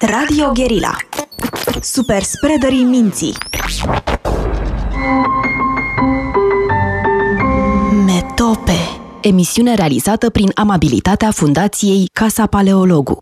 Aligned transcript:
Radio 0.00 0.52
Guerilla. 0.54 0.96
Super 1.80 2.22
spreaderii 2.22 2.84
minții. 2.84 3.32
Metope. 8.06 8.72
Emisiune 9.22 9.74
realizată 9.74 10.30
prin 10.30 10.50
amabilitatea 10.54 11.30
Fundației 11.30 12.08
Casa 12.12 12.46
Paleologu. 12.46 13.18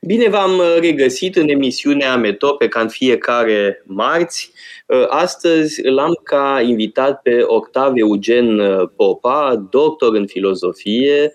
Bine 0.00 0.28
v-am 0.28 0.62
regăsit 0.80 1.36
în 1.36 1.48
emisiunea 1.48 2.16
Metope 2.16 2.68
ca 2.68 2.80
în 2.80 2.88
fiecare 2.88 3.82
marți. 3.86 4.52
Astăzi 5.08 5.82
l-am 5.82 6.20
ca 6.22 6.60
invitat 6.66 7.22
pe 7.22 7.42
Octav 7.46 7.92
Eugen 7.94 8.60
Popa, 8.96 9.66
doctor 9.70 10.14
în 10.14 10.26
filozofie, 10.26 11.22
Uh, 11.22 11.32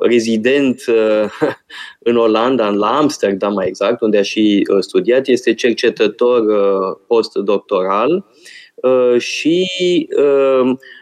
rezident 0.00 0.82
uh, 0.86 1.30
în 2.08 2.16
Olanda, 2.16 2.68
la 2.68 2.96
Amsterdam 2.96 3.52
mai 3.52 3.66
exact, 3.66 4.00
unde 4.00 4.18
a 4.18 4.22
și 4.22 4.66
uh, 4.70 4.78
studiat, 4.80 5.26
este 5.26 5.54
cercetător 5.54 6.42
postdoctoral 7.06 8.24
și 9.18 9.68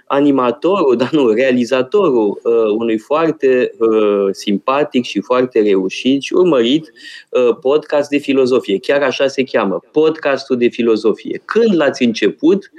animatorul, 0.07 0.97
dar 1.03 1.11
nu, 1.11 1.29
realizatorul 1.29 2.41
unui 2.79 2.99
foarte 2.99 3.73
simpatic 4.31 5.05
și 5.05 5.21
foarte 5.21 5.61
reușit 5.63 6.23
și 6.23 6.33
urmărit 6.33 6.93
podcast 7.61 8.09
de 8.09 8.19
filozofie. 8.19 8.79
Chiar 8.79 9.03
așa 9.03 9.27
se 9.27 9.43
cheamă, 9.43 9.81
podcastul 9.93 10.57
de 10.57 10.69
filozofie. 10.69 11.43
Când 11.45 11.77
l-ați 11.77 12.03
început? 12.03 12.71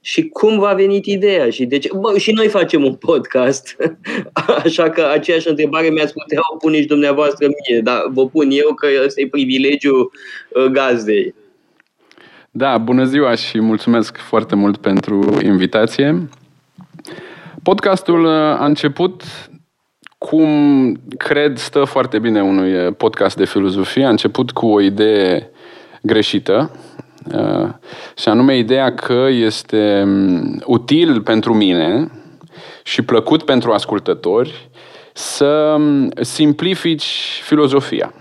Și 0.00 0.28
cum 0.28 0.58
v-a 0.58 0.72
venit 0.72 1.06
ideea 1.06 1.50
și 1.50 1.64
de 1.64 1.78
ce. 1.78 1.90
Bă, 1.94 2.18
și 2.18 2.32
noi 2.32 2.48
facem 2.48 2.84
un 2.84 2.94
podcast, 2.94 3.76
așa 4.64 4.90
că 4.90 5.08
aceeași 5.12 5.48
întrebare 5.48 5.88
mi-ați 5.88 6.12
putea 6.12 6.38
o 6.52 6.56
pune 6.56 6.80
și 6.80 6.86
dumneavoastră 6.86 7.46
mie, 7.46 7.80
dar 7.80 8.02
vă 8.12 8.28
pun 8.28 8.48
eu 8.50 8.74
că 8.74 8.86
ăsta 9.04 9.20
e 9.20 9.28
privilegiul 9.28 10.12
uh, 10.48 10.64
gazdei. 10.64 11.34
Da, 12.50 12.78
bună 12.78 13.04
ziua 13.04 13.34
și 13.34 13.60
mulțumesc 13.60 14.16
foarte 14.16 14.54
mult 14.54 14.76
pentru 14.76 15.38
invitație. 15.42 16.28
Podcastul 17.62 18.24
uh, 18.24 18.32
a 18.32 18.64
început 18.64 19.22
cum 20.18 20.48
cred 21.16 21.56
stă 21.56 21.84
foarte 21.84 22.18
bine 22.18 22.42
unui 22.42 22.86
uh, 22.86 22.94
podcast 22.96 23.36
de 23.36 23.44
filozofie. 23.44 24.04
A 24.04 24.08
început 24.08 24.50
cu 24.50 24.66
o 24.66 24.80
idee 24.80 25.50
greșită, 26.02 26.70
Uh, 26.74 27.09
și 28.16 28.28
anume 28.28 28.56
ideea 28.56 28.94
că 28.94 29.26
este 29.30 30.02
um, 30.04 30.62
util 30.64 31.22
pentru 31.22 31.54
mine 31.54 32.10
și 32.82 33.02
plăcut 33.02 33.42
pentru 33.42 33.72
ascultători 33.72 34.70
să 35.12 35.74
um, 35.78 36.10
simplifici 36.20 37.40
filozofia. 37.42 38.14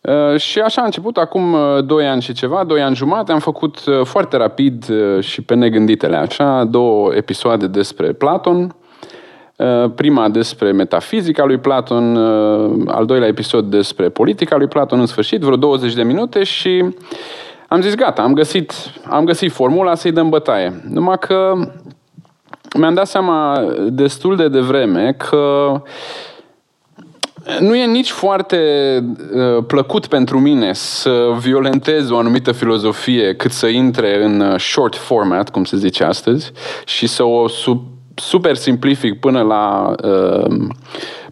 Uh, 0.00 0.36
și 0.36 0.58
așa 0.58 0.82
a 0.82 0.84
început 0.84 1.16
acum 1.16 1.56
2 1.86 2.04
uh, 2.04 2.10
ani 2.10 2.22
și 2.22 2.32
ceva, 2.32 2.64
2 2.64 2.82
ani 2.82 2.96
jumate, 2.96 3.32
am 3.32 3.38
făcut 3.38 3.78
foarte 4.02 4.36
rapid 4.36 4.86
și 5.20 5.42
pe 5.42 5.54
negânditele 5.54 6.16
așa, 6.16 6.64
două 6.64 7.14
episoade 7.14 7.66
despre 7.66 8.12
Platon, 8.12 8.62
Uh, 8.62 8.79
prima 9.94 10.28
despre 10.28 10.72
metafizica 10.72 11.44
lui 11.44 11.58
Platon, 11.58 12.16
uh, 12.16 12.82
al 12.86 13.06
doilea 13.06 13.28
episod 13.28 13.64
despre 13.64 14.08
politica 14.08 14.56
lui 14.56 14.66
Platon, 14.66 15.00
în 15.00 15.06
sfârșit, 15.06 15.40
vreo 15.40 15.56
20 15.56 15.94
de 15.94 16.02
minute 16.02 16.42
și 16.42 16.84
am 17.68 17.80
zis 17.80 17.94
gata, 17.94 18.22
am 18.22 18.32
găsit, 18.32 18.72
am 19.04 19.24
găsit 19.24 19.52
formula 19.52 19.94
să-i 19.94 20.12
dăm 20.12 20.28
bătaie. 20.28 20.82
Numai 20.88 21.18
că 21.18 21.52
mi-am 22.78 22.94
dat 22.94 23.06
seama 23.06 23.66
destul 23.88 24.36
de 24.36 24.48
devreme 24.48 25.12
că 25.12 25.72
nu 27.60 27.76
e 27.76 27.86
nici 27.86 28.10
foarte 28.10 28.58
uh, 29.34 29.64
plăcut 29.66 30.06
pentru 30.06 30.40
mine 30.40 30.72
să 30.72 31.34
violentez 31.38 32.10
o 32.10 32.16
anumită 32.16 32.52
filozofie 32.52 33.34
cât 33.34 33.52
să 33.52 33.66
intre 33.66 34.24
în 34.24 34.40
uh, 34.40 34.60
short 34.60 34.96
format, 34.96 35.50
cum 35.50 35.64
se 35.64 35.76
zice 35.76 36.04
astăzi, 36.04 36.52
și 36.84 37.06
să 37.06 37.24
o 37.24 37.48
sub 37.48 37.80
super 38.20 38.56
simplific 38.56 39.20
până 39.20 39.42
la, 39.42 39.94
uh, 40.04 40.68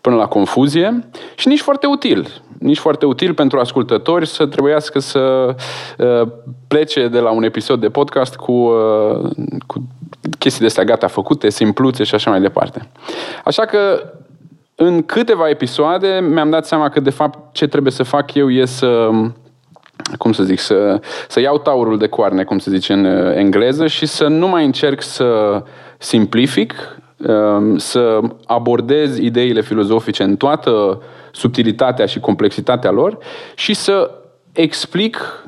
până 0.01 0.17
la 0.17 0.27
confuzie 0.27 1.09
și 1.35 1.49
nici 1.49 1.61
foarte 1.61 1.87
util. 1.87 2.43
Nici 2.59 2.79
foarte 2.79 3.07
util 3.07 3.35
pentru 3.35 3.59
ascultători 3.59 4.27
să 4.27 4.47
trebuiască 4.47 4.99
să 4.99 5.55
uh, 5.99 6.29
plece 6.69 7.09
de 7.09 7.19
la 7.19 7.31
un 7.31 7.43
episod 7.43 7.81
de 7.81 7.89
podcast 7.89 8.37
cu, 8.37 8.53
uh, 8.53 9.31
cu 9.67 9.89
chestii 10.39 10.61
de 10.61 10.67
astea 10.67 10.85
gata 10.85 11.07
făcute, 11.07 11.51
simpluțe 11.51 12.05
și 12.05 12.15
așa 12.15 12.31
mai 12.31 12.41
departe. 12.41 12.89
Așa 13.45 13.65
că 13.65 14.13
în 14.75 15.03
câteva 15.03 15.49
episoade 15.49 16.27
mi-am 16.31 16.51
dat 16.51 16.67
seama 16.67 16.89
că 16.89 17.01
de 17.01 17.11
fapt 17.11 17.55
ce 17.55 17.67
trebuie 17.67 17.93
să 17.93 18.03
fac 18.03 18.35
eu 18.35 18.51
e 18.51 18.65
să 18.65 19.11
cum 20.19 20.33
să 20.33 20.43
zic, 20.43 20.59
să, 20.59 21.01
să 21.29 21.41
iau 21.41 21.59
taurul 21.59 21.99
de 21.99 22.07
coarne, 22.07 22.45
cum 22.45 22.59
se 22.59 22.71
zice 22.71 22.93
în 22.93 23.05
engleză, 23.37 23.87
și 23.87 24.07
să 24.07 24.27
nu 24.27 24.49
mai 24.49 24.65
încerc 24.65 25.03
să 25.03 25.63
simplific, 25.99 26.99
um, 27.17 27.79
să 27.79 28.21
abordez 28.47 29.19
ideile 29.19 29.61
filozofice 29.61 30.23
în 30.23 30.37
toată 30.37 31.03
subtilitatea 31.33 32.07
și 32.07 32.21
complexitatea 32.21 32.91
lor 32.91 33.19
și 33.55 33.75
să 33.75 34.11
explic 34.53 35.43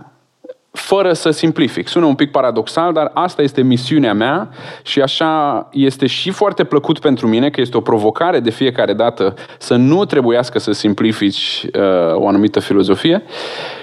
fără 0.71 1.13
să 1.13 1.31
simplific. 1.31 1.89
Sună 1.89 2.05
un 2.07 2.15
pic 2.15 2.31
paradoxal, 2.31 2.93
dar 2.93 3.11
asta 3.15 3.43
este 3.43 3.63
misiunea 3.63 4.15
mea 4.15 4.49
și 4.83 5.01
așa 5.01 5.69
este 5.73 6.07
și 6.07 6.31
foarte 6.31 6.65
plăcut 6.65 6.99
pentru 6.99 7.29
mine, 7.29 7.51
că 7.51 7.61
este 7.61 7.77
o 7.77 7.81
provocare 7.81 8.41
de 8.41 8.51
fiecare 8.51 8.93
dată 8.93 9.35
să 9.59 9.75
nu 9.75 10.05
trebuiască 10.05 10.59
să 10.59 10.73
simplifici 10.73 11.67
uh, 11.75 12.15
o 12.15 12.29
anumită 12.29 12.61
filozofie 12.61 13.23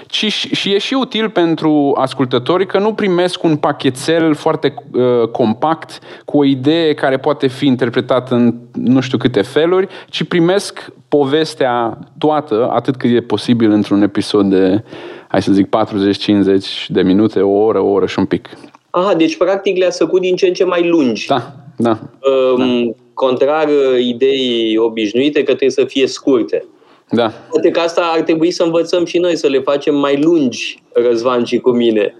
ci 0.08 0.32
și 0.32 0.74
e 0.74 0.78
și 0.78 0.94
util 0.94 1.30
pentru 1.30 1.94
ascultători 1.96 2.66
că 2.66 2.78
nu 2.78 2.92
primesc 2.92 3.42
un 3.42 3.56
pachetel 3.56 4.34
foarte 4.34 4.74
uh, 4.92 5.28
compact 5.28 5.98
cu 6.24 6.38
o 6.38 6.44
idee 6.44 6.94
care 6.94 7.18
poate 7.18 7.46
fi 7.46 7.66
interpretată 7.66 8.34
în 8.34 8.54
nu 8.72 9.00
știu 9.00 9.18
câte 9.18 9.42
feluri, 9.42 9.88
ci 10.08 10.22
primesc 10.22 10.92
povestea 11.08 11.98
toată, 12.18 12.68
atât 12.72 12.96
cât 12.96 13.10
e 13.10 13.20
posibil 13.20 13.70
într-un 13.70 14.02
episod 14.02 14.50
de, 14.50 14.82
hai 15.28 15.42
să 15.42 15.52
zic, 15.52 15.66
40-50 15.66 16.86
de 16.88 17.02
minute, 17.02 17.40
o 17.40 17.64
oră, 17.64 17.80
o 17.80 17.88
oră 17.88 18.06
și 18.06 18.18
un 18.18 18.24
pic. 18.24 18.48
Aha, 18.90 19.14
deci 19.14 19.36
practic 19.36 19.76
le-a 19.76 19.90
făcut 19.90 20.20
din 20.20 20.36
ce 20.36 20.46
în 20.46 20.52
ce 20.52 20.64
mai 20.64 20.88
lungi. 20.88 21.26
Da, 21.26 21.52
da. 21.76 21.98
Um, 22.56 22.84
da. 22.84 22.92
Contrar 23.12 23.68
ideii 23.98 24.76
obișnuite 24.76 25.38
că 25.38 25.44
trebuie 25.44 25.70
să 25.70 25.84
fie 25.84 26.06
scurte. 26.06 26.64
Da. 27.10 27.32
Poate 27.50 27.70
că 27.70 27.80
asta 27.80 28.10
ar 28.14 28.20
trebui 28.20 28.50
să 28.50 28.62
învățăm 28.62 29.04
și 29.04 29.18
noi, 29.18 29.36
să 29.36 29.46
le 29.46 29.58
facem 29.58 29.94
mai 29.94 30.22
lungi, 30.22 30.82
Răzvan 30.92 31.44
și 31.44 31.58
cu 31.58 31.70
mine. 31.70 32.14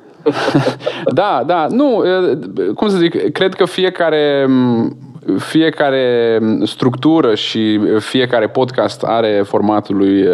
da, 1.15 1.43
da, 1.47 1.67
nu, 1.71 2.03
cum 2.75 2.89
să 2.89 2.97
zic, 2.97 3.33
cred 3.33 3.55
că 3.55 3.65
fiecare 3.65 4.47
fiecare 5.39 6.39
structură 6.63 7.35
și 7.35 7.81
fiecare 7.99 8.49
podcast 8.49 9.03
are 9.03 9.43
formatul 9.47 9.97
lui 9.97 10.25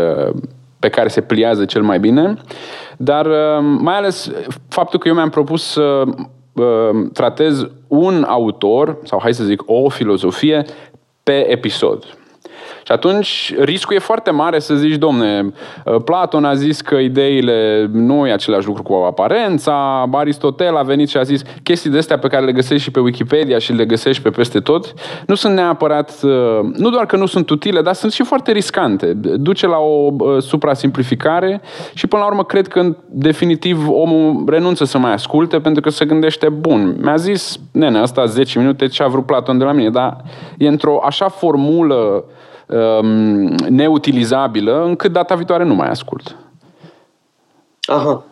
pe 0.79 0.89
care 0.89 1.09
se 1.09 1.21
pliază 1.21 1.65
cel 1.65 1.83
mai 1.83 1.99
bine, 1.99 2.35
dar 2.97 3.27
mai 3.79 3.97
ales 3.97 4.31
faptul 4.69 4.99
că 4.99 5.09
eu 5.09 5.15
mi-am 5.15 5.31
propus 5.31 5.63
să 5.63 6.05
tratez 7.13 7.67
un 7.89 8.25
autor, 8.29 8.99
sau 9.05 9.19
hai 9.23 9.35
să 9.35 9.45
zic 9.45 9.63
o 9.67 9.89
filozofie, 9.89 10.65
pe 11.23 11.51
episod. 11.51 12.05
Și 12.85 12.93
atunci 12.93 13.55
riscul 13.59 13.97
e 13.97 13.99
foarte 13.99 14.31
mare 14.31 14.59
să 14.59 14.75
zici, 14.75 14.95
domne, 14.95 15.53
uh, 15.85 15.97
Platon 16.05 16.45
a 16.45 16.55
zis 16.55 16.81
că 16.81 16.95
ideile 16.95 17.89
nu 17.93 18.27
e 18.27 18.33
același 18.33 18.67
lucru 18.67 18.83
cu 18.83 18.93
aparența, 18.93 20.09
Aristotel 20.13 20.77
a 20.77 20.83
venit 20.83 21.09
și 21.09 21.17
a 21.17 21.23
zis 21.23 21.43
chestii 21.63 21.91
de 21.91 21.99
astea 21.99 22.19
pe 22.19 22.29
care 22.29 22.45
le 22.45 22.53
găsești 22.53 22.83
și 22.83 22.91
pe 22.91 23.01
Wikipedia 23.01 23.59
și 23.59 23.73
le 23.73 23.85
găsești 23.85 24.23
pe 24.23 24.31
peste 24.31 24.61
tot, 24.61 24.95
nu 25.27 25.35
sunt 25.35 25.55
neapărat, 25.55 26.21
uh, 26.23 26.31
nu 26.77 26.91
doar 26.91 27.07
că 27.07 27.17
nu 27.17 27.27
sunt 27.27 27.51
utile, 27.51 27.83
dar 27.83 27.95
sunt 27.95 28.13
și 28.13 28.23
foarte 28.23 28.53
riscante. 28.53 29.13
Duce 29.17 29.67
la 29.67 29.77
o 29.77 30.11
uh, 30.19 30.43
suprasimplificare 30.43 31.61
și 31.95 32.07
până 32.07 32.23
la 32.23 32.29
urmă 32.29 32.45
cred 32.45 32.69
că 32.69 32.79
în 32.79 32.97
definitiv 33.07 33.89
omul 33.89 34.45
renunță 34.47 34.85
să 34.85 34.99
mai 34.99 35.13
asculte 35.13 35.61
pentru 35.61 35.83
că 35.83 35.91
se 35.91 36.05
gândește, 36.05 36.49
bun, 36.49 36.97
mi-a 37.01 37.17
zis, 37.17 37.59
nene, 37.73 37.99
asta 37.99 38.25
10 38.25 38.59
minute 38.59 38.87
ce 38.87 39.03
a 39.03 39.07
vrut 39.07 39.27
Platon 39.27 39.59
de 39.59 39.65
la 39.65 39.73
mine, 39.73 39.91
dar 39.91 40.17
e 40.59 40.69
într-o 40.69 41.01
așa 41.05 41.29
formulă 41.29 42.25
um, 42.69 43.55
neutilizabilă, 43.69 44.85
încât 44.85 45.13
data 45.13 45.35
viitoare 45.35 45.65
nu 45.65 45.75
mai 45.75 45.89
ascult. 45.89 46.37
Aha. 47.81 48.25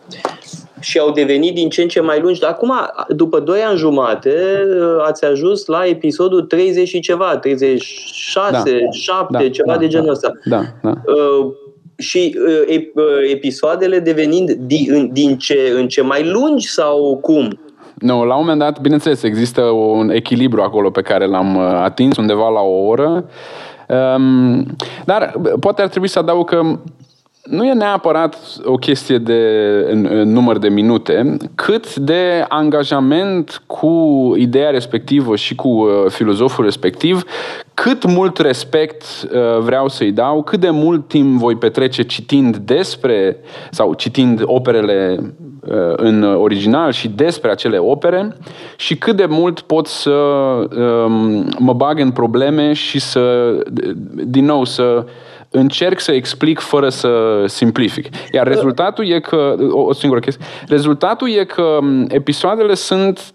Și 0.79 0.99
au 0.99 1.11
devenit 1.11 1.53
din 1.53 1.69
ce 1.69 1.81
în 1.81 1.87
ce 1.87 2.01
mai 2.01 2.19
lungi. 2.19 2.39
Dar 2.39 2.49
acum, 2.49 2.73
după 3.07 3.39
2 3.39 3.59
ani 3.59 3.77
jumate, 3.77 4.35
ați 5.05 5.25
ajuns 5.25 5.65
la 5.65 5.85
episodul 5.85 6.41
30 6.41 6.87
și 6.87 6.99
ceva, 6.99 7.37
36, 7.37 8.51
da. 8.51 8.59
7, 8.91 9.27
da, 9.29 9.49
ceva 9.49 9.73
da, 9.73 9.77
de 9.77 9.87
genul 9.87 10.05
da, 10.05 10.11
ăsta. 10.11 10.31
Da, 10.43 10.61
da. 10.81 10.93
Uh, 11.05 11.53
și 11.97 12.37
uh, 12.47 12.77
uh, 12.93 13.31
episoadele 13.31 13.99
devenind 13.99 14.51
din, 14.51 15.09
din 15.11 15.37
ce 15.37 15.73
în 15.75 15.87
ce 15.87 16.01
mai 16.01 16.29
lungi 16.29 16.67
sau 16.67 17.17
cum? 17.21 17.59
Nu, 17.93 18.25
la 18.25 18.33
un 18.33 18.39
moment 18.39 18.59
dat, 18.59 18.81
bineînțeles, 18.81 19.23
există 19.23 19.61
un 19.61 20.09
echilibru 20.09 20.61
acolo 20.61 20.89
pe 20.89 21.01
care 21.01 21.25
l-am 21.25 21.55
uh, 21.55 21.63
atins 21.63 22.17
undeva 22.17 22.49
la 22.49 22.59
o 22.59 22.85
oră. 22.85 23.25
Um, 23.87 24.65
dar 25.05 25.33
poate 25.59 25.81
ar 25.81 25.87
trebui 25.87 26.07
să 26.07 26.19
adaug 26.19 26.49
că 26.49 26.79
nu 27.43 27.65
e 27.65 27.73
neapărat 27.73 28.37
o 28.63 28.75
chestie 28.75 29.17
de 29.17 29.39
în, 29.89 30.07
în 30.09 30.31
număr 30.31 30.57
de 30.57 30.69
minute, 30.69 31.37
cât 31.55 31.95
de 31.95 32.45
angajament 32.47 33.63
cu 33.67 34.33
ideea 34.37 34.69
respectivă 34.69 35.35
și 35.35 35.55
cu 35.55 35.67
uh, 35.67 35.89
filozoful 36.07 36.63
respectiv, 36.63 37.23
cât 37.73 38.05
mult 38.05 38.37
respect 38.37 39.03
uh, 39.03 39.59
vreau 39.59 39.87
să-i 39.87 40.11
dau, 40.11 40.43
cât 40.43 40.59
de 40.59 40.69
mult 40.69 41.07
timp 41.07 41.39
voi 41.39 41.55
petrece 41.55 42.03
citind 42.03 42.57
despre 42.57 43.37
sau 43.71 43.93
citind 43.93 44.41
operele 44.43 45.19
uh, 45.19 45.93
în 45.95 46.23
original 46.23 46.91
și 46.91 47.07
despre 47.07 47.51
acele 47.51 47.77
opere 47.77 48.37
și 48.75 48.97
cât 48.97 49.15
de 49.15 49.25
mult 49.25 49.61
pot 49.61 49.87
să 49.87 50.11
um, 50.11 51.45
mă 51.59 51.73
bag 51.73 51.99
în 51.99 52.11
probleme 52.11 52.73
și 52.73 52.99
să, 52.99 53.55
din 54.25 54.45
nou, 54.45 54.65
să 54.65 55.05
încerc 55.55 55.99
să 55.99 56.11
explic 56.11 56.59
fără 56.59 56.89
să 56.89 57.43
simplific. 57.47 58.07
Iar 58.31 58.47
rezultatul 58.47 59.07
e 59.07 59.19
că, 59.19 59.55
o, 59.71 59.79
o 59.79 59.93
singură 59.93 60.19
chestie, 60.19 60.45
rezultatul 60.67 61.29
e 61.29 61.43
că 61.43 61.79
episoadele 62.07 62.73
sunt 62.73 63.33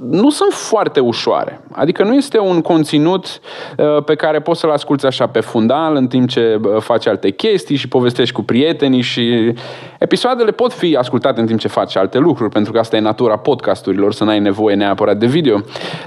nu 0.00 0.30
sunt 0.30 0.52
foarte 0.52 1.00
ușoare. 1.00 1.60
Adică 1.72 2.04
nu 2.04 2.14
este 2.14 2.38
un 2.38 2.60
conținut 2.60 3.40
uh, 3.76 4.04
pe 4.04 4.14
care 4.14 4.40
poți 4.40 4.60
să-l 4.60 4.70
asculți 4.70 5.06
așa 5.06 5.26
pe 5.26 5.40
fundal 5.40 5.94
în 5.94 6.06
timp 6.06 6.28
ce 6.28 6.60
uh, 6.62 6.80
faci 6.80 7.06
alte 7.06 7.30
chestii 7.30 7.76
și 7.76 7.88
povestești 7.88 8.34
cu 8.34 8.42
prietenii 8.42 9.00
și 9.00 9.54
episoadele 9.98 10.50
pot 10.50 10.72
fi 10.72 10.96
ascultate 10.96 11.40
în 11.40 11.46
timp 11.46 11.58
ce 11.58 11.68
faci 11.68 11.96
alte 11.96 12.18
lucruri, 12.18 12.50
pentru 12.50 12.72
că 12.72 12.78
asta 12.78 12.96
e 12.96 13.00
natura 13.00 13.36
podcasturilor, 13.36 14.12
să 14.12 14.24
n-ai 14.24 14.40
nevoie 14.40 14.74
neapărat 14.74 15.16
de 15.16 15.26
video, 15.26 15.60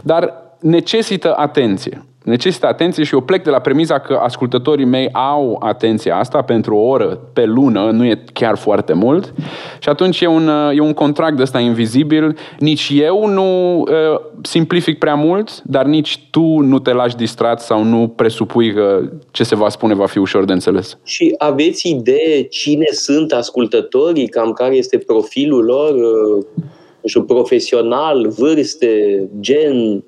dar 0.04 0.34
necesită 0.60 1.34
atenție 1.38 2.06
necesită 2.24 2.68
atenție 2.68 3.04
și 3.04 3.14
eu 3.14 3.22
plec 3.22 3.44
de 3.44 3.50
la 3.50 3.60
premiza 3.60 4.00
că 4.00 4.20
ascultătorii 4.22 4.86
mei 4.86 5.10
au 5.12 5.60
atenția 5.64 6.18
asta 6.18 6.42
pentru 6.42 6.75
o 6.75 6.88
oră 6.88 7.20
pe 7.34 7.46
lună, 7.46 7.90
nu 7.92 8.06
e 8.06 8.24
chiar 8.34 8.58
foarte 8.58 8.94
mult 8.94 9.34
și 9.80 9.90
atunci 9.90 10.22
e 10.22 10.28
un, 10.28 10.50
e 10.74 10.80
un 10.80 10.94
contract 10.94 11.36
de 11.36 11.42
ăsta 11.42 11.60
invizibil. 11.60 12.38
Nici 12.60 12.92
eu 12.94 13.28
nu 13.28 13.80
uh, 13.80 13.86
simplific 14.42 14.98
prea 15.00 15.16
mult, 15.16 15.62
dar 15.64 15.86
nici 15.86 16.28
tu 16.31 16.60
nu 16.60 16.80
te 16.80 16.94
lași 16.94 17.16
distrat 17.16 17.62
sau 17.62 17.84
nu 17.84 18.08
presupui 18.08 18.74
că 18.74 19.02
ce 19.31 19.44
se 19.44 19.56
va 19.56 19.69
spune 19.69 19.94
va 19.94 20.06
fi 20.06 20.18
ușor 20.18 20.46
de 20.46 20.54
înțeles. 20.54 20.98
Și 21.04 21.36
aveți 21.38 21.90
idee 21.90 22.44
cine 22.44 22.86
sunt 22.92 23.31
ascultătorii, 23.31 24.28
cam 24.28 24.52
care 24.52 24.76
este 24.76 24.98
profilul 24.98 25.64
lor, 25.64 25.94
uh, 25.94 26.46
nu 27.02 27.10
știu, 27.10 27.24
profesional, 27.24 28.28
vârste, 28.38 29.24
gen, 29.40 30.04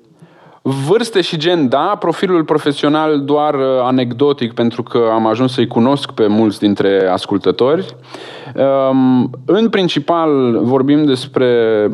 Vârste 0.68 1.20
și 1.20 1.36
gen, 1.36 1.68
da, 1.68 1.96
profilul 1.98 2.44
profesional 2.44 3.20
doar 3.20 3.54
uh, 3.54 3.80
anecdotic, 3.82 4.52
pentru 4.52 4.82
că 4.82 5.08
am 5.12 5.26
ajuns 5.26 5.52
să-i 5.52 5.66
cunosc 5.66 6.10
pe 6.10 6.26
mulți 6.26 6.58
dintre 6.58 7.08
ascultători. 7.08 7.96
Um, 8.90 9.30
în 9.44 9.68
principal 9.68 10.58
vorbim 10.62 11.04
despre 11.04 11.90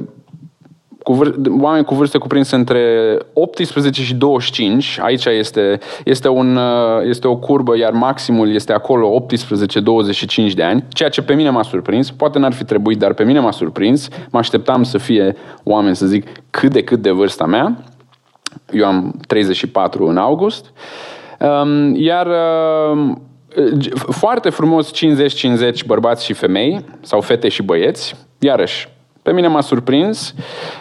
cu 1.03 1.13
vâr- 1.13 1.61
oameni 1.61 1.85
cu 1.85 1.95
vârste 1.95 2.19
cuprinse 2.19 2.55
între 2.55 3.19
18 3.33 4.03
și 4.03 4.15
25. 4.15 4.99
Aici 5.03 5.25
este, 5.25 5.79
este, 6.05 6.29
un, 6.29 6.57
uh, 6.57 7.03
este 7.09 7.29
o 7.29 7.37
curbă, 7.37 7.77
iar 7.77 7.93
maximul 7.93 8.55
este 8.55 8.73
acolo 8.73 9.09
18-25 9.09 10.55
de 10.55 10.63
ani, 10.63 10.85
ceea 10.89 11.09
ce 11.09 11.23
pe 11.23 11.35
mine 11.35 11.51
m-a 11.51 11.63
surprins. 11.63 12.11
Poate 12.11 12.39
n-ar 12.39 12.53
fi 12.53 12.65
trebuit, 12.65 12.99
dar 12.99 13.13
pe 13.13 13.25
mine 13.25 13.39
m-a 13.39 13.51
surprins. 13.51 14.09
Mă 14.31 14.39
așteptam 14.39 14.83
să 14.83 14.99
fie 14.99 15.37
oameni, 15.63 15.97
să 15.97 16.07
zic, 16.07 16.27
cât 16.51 16.73
de 16.73 16.83
cât 16.83 17.03
de 17.03 17.11
vârsta 17.11 17.47
mea. 17.47 17.77
Eu 18.73 18.87
am 18.87 19.15
34 19.27 20.07
în 20.07 20.17
august. 20.17 20.73
Um, 21.39 21.95
iar 21.95 22.27
um, 22.91 23.23
foarte 23.95 24.51
frumos 24.51 24.91
50-50 24.93 25.87
bărbați 25.87 26.25
și 26.25 26.33
femei, 26.33 26.85
sau 27.01 27.21
fete 27.21 27.49
și 27.49 27.63
băieți. 27.63 28.15
Iarăși, 28.39 28.89
pe 29.23 29.33
mine 29.33 29.47
m-a 29.47 29.61
surprins. 29.61 30.35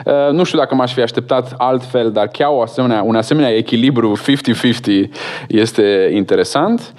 Uh, 0.06 0.32
nu 0.32 0.44
știu 0.44 0.58
dacă 0.58 0.76
m-aș 0.76 0.94
fi 0.94 1.02
așteptat 1.02 1.54
altfel, 1.58 2.12
dar 2.12 2.28
chiar 2.28 2.50
o 2.52 2.62
asemenea, 2.62 3.02
un 3.02 3.16
asemenea 3.16 3.56
echilibru 3.56 4.18
50-50 4.18 5.10
este 5.48 6.10
interesant. 6.14 6.94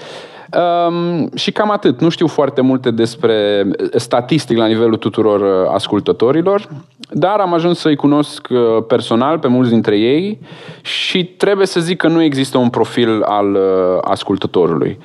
Um, 0.88 1.30
și 1.34 1.52
cam 1.52 1.70
atât. 1.70 2.00
Nu 2.00 2.08
știu 2.08 2.26
foarte 2.26 2.60
multe 2.60 2.90
despre 2.90 3.66
statistic 3.94 4.56
la 4.56 4.66
nivelul 4.66 4.96
tuturor 4.96 5.40
uh, 5.40 5.70
ascultătorilor, 5.74 6.68
dar 7.10 7.40
am 7.40 7.54
ajuns 7.54 7.78
să-i 7.78 7.96
cunosc 7.96 8.48
uh, 8.50 8.84
personal 8.86 9.38
pe 9.38 9.48
mulți 9.48 9.70
dintre 9.70 9.98
ei 9.98 10.38
și 10.82 11.24
trebuie 11.24 11.66
să 11.66 11.80
zic 11.80 11.96
că 11.96 12.08
nu 12.08 12.22
există 12.22 12.58
un 12.58 12.68
profil 12.68 13.22
al 13.22 13.54
uh, 13.54 13.98
ascultătorului. 14.00 14.98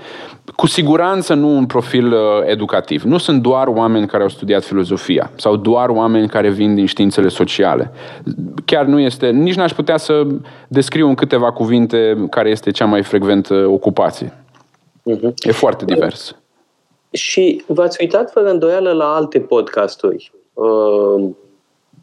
Cu 0.55 0.67
siguranță 0.67 1.33
nu 1.33 1.55
un 1.55 1.65
profil 1.65 2.11
uh, 2.11 2.19
educativ. 2.45 3.03
Nu 3.03 3.17
sunt 3.17 3.41
doar 3.41 3.67
oameni 3.67 4.07
care 4.07 4.23
au 4.23 4.29
studiat 4.29 4.63
filozofia 4.63 5.31
sau 5.35 5.55
doar 5.55 5.89
oameni 5.89 6.27
care 6.27 6.49
vin 6.49 6.75
din 6.75 6.85
științele 6.85 7.27
sociale. 7.27 7.91
Chiar 8.65 8.85
nu 8.85 8.99
este, 8.99 9.29
nici 9.29 9.55
n-aș 9.55 9.73
putea 9.73 9.97
să 9.97 10.27
descriu 10.67 11.07
în 11.07 11.15
câteva 11.15 11.51
cuvinte 11.51 12.27
care 12.29 12.49
este 12.49 12.71
cea 12.71 12.85
mai 12.85 13.03
frecventă 13.03 13.53
ocupație. 13.53 14.33
Uh-huh. 15.15 15.33
E 15.36 15.51
foarte 15.51 15.86
divers. 15.86 16.36
Și 17.12 17.63
v-ați 17.68 17.98
uitat 18.01 18.31
fără 18.31 18.50
îndoială 18.50 18.92
la 18.92 19.15
alte 19.15 19.39
podcasturi. 19.39 20.31
Uh, 20.54 21.30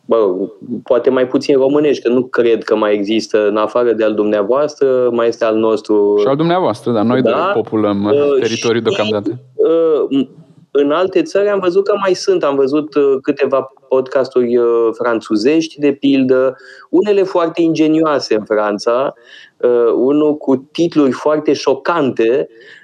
bă, 0.05 0.49
poate 0.83 1.11
mai 1.11 1.27
puțin 1.27 1.57
românești, 1.57 2.03
că 2.03 2.09
nu 2.09 2.23
cred 2.23 2.65
că 2.65 2.77
mai 2.77 2.95
există, 2.95 3.49
în 3.49 3.57
afară 3.57 3.93
de 3.93 4.05
al 4.05 4.15
dumneavoastră, 4.15 5.11
mai 5.13 5.29
este 5.29 5.45
al 5.45 5.57
nostru. 5.57 6.17
Și 6.21 6.27
al 6.27 6.37
dumneavoastră, 6.37 6.93
dar 6.93 7.05
noi 7.05 7.23
da? 7.23 7.51
populăm 7.55 8.05
uh, 8.05 8.41
teritoriul 8.41 8.83
deocamdată. 8.83 9.31
Uh, 9.55 10.27
în 10.71 10.91
alte 10.91 11.23
țări 11.23 11.49
am 11.49 11.59
văzut 11.59 11.85
că 11.85 11.95
mai 12.01 12.15
sunt. 12.15 12.45
Am 12.45 12.57
văzut 12.57 12.95
uh, 12.95 13.17
câteva 13.23 13.73
podcasturi 13.89 14.57
uh, 14.57 14.89
franțuzești, 14.93 15.79
de 15.79 15.93
pildă, 15.93 16.57
unele 16.91 17.23
foarte 17.23 17.63
ingenioase 17.63 18.35
în 18.35 18.45
Franța, 18.45 19.15
uh, 19.57 19.93
unul 19.95 20.37
cu 20.37 20.57
titluri 20.57 21.11
foarte 21.11 21.53
șocante, 21.53 22.49
Uh, 22.49 22.84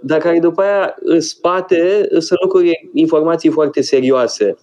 dar 0.00 0.18
care 0.18 0.38
după 0.38 0.62
aia 0.62 0.94
în 1.00 1.20
spate 1.20 2.06
sunt 2.10 2.40
lucruri, 2.42 2.90
informații 2.92 3.50
foarte 3.50 3.82
serioase. 3.82 4.56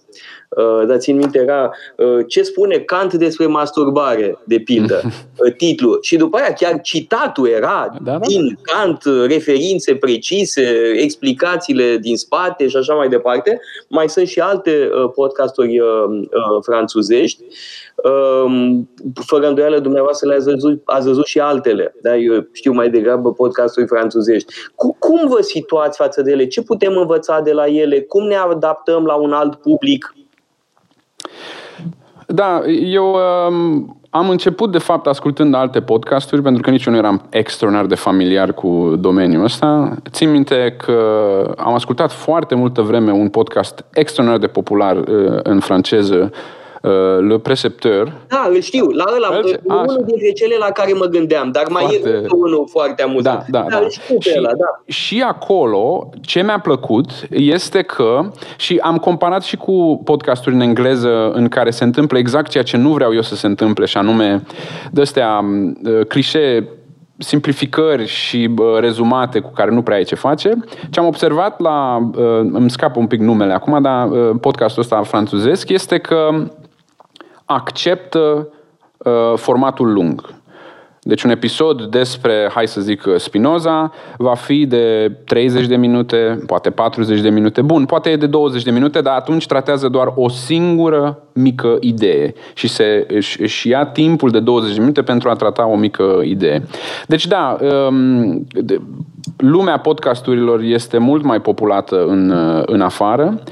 Uh, 0.56 0.86
dar 0.86 0.96
țin 0.96 1.16
minte, 1.16 1.38
era 1.38 1.70
uh, 1.96 2.24
ce 2.26 2.42
spune 2.42 2.76
Kant 2.76 3.12
despre 3.14 3.46
masturbare, 3.46 4.38
de 4.44 4.58
pildă, 4.58 5.00
titlu. 5.56 5.98
Și 6.00 6.16
după 6.16 6.36
aia 6.36 6.52
chiar 6.52 6.80
citatul 6.80 7.48
era 7.48 7.96
da, 8.02 8.10
da. 8.10 8.18
din 8.18 8.58
Kant, 8.62 9.02
referințe 9.28 9.94
precise, 9.94 10.92
explicațiile 10.96 11.96
din 11.96 12.16
spate 12.16 12.68
și 12.68 12.76
așa 12.76 12.94
mai 12.94 13.08
departe. 13.08 13.60
Mai 13.88 14.08
sunt 14.08 14.26
și 14.26 14.40
alte 14.40 14.88
podcasturi 15.14 15.80
franțuzești 16.62 17.44
Ehm, 18.02 18.88
fără 19.26 19.46
îndoială, 19.48 19.78
dumneavoastră 19.78 20.28
le-ați 20.28 20.50
văzut, 20.50 20.82
ați 20.84 21.06
văzut 21.06 21.26
și 21.26 21.40
altele. 21.40 21.94
Da? 22.02 22.16
Eu 22.16 22.46
știu 22.52 22.72
mai 22.72 22.90
degrabă 22.90 23.32
podcasturi 23.32 23.86
franțuzești. 23.86 24.52
Cum 24.98 25.28
vă 25.28 25.40
situați 25.40 25.96
față 25.96 26.22
de 26.22 26.30
ele? 26.30 26.46
Ce 26.46 26.62
putem 26.62 26.96
învăța 26.96 27.40
de 27.40 27.52
la 27.52 27.66
ele? 27.66 28.00
Cum 28.00 28.26
ne 28.26 28.34
adaptăm 28.34 29.04
la 29.04 29.14
un 29.14 29.32
alt 29.32 29.54
public? 29.54 30.14
Da, 32.26 32.62
eu 32.66 33.16
um, 33.48 33.98
am 34.10 34.28
început, 34.28 34.72
de 34.72 34.78
fapt, 34.78 35.06
ascultând 35.06 35.54
alte 35.54 35.80
podcasturi, 35.80 36.42
pentru 36.42 36.62
că 36.62 36.70
nici 36.70 36.84
eu 36.84 36.92
nu 36.92 36.98
eram 36.98 37.26
extraordinar 37.30 37.86
de 37.86 37.94
familiar 37.94 38.52
cu 38.52 38.94
domeniul 38.98 39.44
ăsta. 39.44 39.94
Țin 40.10 40.30
minte 40.30 40.74
că 40.78 41.54
am 41.56 41.74
ascultat 41.74 42.12
foarte 42.12 42.54
multă 42.54 42.82
vreme 42.82 43.12
un 43.12 43.28
podcast 43.28 43.84
extraordinar 43.92 44.40
de 44.40 44.52
popular 44.52 44.96
uh, 44.96 45.38
în 45.42 45.60
franceză, 45.60 46.30
Uh, 46.32 46.63
le 47.28 47.38
Precepteur. 47.38 48.12
Da, 48.28 48.46
îl 48.48 48.60
știu, 48.60 48.86
la 48.86 49.04
ăla, 49.16 49.30
Merge? 49.30 49.54
unul 49.62 50.04
dintre 50.06 50.30
cele 50.30 50.56
la 50.58 50.70
care 50.70 50.92
mă 50.92 51.04
gândeam, 51.04 51.50
dar 51.50 51.64
mai 51.68 51.84
foarte... 51.84 52.08
e 52.08 52.26
unul 52.30 52.66
foarte 52.70 53.02
amuzant. 53.02 53.44
Da, 53.48 53.58
da, 53.58 53.66
da. 53.70 53.78
da. 53.78 53.88
Știu 53.88 54.18
și, 54.20 54.34
ăla, 54.38 54.48
da. 54.48 54.82
și 54.86 55.24
acolo, 55.26 56.10
ce 56.20 56.42
mi-a 56.42 56.58
plăcut 56.58 57.10
este 57.30 57.82
că, 57.82 58.30
și 58.56 58.78
am 58.82 58.96
comparat 58.96 59.42
și 59.42 59.56
cu 59.56 60.00
podcasturi 60.04 60.54
în 60.54 60.60
engleză 60.60 61.30
în 61.30 61.48
care 61.48 61.70
se 61.70 61.84
întâmplă 61.84 62.18
exact 62.18 62.50
ceea 62.50 62.64
ce 62.64 62.76
nu 62.76 62.90
vreau 62.90 63.14
eu 63.14 63.22
să 63.22 63.34
se 63.34 63.46
întâmple, 63.46 63.84
și 63.84 63.96
anume 63.96 64.42
de-astea 64.90 65.44
uh, 65.84 66.06
clișee 66.08 66.68
simplificări 67.18 68.06
și 68.06 68.50
uh, 68.58 68.78
rezumate 68.80 69.38
cu 69.38 69.50
care 69.54 69.70
nu 69.70 69.82
prea 69.82 69.96
ai 69.96 70.04
ce 70.04 70.14
face. 70.14 70.52
Ce 70.90 71.00
am 71.00 71.06
observat 71.06 71.60
la, 71.60 71.96
uh, 72.16 72.24
îmi 72.52 72.70
scapă 72.70 72.98
un 72.98 73.06
pic 73.06 73.20
numele 73.20 73.52
acum, 73.52 73.82
dar 73.82 74.10
uh, 74.10 74.30
podcastul 74.40 74.82
ăsta 74.82 75.02
franțuzesc, 75.02 75.68
este 75.68 75.98
că 75.98 76.28
acceptă 77.44 78.48
uh, 78.96 79.32
formatul 79.36 79.92
lung. 79.92 80.34
Deci 81.06 81.22
un 81.22 81.30
episod 81.30 81.82
despre, 81.82 82.50
hai 82.54 82.68
să 82.68 82.80
zic, 82.80 83.04
Spinoza 83.16 83.92
va 84.16 84.34
fi 84.34 84.66
de 84.66 85.12
30 85.24 85.66
de 85.66 85.76
minute, 85.76 86.42
poate 86.46 86.70
40 86.70 87.20
de 87.20 87.28
minute. 87.28 87.62
Bun, 87.62 87.84
poate 87.84 88.10
e 88.10 88.16
de 88.16 88.26
20 88.26 88.62
de 88.62 88.70
minute, 88.70 89.00
dar 89.00 89.14
atunci 89.14 89.46
tratează 89.46 89.88
doar 89.88 90.12
o 90.14 90.28
singură 90.28 91.18
mică 91.32 91.76
idee 91.80 92.34
și 92.54 92.68
se, 92.68 93.06
își, 93.08 93.42
își 93.42 93.68
ia 93.68 93.86
timpul 93.86 94.30
de 94.30 94.40
20 94.40 94.74
de 94.74 94.80
minute 94.80 95.02
pentru 95.02 95.28
a 95.28 95.34
trata 95.34 95.66
o 95.66 95.76
mică 95.76 96.20
idee. 96.22 96.62
Deci 97.06 97.26
da, 97.26 97.58
um, 97.88 98.46
lumea 99.36 99.78
podcasturilor 99.78 100.60
este 100.60 100.98
mult 100.98 101.24
mai 101.24 101.40
populată 101.40 102.04
în, 102.08 102.34
în 102.66 102.80
afară. 102.80 103.42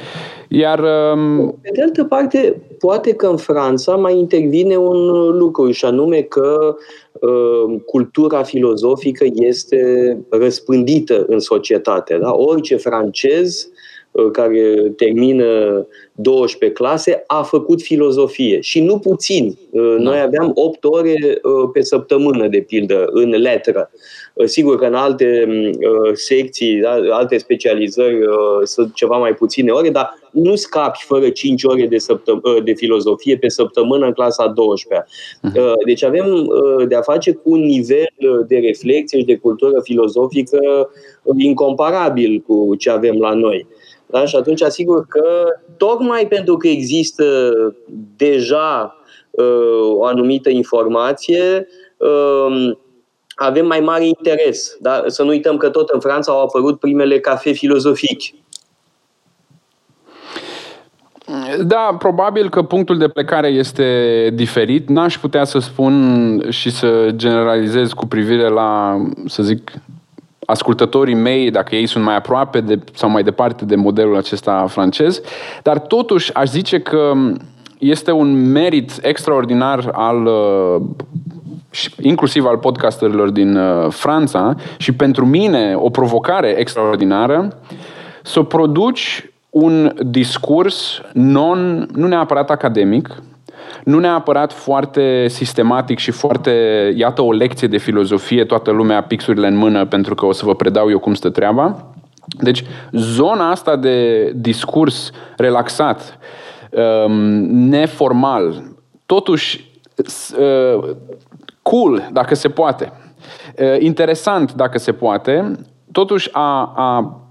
Iar. 0.54 0.78
Um, 1.14 1.58
Pe 1.62 1.70
de 1.74 1.82
altă 1.82 2.04
parte, 2.04 2.62
poate 2.78 3.12
că 3.12 3.26
în 3.26 3.36
Franța 3.36 3.96
mai 3.96 4.18
intervine 4.18 4.76
un 4.76 5.28
lucru, 5.38 5.70
și 5.70 5.84
anume 5.84 6.20
că 6.20 6.76
uh, 7.12 7.80
cultura 7.86 8.42
filozofică 8.42 9.24
este 9.34 10.18
răspândită 10.30 11.24
în 11.28 11.38
societate. 11.38 12.18
Da? 12.20 12.34
Orice 12.34 12.76
francez 12.76 13.68
uh, 14.10 14.30
care 14.32 14.92
termină 14.96 15.86
12 16.14 16.72
clase 16.72 17.22
a 17.26 17.42
făcut 17.42 17.82
filozofie 17.82 18.60
și 18.60 18.80
nu 18.80 18.98
puțin. 18.98 19.58
Uh, 19.70 19.94
noi 19.98 20.16
da. 20.16 20.22
aveam 20.22 20.50
8 20.54 20.84
ore 20.84 21.14
uh, 21.42 21.70
pe 21.72 21.82
săptămână, 21.82 22.48
de 22.48 22.58
pildă, 22.58 23.04
în 23.10 23.28
letră. 23.28 23.90
Uh, 24.34 24.46
sigur 24.46 24.78
că 24.78 24.84
în 24.84 24.94
alte 24.94 25.46
secții, 26.12 26.80
da, 26.80 26.90
alte 27.10 27.38
specializări 27.38 28.18
sunt 28.62 28.94
ceva 28.94 29.16
mai 29.16 29.34
puține 29.34 29.70
ore, 29.70 29.90
dar 29.90 30.18
nu 30.32 30.54
scapi 30.54 31.04
fără 31.06 31.28
5 31.28 31.64
ore 31.64 31.86
de, 31.86 31.96
săptăm- 31.96 32.64
de 32.64 32.72
filozofie 32.72 33.36
pe 33.36 33.48
săptămână 33.48 34.06
în 34.06 34.12
clasa 34.12 34.46
12 34.46 35.06
mhm. 35.42 35.84
Deci 35.86 36.04
avem 36.04 36.52
de 36.88 36.94
a 36.94 37.02
face 37.02 37.32
cu 37.32 37.50
un 37.50 37.60
nivel 37.60 38.44
de 38.46 38.56
reflexie 38.56 39.18
și 39.18 39.24
de 39.24 39.36
cultură 39.36 39.80
filozofică 39.82 40.90
incomparabil 41.36 42.44
cu 42.46 42.74
ce 42.78 42.90
avem 42.90 43.18
la 43.18 43.32
noi. 43.32 43.66
Da? 44.12 44.24
Și 44.24 44.36
atunci, 44.36 44.62
asigur 44.62 45.06
că, 45.08 45.44
tocmai 45.76 46.26
pentru 46.26 46.56
că 46.56 46.68
există 46.68 47.52
deja 48.16 48.96
uh, 49.30 49.90
o 49.92 50.04
anumită 50.04 50.50
informație, 50.50 51.68
uh, 51.96 52.76
avem 53.34 53.66
mai 53.66 53.80
mare 53.80 54.06
interes. 54.06 54.76
Da? 54.80 55.02
Să 55.06 55.22
nu 55.22 55.28
uităm 55.28 55.56
că 55.56 55.68
tot 55.68 55.88
în 55.88 56.00
Franța 56.00 56.32
au 56.32 56.42
apărut 56.42 56.78
primele 56.78 57.20
cafe 57.20 57.52
filozofici. 57.52 58.34
Da, 61.64 61.96
probabil 61.98 62.48
că 62.48 62.62
punctul 62.62 62.98
de 62.98 63.08
plecare 63.08 63.48
este 63.48 64.30
diferit. 64.34 64.88
N-aș 64.88 65.18
putea 65.18 65.44
să 65.44 65.58
spun 65.58 66.46
și 66.48 66.70
să 66.70 67.10
generalizez 67.16 67.92
cu 67.92 68.06
privire 68.06 68.48
la, 68.48 68.96
să 69.26 69.42
zic, 69.42 69.72
ascultătorii 70.46 71.14
mei, 71.14 71.50
dacă 71.50 71.74
ei 71.74 71.86
sunt 71.86 72.04
mai 72.04 72.16
aproape 72.16 72.60
de, 72.60 72.78
sau 72.94 73.10
mai 73.10 73.22
departe 73.22 73.64
de 73.64 73.76
modelul 73.76 74.16
acesta 74.16 74.66
francez, 74.68 75.20
dar 75.62 75.78
totuși 75.78 76.34
aș 76.34 76.48
zice 76.48 76.78
că 76.78 77.12
este 77.78 78.10
un 78.10 78.50
merit 78.52 78.98
extraordinar 79.02 79.90
al 79.92 80.26
uh, 80.26 80.82
inclusiv 82.00 82.44
al 82.46 82.58
podcasterilor 82.58 83.30
din 83.30 83.56
uh, 83.56 83.86
Franța 83.88 84.54
și 84.76 84.92
pentru 84.92 85.26
mine 85.26 85.74
o 85.76 85.90
provocare 85.90 86.48
extraordinară 86.48 87.58
să 88.22 88.42
produci 88.42 89.30
un 89.50 89.92
discurs 90.06 91.00
non, 91.12 91.88
nu 91.94 92.06
neapărat 92.06 92.50
academic, 92.50 93.22
nu 93.84 93.98
neapărat 93.98 94.52
foarte 94.52 95.28
sistematic 95.28 95.98
și 95.98 96.10
foarte, 96.10 96.50
iată 96.96 97.22
o 97.22 97.32
lecție 97.32 97.68
de 97.68 97.76
filozofie, 97.76 98.44
toată 98.44 98.70
lumea 98.70 99.02
pixurile 99.02 99.46
în 99.46 99.56
mână 99.56 99.86
pentru 99.86 100.14
că 100.14 100.26
o 100.26 100.32
să 100.32 100.44
vă 100.44 100.54
predau 100.54 100.90
eu 100.90 100.98
cum 100.98 101.14
stă 101.14 101.30
treaba. 101.30 101.86
Deci 102.40 102.64
zona 102.92 103.50
asta 103.50 103.76
de 103.76 104.30
discurs 104.34 105.10
relaxat, 105.36 106.18
um, 106.70 107.12
neformal, 107.68 108.62
totuși 109.06 109.70
uh, 110.38 110.88
cool, 111.62 112.08
dacă 112.12 112.34
se 112.34 112.48
poate, 112.48 112.92
uh, 113.58 113.76
interesant, 113.78 114.52
dacă 114.52 114.78
se 114.78 114.92
poate, 114.92 115.52
totuși 115.92 116.28
a, 116.32 116.72
a 116.76 117.21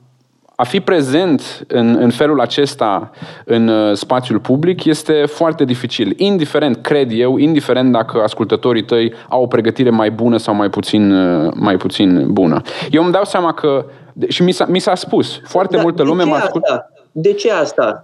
a 0.61 0.63
fi 0.63 0.79
prezent 0.79 1.63
în, 1.67 1.97
în 1.99 2.09
felul 2.09 2.39
acesta 2.39 3.11
în 3.45 3.67
uh, 3.67 3.95
spațiul 3.95 4.39
public 4.39 4.83
este 4.85 5.23
foarte 5.25 5.63
dificil. 5.65 6.13
Indiferent, 6.17 6.77
cred 6.81 7.11
eu, 7.11 7.37
indiferent 7.37 7.91
dacă 7.91 8.21
ascultătorii 8.21 8.83
tăi 8.83 9.13
au 9.29 9.41
o 9.43 9.47
pregătire 9.47 9.89
mai 9.89 10.11
bună 10.11 10.37
sau 10.37 10.53
mai 10.53 10.69
puțin, 10.69 11.11
uh, 11.11 11.51
mai 11.55 11.77
puțin 11.77 12.27
bună. 12.31 12.61
Eu 12.91 13.03
îmi 13.03 13.11
dau 13.11 13.23
seama 13.23 13.53
că, 13.53 13.85
și 14.27 14.43
mi 14.43 14.51
s-a, 14.51 14.65
mi 14.65 14.79
s-a 14.79 14.95
spus, 14.95 15.41
foarte 15.43 15.75
da, 15.75 15.81
multă 15.81 16.03
lume 16.03 16.23
mă 16.23 16.35
ascultă. 16.35 16.91
De 17.11 17.33
ce 17.33 17.51
asta? 17.51 18.03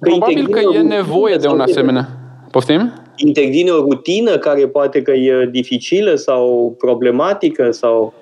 Că 0.00 0.08
Probabil 0.08 0.48
că 0.48 0.60
e 0.74 0.78
nevoie 0.78 1.36
de 1.36 1.48
un 1.48 1.60
asemenea. 1.60 2.08
Poftim? 2.50 2.92
Intervine 3.16 3.70
o 3.70 3.80
rutină 3.80 4.38
care 4.38 4.66
poate 4.66 5.02
că 5.02 5.10
e 5.10 5.48
dificilă 5.50 6.14
sau 6.14 6.74
problematică 6.78 7.70
sau... 7.70 8.14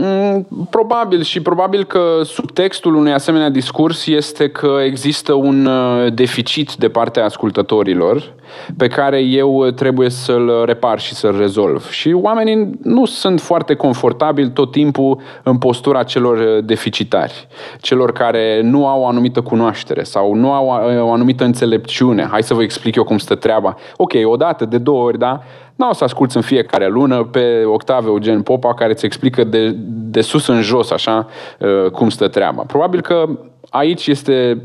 Mm, 0.00 0.66
probabil 0.70 1.22
și 1.22 1.42
probabil 1.42 1.84
că 1.84 2.20
subtextul 2.24 2.94
unui 2.94 3.12
asemenea 3.12 3.48
discurs 3.48 4.06
este 4.06 4.48
că 4.48 4.78
există 4.84 5.32
un 5.32 5.66
uh, 5.66 6.12
deficit 6.12 6.74
de 6.74 6.88
partea 6.88 7.24
ascultătorilor 7.24 8.32
pe 8.76 8.86
care 8.86 9.20
eu 9.20 9.70
trebuie 9.70 10.08
să-l 10.08 10.64
repar 10.64 11.00
și 11.00 11.14
să-l 11.14 11.36
rezolv. 11.38 11.90
Și 11.90 12.12
oamenii 12.12 12.70
nu 12.82 13.04
sunt 13.04 13.40
foarte 13.40 13.74
confortabili 13.74 14.50
tot 14.50 14.70
timpul 14.70 15.20
în 15.42 15.58
postura 15.58 16.02
celor 16.02 16.38
uh, 16.38 16.64
deficitari, 16.64 17.48
celor 17.80 18.12
care 18.12 18.60
nu 18.62 18.86
au 18.86 19.00
o 19.00 19.06
anumită 19.06 19.40
cunoaștere 19.40 20.02
sau 20.02 20.34
nu 20.34 20.52
au 20.52 20.66
uh, 20.66 21.02
o 21.02 21.12
anumită 21.12 21.44
înțelepciune. 21.44 22.28
Hai 22.30 22.42
să 22.42 22.54
vă 22.54 22.62
explic 22.62 22.94
eu 22.94 23.04
cum 23.04 23.18
stă 23.18 23.34
treaba. 23.34 23.76
Ok, 23.96 24.12
o 24.24 24.36
dată, 24.36 24.64
de 24.64 24.78
două 24.78 25.04
ori, 25.04 25.18
da? 25.18 25.42
Nu 25.78 25.88
o 25.88 25.92
să 25.92 26.04
asculți 26.04 26.36
în 26.36 26.42
fiecare 26.42 26.88
lună 26.88 27.24
pe 27.24 27.64
Octave 27.64 28.06
Eugen 28.06 28.42
Popa 28.42 28.74
care 28.74 28.92
îți 28.92 29.04
explică 29.04 29.44
de, 29.44 29.70
de 29.86 30.20
sus 30.20 30.46
în 30.46 30.62
jos 30.62 30.90
așa 30.90 31.26
uh, 31.58 31.90
cum 31.90 32.08
stă 32.08 32.28
treaba. 32.28 32.62
Probabil 32.62 33.00
că 33.00 33.28
aici 33.70 34.06
este 34.06 34.62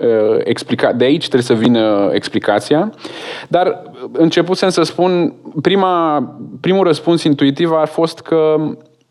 uh, 0.00 0.38
explica, 0.44 0.92
de 0.92 1.04
aici 1.04 1.28
trebuie 1.28 1.42
să 1.42 1.54
vină 1.54 2.10
explicația, 2.12 2.92
dar 3.48 3.82
începusem 4.12 4.68
să 4.68 4.82
spun, 4.82 5.34
prima, 5.62 6.22
primul 6.60 6.84
răspuns 6.84 7.22
intuitiv 7.22 7.72
a 7.72 7.84
fost 7.84 8.20
că 8.20 8.56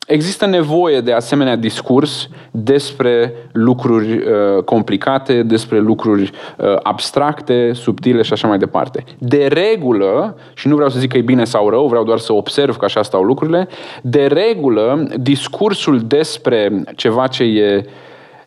Există 0.09 0.45
nevoie 0.45 1.01
de 1.01 1.13
asemenea 1.13 1.55
discurs 1.55 2.29
despre 2.51 3.33
lucruri 3.51 4.11
uh, 4.11 4.63
complicate, 4.63 5.43
despre 5.43 5.79
lucruri 5.79 6.31
uh, 6.57 6.75
abstracte, 6.83 7.71
subtile 7.73 8.21
și 8.21 8.33
așa 8.33 8.47
mai 8.47 8.57
departe. 8.57 9.03
De 9.17 9.47
regulă, 9.47 10.37
și 10.53 10.67
nu 10.67 10.75
vreau 10.75 10.89
să 10.89 10.99
zic 10.99 11.11
că 11.11 11.17
e 11.17 11.21
bine 11.21 11.43
sau 11.43 11.69
rău, 11.69 11.87
vreau 11.87 12.03
doar 12.03 12.17
să 12.17 12.33
observ 12.33 12.77
că 12.77 12.85
așa 12.85 13.01
stau 13.01 13.23
lucrurile, 13.23 13.67
de 14.01 14.25
regulă, 14.25 15.07
discursul 15.17 15.99
despre 15.99 16.83
ceva 16.95 17.27
ce 17.27 17.43
e 17.43 17.85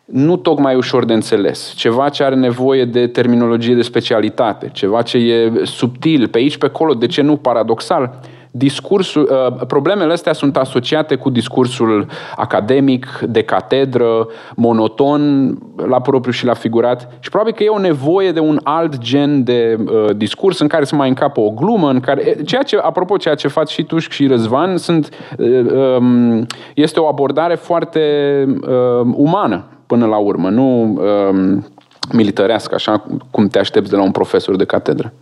nu 0.05 0.37
tocmai 0.37 0.75
ușor 0.75 1.05
de 1.05 1.13
înțeles, 1.13 1.73
ceva 1.75 2.09
ce 2.09 2.23
are 2.23 2.35
nevoie 2.35 2.85
de 2.85 3.07
terminologie 3.07 3.75
de 3.75 3.81
specialitate, 3.81 4.69
ceva 4.73 5.01
ce 5.01 5.17
e 5.17 5.51
subtil, 5.65 6.27
pe 6.27 6.37
aici, 6.37 6.57
pe 6.57 6.65
acolo, 6.65 6.93
de 6.93 7.07
ce 7.07 7.21
nu 7.21 7.35
paradoxal, 7.35 8.19
discursul, 8.55 9.29
uh, 9.31 9.65
problemele 9.67 10.13
astea 10.13 10.33
sunt 10.33 10.57
asociate 10.57 11.15
cu 11.15 11.29
discursul 11.29 12.07
academic, 12.35 13.23
de 13.27 13.43
catedră, 13.43 14.27
monoton, 14.55 15.55
la 15.87 16.01
propriu 16.01 16.31
și 16.31 16.45
la 16.45 16.53
figurat 16.53 17.17
și 17.19 17.29
probabil 17.29 17.53
că 17.53 17.63
e 17.63 17.69
o 17.69 17.79
nevoie 17.79 18.31
de 18.31 18.39
un 18.39 18.59
alt 18.63 18.97
gen 18.97 19.43
de 19.43 19.77
uh, 19.85 20.15
discurs 20.15 20.59
în 20.59 20.67
care 20.67 20.85
să 20.85 20.95
mai 20.95 21.07
încapă 21.07 21.39
o 21.39 21.49
glumă, 21.49 21.89
în 21.89 21.99
care, 21.99 22.35
ceea 22.45 22.63
ce, 22.63 22.77
apropo, 22.77 23.17
ceea 23.17 23.35
ce 23.35 23.47
faci 23.47 23.69
și 23.69 23.83
tu 23.83 23.97
și 23.97 24.27
Răzvan, 24.27 24.77
sunt, 24.77 25.09
uh, 25.37 25.71
um, 25.97 26.45
este 26.75 26.99
o 26.99 27.07
abordare 27.07 27.55
foarte 27.55 27.99
uh, 28.61 29.07
umană 29.13 29.65
până 29.87 30.05
la 30.05 30.17
urmă, 30.17 30.49
nu 30.49 30.83
uh, 30.83 31.57
militărească, 32.11 32.75
așa 32.75 33.03
cum 33.31 33.47
te 33.47 33.59
aștepți 33.59 33.89
de 33.89 33.95
la 33.95 34.03
un 34.03 34.11
profesor 34.11 34.55
de 34.55 34.65
catedră. 34.65 35.13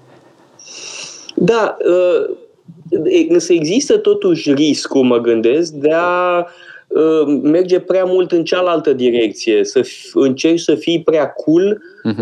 Da, 1.35 1.77
uh, 1.79 2.37
Însă 3.29 3.53
există 3.53 3.97
totuși 3.97 4.53
riscul, 4.53 5.03
mă 5.03 5.17
gândesc, 5.17 5.71
de 5.71 5.91
a 5.93 6.37
ă, 6.95 7.25
merge 7.43 7.79
prea 7.79 8.03
mult 8.03 8.31
în 8.31 8.43
cealaltă 8.43 8.93
direcție, 8.93 9.63
să 9.63 9.81
încerci 10.13 10.59
să 10.59 10.75
fii 10.75 11.01
prea 11.01 11.27
cool. 11.27 11.81
Uh-huh. 12.07 12.19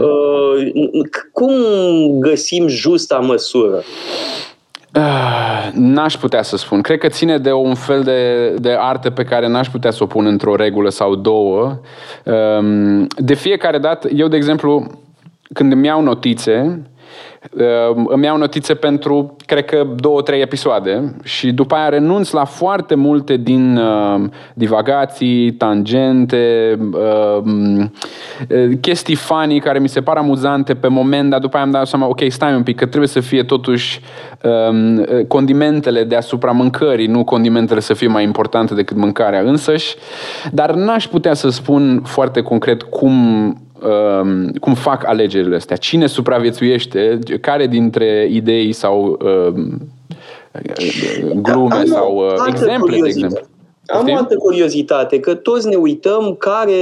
Cum 1.31 1.53
găsim 2.19 2.67
justa 2.67 3.17
măsură? 3.17 3.83
Ah, 4.91 5.69
n-aș 5.73 6.15
putea 6.15 6.41
să 6.41 6.57
spun. 6.57 6.81
Cred 6.81 6.97
că 6.97 7.07
ține 7.07 7.37
de 7.37 7.51
un 7.51 7.75
fel 7.75 8.03
de, 8.03 8.53
de 8.57 8.75
artă 8.79 9.09
pe 9.09 9.23
care 9.23 9.47
n-aș 9.47 9.67
putea 9.67 9.91
să 9.91 10.03
o 10.03 10.05
pun 10.05 10.25
într-o 10.25 10.55
regulă 10.55 10.89
sau 10.89 11.15
două. 11.15 11.79
De 13.17 13.33
fiecare 13.33 13.77
dată, 13.77 14.09
eu, 14.15 14.27
de 14.27 14.35
exemplu, 14.35 14.87
când 15.53 15.71
îmi 15.71 15.85
iau 15.85 16.01
notițe, 16.01 16.81
uh, 16.83 16.88
îmi 18.07 18.25
iau 18.25 18.37
notițe 18.37 18.73
pentru, 18.73 19.35
cred 19.45 19.65
că, 19.65 19.87
două, 19.95 20.21
trei 20.21 20.41
episoade 20.41 21.15
și 21.23 21.51
după 21.51 21.75
aia 21.75 21.89
renunț 21.89 22.31
la 22.31 22.43
foarte 22.43 22.95
multe 22.95 23.37
din 23.37 23.77
uh, 23.77 24.23
divagații, 24.53 25.51
tangente, 25.51 26.77
uh, 26.91 27.85
chestii 28.81 29.15
funny 29.15 29.59
care 29.59 29.79
mi 29.79 29.89
se 29.89 30.01
par 30.01 30.17
amuzante 30.17 30.73
pe 30.73 30.87
moment, 30.87 31.29
dar 31.29 31.39
după 31.39 31.55
aia 31.55 31.65
am 31.65 31.71
dat 31.71 31.87
seama, 31.87 32.07
ok, 32.07 32.21
stai 32.27 32.55
un 32.55 32.63
pic, 32.63 32.75
că 32.75 32.85
trebuie 32.85 33.09
să 33.09 33.19
fie 33.19 33.43
totuși 33.43 34.01
um, 34.43 35.03
condimentele 35.27 36.03
deasupra 36.03 36.51
mâncării, 36.51 37.07
nu 37.07 37.23
condimentele 37.23 37.79
să 37.79 37.93
fie 37.93 38.07
mai 38.07 38.23
importante 38.23 38.73
decât 38.73 38.97
mâncarea 38.97 39.41
însăși, 39.41 39.95
dar 40.51 40.73
n-aș 40.73 41.07
putea 41.07 41.33
să 41.33 41.49
spun 41.49 42.01
foarte 42.05 42.41
concret 42.41 42.81
cum 42.81 43.13
Um, 43.13 43.68
cum 44.59 44.73
fac 44.73 45.07
alegerile 45.07 45.55
astea, 45.55 45.75
cine 45.75 46.07
supraviețuiește, 46.07 47.19
care 47.41 47.67
dintre 47.67 48.27
idei 48.31 48.71
sau 48.71 49.17
um, 49.21 49.77
glume 51.41 51.75
da, 51.75 51.83
sau 51.85 52.15
uh, 52.17 52.33
exemple, 52.47 52.99
de 52.99 53.07
exemplu. 53.07 53.47
Am 53.85 54.07
o 54.09 54.15
altă 54.15 54.35
curiozitate, 54.35 55.19
că 55.19 55.35
toți 55.35 55.67
ne 55.67 55.75
uităm 55.75 56.35
care 56.39 56.73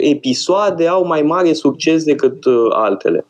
episoade 0.00 0.86
au 0.86 1.06
mai 1.06 1.22
mare 1.22 1.52
succes 1.52 2.04
decât 2.04 2.44
uh, 2.44 2.66
altele. 2.70 3.24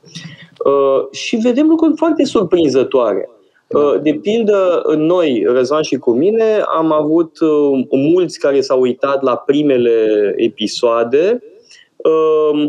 Uh, 0.64 1.11
și 1.11 1.37
vedem 1.37 1.67
lucruri 1.67 1.97
foarte 1.97 2.25
surprinzătoare. 2.25 3.29
Uh, 3.67 4.00
de 4.02 4.19
pildă, 4.23 4.83
noi, 4.97 5.45
Răzvan 5.47 5.83
și 5.83 5.97
cu 5.97 6.11
mine, 6.11 6.64
am 6.76 6.93
avut 6.93 7.41
uh, 7.41 7.87
mulți 7.91 8.38
care 8.38 8.61
s-au 8.61 8.81
uitat 8.81 9.23
la 9.23 9.37
primele 9.37 10.35
episoade. 10.37 11.43
Uh, 11.97 12.64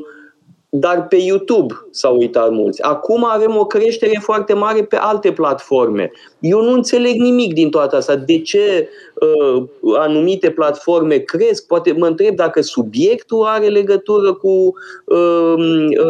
dar 0.75 1.07
pe 1.07 1.15
YouTube 1.15 1.73
s-au 1.89 2.17
uitat 2.17 2.51
mulți. 2.51 2.81
Acum 2.81 3.25
avem 3.25 3.57
o 3.57 3.65
creștere 3.65 4.19
foarte 4.21 4.53
mare 4.53 4.83
pe 4.83 4.95
alte 4.95 5.31
platforme. 5.31 6.11
Eu 6.39 6.61
nu 6.61 6.71
înțeleg 6.71 7.15
nimic 7.15 7.53
din 7.53 7.69
toată 7.69 7.95
asta. 7.95 8.15
De 8.15 8.41
ce 8.41 8.89
uh, 9.13 9.63
anumite 9.97 10.49
platforme 10.51 11.17
cresc? 11.17 11.67
Poate 11.67 11.91
mă 11.91 12.07
întreb 12.07 12.35
dacă 12.35 12.61
subiectul 12.61 13.43
are 13.43 13.67
legătură 13.67 14.33
cu 14.33 14.73
uh, 15.05 15.55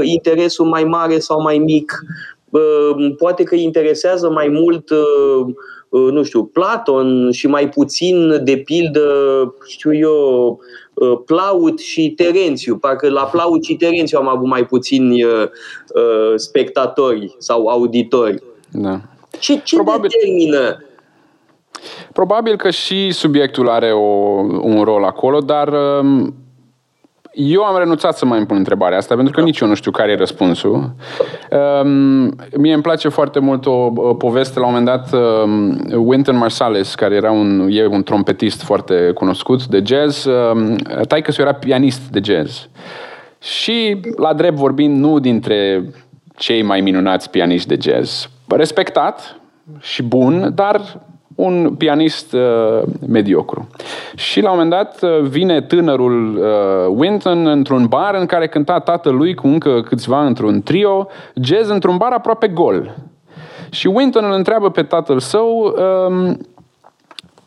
interesul 0.01 0.65
mai 0.65 0.83
mare 0.83 1.19
sau 1.19 1.41
mai 1.41 1.57
mic. 1.57 1.91
Uh, 2.49 3.13
poate 3.17 3.43
că 3.43 3.55
interesează 3.55 4.29
mai 4.29 4.47
mult 4.47 4.89
uh, 4.89 4.97
uh 5.45 5.53
nu 6.11 6.23
știu, 6.23 6.43
Platon 6.43 7.31
și 7.31 7.47
mai 7.47 7.69
puțin, 7.69 8.43
de 8.43 8.57
pildă, 8.57 9.09
știu 9.67 9.95
eu, 9.95 10.59
Uh, 10.93 11.19
Plaut 11.25 11.79
și 11.79 12.09
Terențiu. 12.09 12.77
Parcă 12.77 13.09
la 13.09 13.23
Plaut 13.23 13.63
și 13.63 13.75
Terențiu 13.75 14.19
am 14.19 14.27
avut 14.27 14.47
mai 14.47 14.65
puțini 14.65 15.23
uh, 15.23 15.31
uh, 15.41 16.33
spectatori 16.35 17.35
sau 17.37 17.67
auditori. 17.67 18.43
Da. 18.71 19.01
Ce, 19.39 19.61
ce 19.63 19.75
Probabil... 19.75 20.09
determină 20.09 20.83
Probabil 22.13 22.55
că 22.55 22.69
și 22.69 23.11
subiectul 23.11 23.69
are 23.69 23.91
o, 23.91 23.99
un 24.61 24.83
rol 24.83 25.03
acolo, 25.03 25.39
dar 25.39 25.73
um, 25.99 26.33
eu 27.33 27.63
am 27.63 27.77
renunțat 27.77 28.17
să 28.17 28.25
mai 28.25 28.37
îmi 28.37 28.47
pun 28.47 28.57
întrebarea 28.57 28.97
asta, 28.97 29.15
pentru 29.15 29.33
că 29.33 29.41
nici 29.41 29.59
eu 29.59 29.67
nu 29.67 29.73
știu 29.73 29.91
care 29.91 30.11
e 30.11 30.15
răspunsul. 30.15 30.95
Um, 31.83 32.35
mie 32.57 32.73
îmi 32.73 32.81
place 32.81 33.09
foarte 33.09 33.39
mult 33.39 33.65
o, 33.65 33.91
o 33.95 34.13
poveste, 34.13 34.59
la 34.59 34.65
un 34.65 34.73
moment 34.73 34.89
dat, 34.89 35.21
um, 35.21 35.79
Wynton 36.07 36.37
Marsalis, 36.37 36.95
care 36.95 37.15
era 37.15 37.31
un, 37.31 37.67
e 37.71 37.85
un 37.85 38.03
trompetist 38.03 38.61
foarte 38.61 39.11
cunoscut 39.13 39.65
de 39.65 39.81
jazz, 39.85 40.25
um, 40.25 40.75
taică 41.07 41.31
era 41.37 41.53
pianist 41.53 42.01
de 42.09 42.19
jazz. 42.23 42.67
Și, 43.39 43.99
la 44.17 44.33
drept 44.33 44.55
vorbind, 44.55 44.99
nu 44.99 45.19
dintre 45.19 45.89
cei 46.35 46.61
mai 46.61 46.81
minunați 46.81 47.29
pianiști 47.29 47.67
de 47.67 47.77
jazz. 47.81 48.29
Respectat 48.47 49.39
și 49.79 50.03
bun, 50.03 50.51
dar 50.55 51.01
un 51.35 51.75
pianist 51.77 52.33
uh, 52.33 52.81
mediocru. 53.07 53.67
Și 54.15 54.41
la 54.41 54.51
un 54.51 54.57
moment 54.57 54.73
dat 54.73 55.01
uh, 55.01 55.21
vine 55.21 55.61
tânărul 55.61 56.35
uh, 56.37 56.95
Winton 56.97 57.47
într-un 57.47 57.85
bar 57.85 58.15
în 58.15 58.25
care 58.25 58.47
cânta 58.47 58.79
tatălui 58.79 59.35
cu 59.35 59.47
încă 59.47 59.81
câțiva 59.81 60.25
într-un 60.25 60.61
trio, 60.61 61.07
jazz 61.33 61.69
într-un 61.69 61.97
bar 61.97 62.11
aproape 62.11 62.47
gol. 62.47 62.95
Și 63.69 63.87
Winton 63.87 64.23
îl 64.25 64.31
întreabă 64.31 64.69
pe 64.69 64.83
tatăl 64.83 65.19
său, 65.19 65.75
um, 66.07 66.37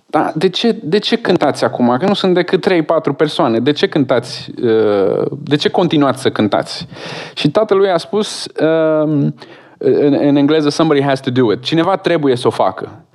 da, 0.06 0.32
de, 0.34 0.48
ce, 0.48 0.78
de 0.82 0.98
ce 0.98 1.16
cântați 1.16 1.64
acum? 1.64 1.96
Că 1.98 2.06
nu 2.06 2.14
sunt 2.14 2.34
decât 2.34 2.66
3-4 3.12 3.16
persoane. 3.16 3.58
De 3.58 3.72
ce 3.72 3.88
cântați? 3.88 4.50
Uh, 4.62 5.26
de 5.38 5.56
ce 5.56 5.68
continuați 5.68 6.22
să 6.22 6.30
cântați? 6.30 6.86
Și 7.34 7.50
tatălui 7.50 7.90
a 7.90 7.96
spus 7.96 8.44
uh, 8.44 9.32
în, 9.78 10.16
în 10.20 10.36
engleză, 10.36 10.68
somebody 10.68 11.02
has 11.02 11.20
to 11.20 11.30
do 11.30 11.52
it. 11.52 11.62
Cineva 11.62 11.96
trebuie 11.96 12.36
să 12.36 12.46
o 12.46 12.50
facă. 12.50 13.05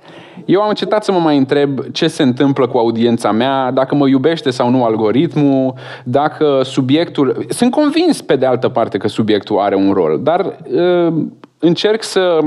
Eu 0.44 0.60
am 0.60 0.68
încetat 0.68 1.04
să 1.04 1.12
mă 1.12 1.18
mai 1.18 1.36
întreb 1.36 1.80
ce 1.92 2.08
se 2.08 2.22
întâmplă 2.22 2.66
cu 2.66 2.78
audiența 2.78 3.32
mea, 3.32 3.70
dacă 3.70 3.94
mă 3.94 4.08
iubește 4.08 4.50
sau 4.50 4.70
nu 4.70 4.84
algoritmul, 4.84 5.74
dacă 6.04 6.60
subiectul... 6.64 7.44
Sunt 7.48 7.70
convins, 7.70 8.20
pe 8.20 8.36
de 8.36 8.46
altă 8.46 8.68
parte, 8.68 8.98
că 8.98 9.08
subiectul 9.08 9.58
are 9.58 9.74
un 9.74 9.92
rol, 9.92 10.20
dar 10.22 10.56
uh, 10.72 11.12
încerc 11.58 12.02
să 12.02 12.38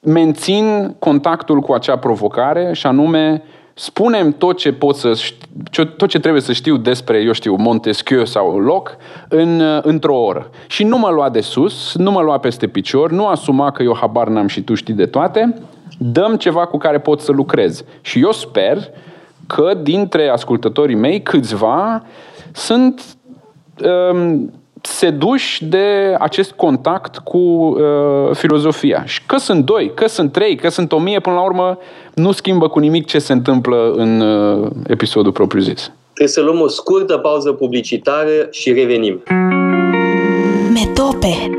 mențin 0.00 0.94
contactul 0.98 1.60
cu 1.60 1.72
acea 1.72 1.96
provocare 1.96 2.70
și 2.72 2.86
anume 2.86 3.42
spunem 3.74 4.32
tot 4.32 4.56
ce 4.56 4.72
pot 4.72 4.96
să 4.96 5.14
știu, 5.14 5.84
tot 5.84 6.08
ce 6.08 6.18
trebuie 6.18 6.42
să 6.42 6.52
știu 6.52 6.76
despre, 6.76 7.18
eu 7.18 7.32
știu, 7.32 7.54
Montesquieu 7.54 8.24
sau 8.24 8.58
loc 8.58 8.96
în, 9.28 9.62
într-o 9.82 10.16
oră. 10.16 10.50
Și 10.66 10.84
nu 10.84 10.98
mă 10.98 11.10
lua 11.10 11.28
de 11.28 11.40
sus, 11.40 11.94
nu 11.96 12.10
mă 12.10 12.20
lua 12.20 12.38
peste 12.38 12.66
picior, 12.66 13.10
nu 13.10 13.26
asuma 13.26 13.70
că 13.70 13.82
eu 13.82 13.96
habar 14.00 14.28
n-am 14.28 14.46
și 14.46 14.62
tu 14.62 14.74
știi 14.74 14.94
de 14.94 15.06
toate, 15.06 15.54
dăm 16.02 16.36
ceva 16.36 16.66
cu 16.66 16.78
care 16.78 16.98
pot 16.98 17.20
să 17.20 17.32
lucrez. 17.32 17.84
Și 18.00 18.20
eu 18.20 18.32
sper 18.32 18.78
că 19.46 19.72
dintre 19.82 20.28
ascultătorii 20.28 20.94
mei 20.94 21.22
câțiva 21.22 22.02
sunt 22.52 23.02
um, 24.12 24.52
seduși 24.80 25.64
de 25.64 26.16
acest 26.18 26.52
contact 26.52 27.18
cu 27.18 27.38
uh, 27.38 27.76
filozofia. 28.32 29.02
Și 29.04 29.22
că 29.26 29.36
sunt 29.36 29.64
doi, 29.64 29.92
că 29.94 30.08
sunt 30.08 30.32
trei, 30.32 30.56
că 30.56 30.68
sunt 30.68 30.92
o 30.92 30.98
mie, 30.98 31.20
până 31.20 31.34
la 31.34 31.42
urmă 31.42 31.78
nu 32.14 32.32
schimbă 32.32 32.68
cu 32.68 32.78
nimic 32.78 33.06
ce 33.06 33.18
se 33.18 33.32
întâmplă 33.32 33.92
în 33.96 34.20
uh, 34.20 34.70
episodul 34.86 35.32
propriu-zis. 35.32 35.92
Trebuie 36.12 36.34
să 36.34 36.40
luăm 36.40 36.60
o 36.60 36.68
scurtă 36.68 37.16
pauză 37.16 37.52
publicitară 37.52 38.48
și 38.50 38.72
revenim. 38.72 39.22
Metope. 40.72 41.56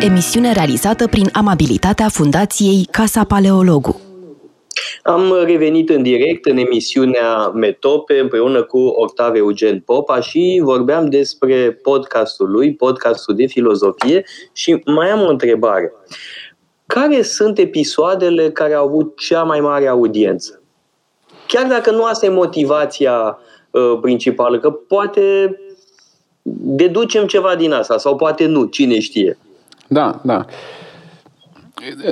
Emisiune 0.00 0.52
realizată 0.52 1.06
prin 1.06 1.28
amabilitatea 1.32 2.08
Fundației 2.08 2.88
Casa 2.90 3.24
Paleologu. 3.24 4.00
Am 5.02 5.34
revenit 5.44 5.88
în 5.88 6.02
direct 6.02 6.46
în 6.46 6.56
emisiunea 6.56 7.46
Metope 7.46 8.18
împreună 8.18 8.62
cu 8.62 8.78
Octave 8.78 9.38
Eugen 9.38 9.80
Popa 9.80 10.20
și 10.20 10.60
vorbeam 10.64 11.08
despre 11.08 11.72
podcastul 11.82 12.50
lui, 12.50 12.74
podcastul 12.74 13.34
de 13.34 13.46
filozofie 13.46 14.24
și 14.52 14.82
mai 14.84 15.10
am 15.10 15.20
o 15.20 15.28
întrebare. 15.28 15.92
Care 16.86 17.22
sunt 17.22 17.58
episoadele 17.58 18.50
care 18.50 18.74
au 18.74 18.86
avut 18.86 19.18
cea 19.18 19.42
mai 19.42 19.60
mare 19.60 19.86
audiență? 19.86 20.62
Chiar 21.46 21.66
dacă 21.66 21.90
nu 21.90 22.04
asta 22.04 22.26
e 22.26 22.28
motivația 22.28 23.38
uh, 23.70 23.98
principală, 24.00 24.58
că 24.58 24.70
poate 24.70 25.56
deducem 26.52 27.26
ceva 27.26 27.54
din 27.54 27.72
asta 27.72 27.98
sau 27.98 28.16
poate 28.16 28.46
nu, 28.46 28.64
cine 28.64 29.00
știe. 29.00 29.38
Da, 29.88 30.20
da. 30.22 30.44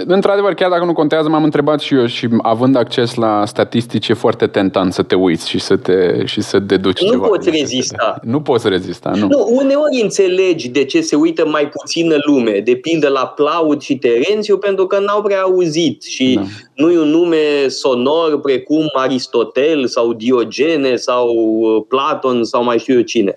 Într-adevăr, 0.07 0.55
chiar 0.55 0.71
dacă 0.71 0.85
nu 0.85 0.93
contează, 0.93 1.29
m-am 1.29 1.45
întrebat 1.45 1.81
și 1.81 1.95
eu 1.95 2.07
și 2.07 2.29
având 2.43 2.77
acces 2.77 3.15
la 3.15 3.47
statistici 3.47 4.09
e 4.09 4.15
foarte 4.15 4.47
tentant 4.47 4.93
să 4.93 5.03
te 5.03 5.15
uiți 5.15 5.49
și 5.49 5.59
să, 5.59 5.77
te, 5.77 6.25
și 6.25 6.41
să 6.41 6.59
deduci 6.59 7.01
nu 7.01 7.11
ceva. 7.11 7.23
Nu 7.23 7.29
poți 7.29 7.51
rezista. 7.51 8.21
Nu 8.23 8.41
poți 8.41 8.69
rezista, 8.69 9.11
nu. 9.11 9.27
nu. 9.27 9.49
Uneori 9.51 10.01
înțelegi 10.03 10.69
de 10.69 10.85
ce 10.85 11.01
se 11.01 11.17
uită 11.17 11.47
mai 11.47 11.69
puțină 11.69 12.17
lume, 12.27 12.61
de 12.65 12.75
pildă 12.75 13.09
la 13.09 13.27
Plaud 13.27 13.81
și 13.81 13.99
Terențiu, 13.99 14.59
pentru 14.59 14.87
că 14.87 14.99
n-au 14.99 15.23
prea 15.23 15.41
auzit 15.41 16.03
și 16.03 16.35
da. 16.35 16.43
nu 16.75 16.91
e 16.91 16.99
un 16.99 17.09
nume 17.09 17.69
sonor 17.69 18.41
precum 18.41 18.91
Aristotel 18.95 19.87
sau 19.87 20.13
Diogene 20.13 20.97
sau 20.97 21.29
uh, 21.29 21.85
Platon 21.89 22.45
sau 22.45 22.65
mai 22.65 22.79
știu 22.79 22.95
eu 22.95 23.01
cine. 23.01 23.35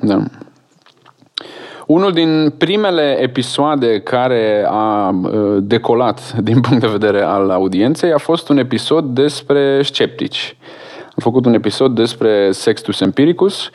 Da. 0.00 0.22
Unul 1.86 2.12
din 2.12 2.54
primele 2.58 3.16
episoade 3.20 4.00
care 4.00 4.66
a 4.68 5.08
uh, 5.08 5.56
decolat 5.60 6.32
din 6.42 6.60
punct 6.60 6.80
de 6.80 6.86
vedere 6.86 7.22
al 7.22 7.50
audienței 7.50 8.12
a 8.12 8.18
fost 8.18 8.48
un 8.48 8.58
episod 8.58 9.04
despre 9.04 9.82
sceptici. 9.82 10.56
Am 11.02 11.22
făcut 11.22 11.46
un 11.46 11.54
episod 11.54 11.94
despre 11.94 12.50
Sextus 12.52 13.00
Empiricus 13.00 13.70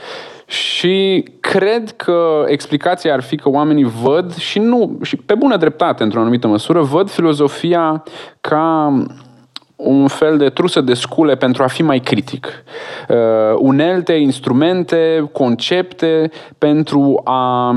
și 0.45 1.25
cred 1.39 1.91
că 1.91 2.43
explicația 2.47 3.13
ar 3.13 3.21
fi 3.21 3.35
că 3.35 3.49
oamenii 3.49 3.91
văd 4.03 4.35
și 4.35 4.59
nu, 4.59 4.97
și 5.01 5.15
pe 5.15 5.35
bună 5.35 5.57
dreptate, 5.57 6.03
într-o 6.03 6.19
anumită 6.19 6.47
măsură, 6.47 6.81
văd 6.81 7.09
filozofia 7.09 8.03
ca 8.41 8.93
un 9.83 10.07
fel 10.07 10.37
de 10.37 10.49
trusă 10.49 10.81
de 10.81 10.93
scule 10.93 11.35
pentru 11.35 11.63
a 11.63 11.67
fi 11.67 11.83
mai 11.83 11.99
critic. 11.99 12.63
Uh, 13.09 13.15
unelte, 13.57 14.13
instrumente, 14.13 15.29
concepte 15.31 16.31
pentru 16.57 17.21
a 17.23 17.75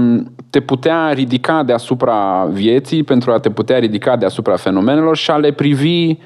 te 0.51 0.61
putea 0.61 1.11
ridica 1.13 1.63
deasupra 1.63 2.49
vieții, 2.51 3.03
pentru 3.03 3.33
a 3.33 3.39
te 3.39 3.51
putea 3.51 3.79
ridica 3.79 4.17
deasupra 4.17 4.57
fenomenelor 4.57 5.17
și 5.17 5.31
a 5.31 5.37
le 5.37 5.53
privi 5.53 6.11
uh, 6.11 6.17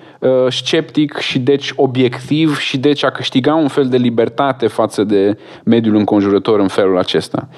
sceptic 0.49 1.17
și 1.17 1.39
deci 1.39 1.73
obiectiv 1.77 2.59
și 2.59 2.79
deci 2.79 3.05
a 3.05 3.11
câștiga 3.11 3.55
un 3.55 3.69
fel 3.69 3.89
de 3.89 3.97
libertate 3.97 4.67
față 4.67 5.05
de 5.05 5.39
mediul 5.65 5.97
înconjurător 5.97 6.61
în 6.61 6.69
felul 6.69 6.99
acesta. 6.99 7.49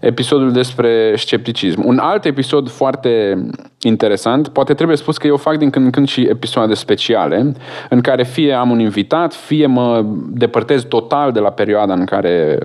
Episodul 0.00 0.52
despre 0.52 1.14
scepticism. 1.16 1.82
Un 1.84 1.98
alt 1.98 2.24
episod 2.24 2.70
foarte 2.70 3.44
interesant, 3.80 4.48
poate 4.48 4.74
trebuie 4.74 4.96
spus 4.96 5.16
că 5.16 5.26
eu 5.26 5.36
fac 5.36 5.56
din 5.56 5.70
când 5.70 5.84
în 5.84 5.90
când 5.90 6.08
și 6.08 6.20
episoade 6.20 6.74
speciale, 6.74 7.52
în 7.88 8.00
care 8.00 8.24
fie 8.24 8.52
am 8.52 8.70
un 8.70 8.80
invitat, 8.80 9.34
fie 9.34 9.66
mă 9.66 10.04
depărtez 10.28 10.84
total 10.84 11.32
de 11.32 11.40
la 11.40 11.50
perioada 11.50 11.94
în 11.94 12.04
care 12.04 12.58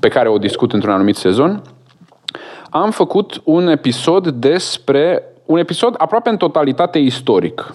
pe 0.00 0.08
care 0.08 0.28
o 0.28 0.38
discut 0.38 0.72
într-un 0.72 0.92
anumit 0.92 1.16
sezon, 1.16 1.62
am 2.70 2.90
făcut 2.90 3.40
un 3.44 3.68
episod 3.68 4.28
despre 4.28 5.22
un 5.50 5.58
episod 5.58 5.94
aproape 5.98 6.28
în 6.28 6.36
totalitate 6.36 6.98
istoric 6.98 7.74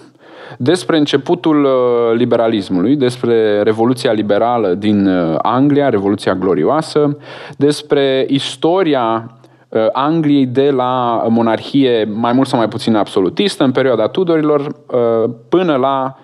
despre 0.58 0.96
începutul 0.96 1.64
uh, 1.64 1.70
liberalismului, 2.14 2.96
despre 2.96 3.62
Revoluția 3.62 4.12
Liberală 4.12 4.74
din 4.74 5.06
uh, 5.06 5.36
Anglia, 5.42 5.88
Revoluția 5.88 6.34
Glorioasă, 6.34 7.18
despre 7.56 8.26
istoria 8.28 9.30
uh, 9.68 9.86
Angliei 9.92 10.46
de 10.46 10.70
la 10.70 11.24
monarhie 11.28 12.08
mai 12.12 12.32
mult 12.32 12.48
sau 12.48 12.58
mai 12.58 12.68
puțin 12.68 12.94
absolutistă 12.94 13.64
în 13.64 13.72
perioada 13.72 14.06
Tudorilor 14.06 14.66
până 15.48 15.76
la 15.76 16.16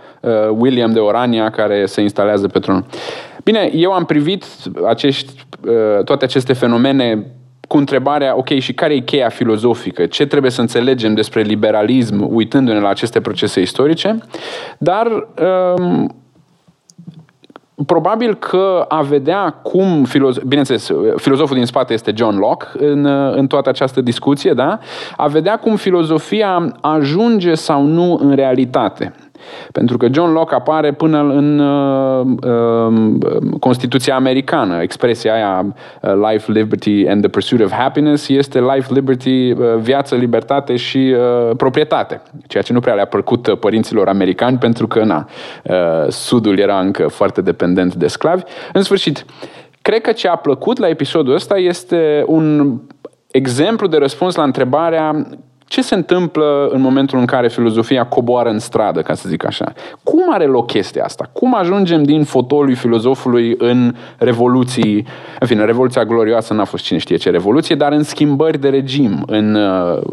William 0.50 0.92
de 0.92 0.98
Orania 0.98 1.50
care 1.50 1.86
se 1.86 2.00
instalează 2.00 2.48
pe 2.48 2.58
tron. 2.58 2.86
Bine, 3.44 3.70
eu 3.74 3.92
am 3.92 4.04
privit 4.04 4.44
acești, 4.86 5.46
toate 6.04 6.24
aceste 6.24 6.52
fenomene 6.52 7.26
cu 7.72 7.78
întrebarea, 7.78 8.36
ok, 8.36 8.48
și 8.58 8.72
care 8.72 8.94
e 8.94 9.00
cheia 9.00 9.28
filozofică? 9.28 10.06
Ce 10.06 10.26
trebuie 10.26 10.50
să 10.50 10.60
înțelegem 10.60 11.14
despre 11.14 11.42
liberalism 11.42 12.34
uitându-ne 12.34 12.80
la 12.80 12.88
aceste 12.88 13.20
procese 13.20 13.60
istorice? 13.60 14.18
Dar 14.78 15.06
um, 15.78 16.14
probabil 17.86 18.34
că 18.34 18.84
a 18.88 19.00
vedea 19.00 19.50
cum, 19.50 20.04
filozof, 20.04 20.42
bineînțeles, 20.42 20.90
filozoful 21.16 21.56
din 21.56 21.66
spate 21.66 21.92
este 21.92 22.12
John 22.16 22.36
Locke 22.36 22.66
în, 22.78 23.04
în 23.36 23.46
toată 23.46 23.68
această 23.68 24.00
discuție, 24.00 24.52
da? 24.52 24.78
a 25.16 25.26
vedea 25.26 25.58
cum 25.58 25.76
filozofia 25.76 26.76
ajunge 26.80 27.54
sau 27.54 27.82
nu 27.82 28.18
în 28.22 28.34
realitate. 28.34 29.14
Pentru 29.72 29.96
că 29.96 30.06
John 30.12 30.32
Locke 30.32 30.54
apare 30.54 30.92
până 30.92 31.18
în 31.18 31.58
uh, 31.58 32.26
uh, 32.42 33.58
Constituția 33.60 34.14
americană. 34.14 34.82
Expresia 34.82 35.34
aia 35.34 35.66
uh, 36.02 36.12
life, 36.30 36.52
liberty 36.52 37.06
and 37.08 37.20
the 37.20 37.30
pursuit 37.30 37.60
of 37.64 37.72
happiness 37.72 38.28
este 38.28 38.60
life, 38.60 38.94
liberty, 38.94 39.50
uh, 39.50 39.76
viață, 39.80 40.14
libertate 40.14 40.76
și 40.76 41.14
uh, 41.16 41.56
proprietate. 41.56 42.22
Ceea 42.46 42.62
ce 42.62 42.72
nu 42.72 42.80
prea 42.80 42.94
le-a 42.94 43.04
plăcut 43.04 43.46
uh, 43.46 43.58
părinților 43.58 44.08
americani 44.08 44.58
pentru 44.58 44.86
că, 44.86 45.04
na, 45.04 45.28
uh, 45.62 46.08
Sudul 46.08 46.58
era 46.58 46.80
încă 46.80 47.08
foarte 47.08 47.40
dependent 47.40 47.94
de 47.94 48.06
sclavi. 48.06 48.42
În 48.72 48.82
sfârșit, 48.82 49.24
cred 49.82 50.00
că 50.00 50.12
ce 50.12 50.28
a 50.28 50.36
plăcut 50.36 50.78
la 50.78 50.88
episodul 50.88 51.34
ăsta 51.34 51.58
este 51.58 52.24
un 52.26 52.76
exemplu 53.30 53.86
de 53.86 53.96
răspuns 53.96 54.34
la 54.34 54.42
întrebarea 54.42 55.26
ce 55.72 55.82
se 55.82 55.94
întâmplă 55.94 56.68
în 56.72 56.80
momentul 56.80 57.18
în 57.18 57.24
care 57.24 57.48
filozofia 57.48 58.04
coboară 58.06 58.48
în 58.48 58.58
stradă, 58.58 59.02
ca 59.02 59.14
să 59.14 59.28
zic 59.28 59.46
așa? 59.46 59.72
Cum 60.02 60.22
are 60.32 60.44
loc 60.44 60.66
chestia 60.66 61.04
asta? 61.04 61.30
Cum 61.32 61.54
ajungem 61.54 62.02
din 62.02 62.24
fotoliul 62.24 62.76
filozofului 62.76 63.54
în 63.58 63.94
revoluții? 64.18 65.06
În 65.40 65.46
fine, 65.46 65.64
revoluția 65.64 66.04
glorioasă 66.04 66.54
n-a 66.54 66.64
fost 66.64 66.84
cine 66.84 66.98
știe 66.98 67.16
ce 67.16 67.30
revoluție, 67.30 67.74
dar 67.74 67.92
în 67.92 68.02
schimbări 68.02 68.58
de 68.58 68.68
regim, 68.68 69.22
în, 69.26 69.54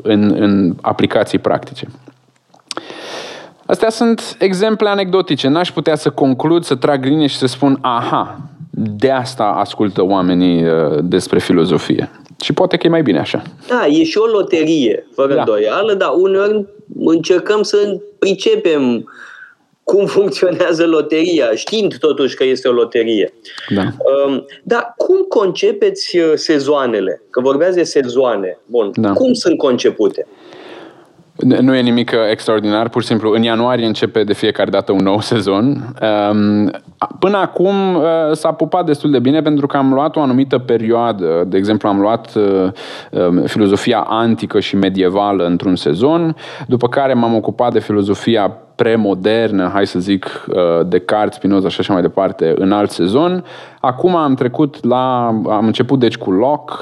în, 0.03 0.35
în 0.39 0.75
aplicații 0.81 1.39
practice. 1.39 1.87
Astea 3.65 3.89
sunt 3.89 4.35
exemple 4.39 4.89
anecdotice. 4.89 5.47
N-aș 5.47 5.71
putea 5.71 5.95
să 5.95 6.09
conclud, 6.09 6.63
să 6.63 6.75
trag 6.75 7.03
linie 7.03 7.27
și 7.27 7.37
să 7.37 7.47
spun, 7.47 7.77
aha, 7.81 8.39
de 8.71 9.11
asta 9.11 9.43
ascultă 9.43 10.03
oamenii 10.03 10.63
uh, 10.63 10.97
despre 11.01 11.39
filozofie. 11.39 12.09
Și 12.41 12.53
poate 12.53 12.77
că 12.77 12.87
e 12.87 12.89
mai 12.89 13.01
bine 13.01 13.19
așa. 13.19 13.41
Da, 13.67 13.85
e 13.87 14.03
și 14.03 14.17
o 14.17 14.25
loterie, 14.25 15.07
fără 15.13 15.33
da. 15.33 15.39
îndoială, 15.39 15.93
dar 15.93 16.09
uneori 16.17 16.65
încercăm 16.99 17.61
să 17.61 17.99
pricepem 18.19 19.09
cum 19.83 20.05
funcționează 20.05 20.85
loteria, 20.85 21.55
știind 21.55 21.97
totuși 21.97 22.35
că 22.35 22.43
este 22.43 22.67
o 22.67 22.71
loterie. 22.71 23.33
Da. 23.75 23.81
Um, 23.81 24.45
dar 24.63 24.93
cum 24.97 25.17
concepeți 25.17 26.17
uh, 26.17 26.31
sezoanele? 26.35 27.21
Că 27.29 27.41
vorbeați 27.41 27.75
de 27.75 27.83
sezoane. 27.83 28.59
Bun. 28.65 28.91
Da. 28.93 29.11
Cum 29.11 29.33
sunt 29.33 29.57
concepute? 29.57 30.27
Nu 31.39 31.75
e 31.75 31.81
nimic 31.81 32.11
uh, 32.13 32.19
extraordinar, 32.31 32.89
pur 32.89 33.01
și 33.01 33.07
simplu 33.07 33.31
în 33.31 33.43
ianuarie 33.43 33.85
începe 33.85 34.23
de 34.23 34.33
fiecare 34.33 34.69
dată 34.69 34.91
un 34.91 35.03
nou 35.03 35.19
sezon. 35.31 35.95
Um, 36.31 36.71
până 37.19 37.37
acum 37.37 37.95
uh, 37.95 38.01
s-a 38.31 38.51
pupat 38.51 38.85
destul 38.85 39.11
de 39.11 39.19
bine 39.19 39.41
pentru 39.41 39.67
că 39.67 39.77
am 39.77 39.93
luat 39.93 40.15
o 40.15 40.21
anumită 40.21 40.57
perioadă, 40.57 41.43
de 41.47 41.57
exemplu 41.57 41.89
am 41.89 41.99
luat 41.99 42.35
uh, 42.35 42.71
um, 43.11 43.41
filozofia 43.45 43.99
antică 43.99 44.59
și 44.59 44.75
medievală 44.75 45.45
într-un 45.45 45.75
sezon, 45.75 46.35
după 46.67 46.87
care 46.87 47.13
m-am 47.13 47.35
ocupat 47.35 47.71
de 47.73 47.79
filozofia 47.79 48.57
premodernă, 48.79 49.69
hai 49.73 49.87
să 49.87 49.99
zic, 49.99 50.45
Descartes, 50.87 51.35
Spinoza 51.35 51.69
și 51.69 51.79
așa 51.79 51.93
mai 51.93 52.01
departe, 52.01 52.53
în 52.57 52.71
alt 52.71 52.91
sezon. 52.91 53.45
Acum 53.81 54.15
am 54.15 54.35
trecut 54.35 54.85
la, 54.85 55.25
am 55.27 55.65
început 55.65 55.99
deci 55.99 56.17
cu 56.17 56.31
Locke, 56.31 56.73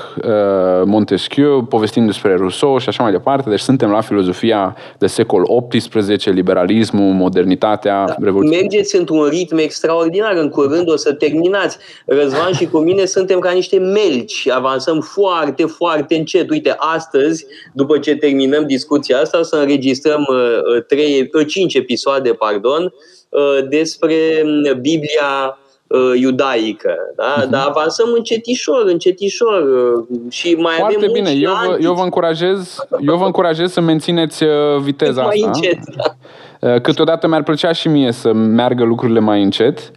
Montesquieu, 0.86 1.63
povestim 1.63 2.05
despre 2.05 2.36
Rousseau 2.36 2.77
și 2.77 2.89
așa 2.89 3.03
mai 3.03 3.12
departe, 3.12 3.49
deci 3.49 3.60
suntem 3.60 3.89
la 3.89 4.01
filozofia 4.01 4.75
de 4.97 5.07
secol 5.07 5.47
XVIII, 5.69 6.33
liberalismul, 6.33 7.13
modernitatea, 7.13 8.05
da, 8.05 8.15
revoluția. 8.19 8.60
Mergeți 8.60 8.95
într-un 8.95 9.23
ritm 9.23 9.57
extraordinar, 9.57 10.36
în 10.36 10.49
curând 10.49 10.89
o 10.89 10.95
să 10.95 11.13
terminați. 11.13 11.77
Răzvan 12.05 12.53
și 12.53 12.65
cu 12.65 12.77
mine 12.77 13.05
suntem 13.05 13.39
ca 13.39 13.51
niște 13.51 13.77
melci, 13.77 14.49
avansăm 14.49 14.99
foarte, 14.99 15.65
foarte 15.65 16.15
încet. 16.15 16.49
Uite, 16.49 16.75
astăzi, 16.77 17.45
după 17.73 17.97
ce 17.97 18.15
terminăm 18.15 18.65
discuția 18.65 19.17
asta, 19.17 19.39
o 19.39 19.43
să 19.43 19.55
înregistrăm 19.55 20.25
uh, 20.29 20.83
3, 20.88 21.29
uh, 21.33 21.47
5 21.47 21.75
episoade, 21.88 22.30
pardon, 22.30 22.93
uh, 23.30 23.67
despre 23.69 24.15
mm, 24.43 24.82
Biblia 24.82 25.58
uh, 25.88 26.19
iudaică. 26.19 26.95
Da? 27.15 27.43
Uh-huh. 27.43 27.50
Dar 27.50 27.67
avansăm 27.67 28.08
încetișor, 28.15 28.84
încetișor 28.86 29.62
uh, 29.62 30.06
și 30.30 30.54
mai 30.54 30.76
Foarte 30.78 30.95
avem 30.95 31.12
bine. 31.12 31.32
Eu 31.32 31.52
vă, 31.65 31.78
eu, 31.82 31.93
vă 31.93 32.02
încurajez, 32.02 32.80
eu 33.00 33.17
vă 33.17 33.26
încurajez 33.26 33.71
să 33.71 33.82
mențineți 33.82 34.43
viteza 34.82 35.21
mai 35.21 35.36
asta. 35.36 35.52
Încet, 35.54 35.80
da. 35.95 36.80
Câteodată 36.80 37.28
mi-ar 37.28 37.43
plăcea 37.43 37.71
și 37.71 37.88
mie 37.88 38.12
să 38.12 38.34
meargă 38.34 38.84
lucrurile 38.84 39.19
mai 39.19 39.43
încet. 39.43 39.91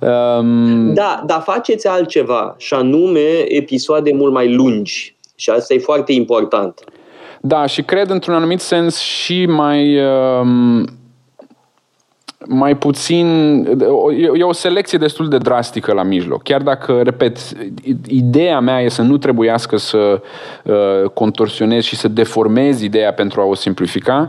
Um... 0.00 0.92
Da, 0.92 1.22
dar 1.26 1.40
faceți 1.40 1.88
altceva, 1.88 2.54
și 2.58 2.74
anume 2.74 3.44
episoade 3.48 4.12
mult 4.12 4.32
mai 4.32 4.54
lungi. 4.54 5.16
Și 5.36 5.50
asta 5.50 5.74
e 5.74 5.78
foarte 5.78 6.12
important. 6.12 6.80
Da, 7.40 7.66
și 7.66 7.82
cred 7.82 8.10
într-un 8.10 8.34
anumit 8.34 8.60
sens 8.60 8.98
și 8.98 9.46
mai... 9.46 10.00
Um 10.40 10.84
mai 12.48 12.76
puțin. 12.76 13.26
E 14.38 14.42
o 14.42 14.52
selecție 14.52 14.98
destul 14.98 15.28
de 15.28 15.38
drastică 15.38 15.92
la 15.92 16.02
mijloc. 16.02 16.42
Chiar 16.42 16.62
dacă, 16.62 17.00
repet, 17.02 17.38
ideea 18.06 18.60
mea 18.60 18.80
e 18.80 18.88
să 18.88 19.02
nu 19.02 19.16
trebuiască 19.16 19.76
să 19.76 20.20
uh, 20.64 20.74
contorsionezi 21.14 21.86
și 21.86 21.96
să 21.96 22.08
deformezi 22.08 22.84
ideea 22.84 23.12
pentru 23.12 23.40
a 23.40 23.44
o 23.44 23.54
simplifica, 23.54 24.28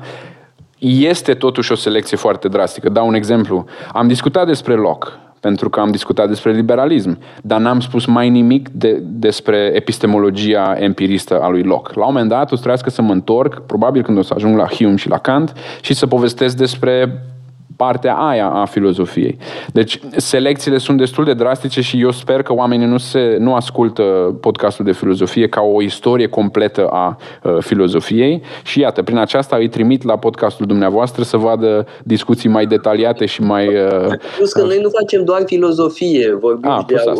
este 0.79 1.33
totuși 1.33 1.71
o 1.71 1.75
selecție 1.75 2.17
foarte 2.17 2.47
drastică. 2.47 2.89
Dau 2.89 3.07
un 3.07 3.13
exemplu. 3.13 3.65
Am 3.93 4.07
discutat 4.07 4.47
despre 4.47 4.73
Locke, 4.73 5.07
pentru 5.39 5.69
că 5.69 5.79
am 5.79 5.91
discutat 5.91 6.27
despre 6.27 6.51
liberalism, 6.51 7.17
dar 7.41 7.59
n-am 7.59 7.79
spus 7.79 8.05
mai 8.05 8.29
nimic 8.29 8.69
de, 8.69 9.01
despre 9.03 9.71
epistemologia 9.73 10.75
empiristă 10.79 11.39
a 11.39 11.49
lui 11.49 11.63
Locke. 11.63 11.91
La 11.95 12.05
un 12.05 12.11
moment 12.11 12.29
dat 12.29 12.43
o 12.43 12.47
să 12.47 12.55
trebuiască 12.55 12.89
să 12.89 13.01
mă 13.01 13.11
întorc, 13.11 13.59
probabil 13.59 14.03
când 14.03 14.17
o 14.17 14.21
să 14.21 14.33
ajung 14.35 14.57
la 14.57 14.67
Hume 14.67 14.95
și 14.95 15.09
la 15.09 15.17
Kant, 15.17 15.53
și 15.81 15.93
să 15.93 16.07
povestesc 16.07 16.57
despre 16.57 17.21
partea 17.75 18.15
aia 18.15 18.49
a 18.49 18.65
filozofiei. 18.65 19.37
Deci 19.73 19.99
selecțiile 20.15 20.77
sunt 20.77 20.97
destul 20.97 21.23
de 21.23 21.33
drastice 21.33 21.81
și 21.81 22.01
eu 22.01 22.11
sper 22.11 22.41
că 22.41 22.53
oamenii 22.53 22.87
nu, 22.87 22.97
se, 22.97 23.37
nu 23.39 23.55
ascultă 23.55 24.37
podcastul 24.41 24.85
de 24.85 24.91
filozofie 24.91 25.47
ca 25.47 25.61
o 25.61 25.81
istorie 25.81 26.27
completă 26.27 26.87
a 26.87 27.17
uh, 27.43 27.57
filozofiei 27.59 28.41
și 28.63 28.79
iată, 28.79 29.03
prin 29.03 29.17
aceasta 29.17 29.55
îi 29.55 29.69
trimit 29.69 30.03
la 30.03 30.17
podcastul 30.17 30.65
dumneavoastră 30.65 31.23
să 31.23 31.37
vadă 31.37 31.87
discuții 32.03 32.49
mai 32.49 32.65
detaliate 32.65 33.25
și 33.25 33.41
mai... 33.41 33.67
Uh, 33.67 34.13
Plus 34.37 34.51
că 34.51 34.61
uh, 34.61 34.67
noi 34.67 34.79
nu 34.81 34.89
facem 34.89 35.23
doar 35.23 35.41
filozofie, 35.45 36.33
vorbim 36.39 36.69
a, 36.69 36.83
de 36.87 36.95
uh, 37.05 37.15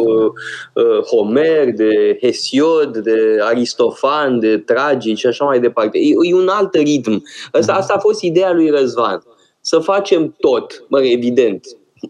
uh, 0.73 1.03
Homer, 1.09 1.73
de 1.73 2.17
Hesiod, 2.21 2.97
de 2.97 3.37
Aristofan, 3.49 4.39
de 4.39 4.57
Tragic 4.57 5.17
și 5.17 5.27
așa 5.27 5.45
mai 5.45 5.59
departe. 5.59 5.97
E, 5.97 6.29
e 6.29 6.35
un 6.35 6.47
alt 6.47 6.75
ritm. 6.75 7.23
Asta, 7.51 7.73
asta 7.73 7.93
a 7.93 7.99
fost 7.99 8.21
ideea 8.21 8.53
lui 8.53 8.69
Răzvan 8.69 9.23
să 9.65 9.79
facem 9.79 10.35
tot, 10.39 10.85
mă, 10.87 11.01
evident, 11.03 11.65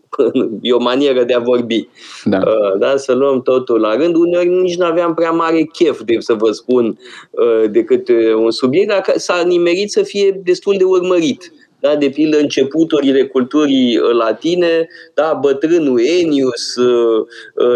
e 0.61 0.73
o 0.73 0.79
manieră 0.79 1.23
de 1.23 1.33
a 1.33 1.39
vorbi. 1.39 1.87
Da. 2.23 2.37
Uh, 2.37 2.77
da? 2.79 2.97
Să 2.97 3.13
luăm 3.13 3.41
totul 3.41 3.79
la 3.79 3.95
rând. 3.95 4.15
Uneori 4.15 4.47
nici 4.47 4.75
nu 4.75 4.85
aveam 4.85 5.13
prea 5.13 5.31
mare 5.31 5.61
chef, 5.63 6.01
de 6.01 6.15
să 6.19 6.33
vă 6.33 6.51
spun, 6.51 6.99
uh, 7.29 7.69
decât 7.69 8.09
uh, 8.09 8.33
un 8.33 8.51
subiect, 8.51 8.89
dar 8.89 9.03
s-a 9.15 9.43
nimerit 9.45 9.91
să 9.91 10.03
fie 10.03 10.41
destul 10.43 10.75
de 10.77 10.83
urmărit. 10.83 11.53
Da, 11.79 11.95
de 11.95 12.09
pildă 12.09 12.37
începuturile 12.37 13.25
culturii 13.25 13.99
latine, 14.17 14.87
da, 15.13 15.37
bătrânul 15.41 15.99
Enius, 16.21 16.73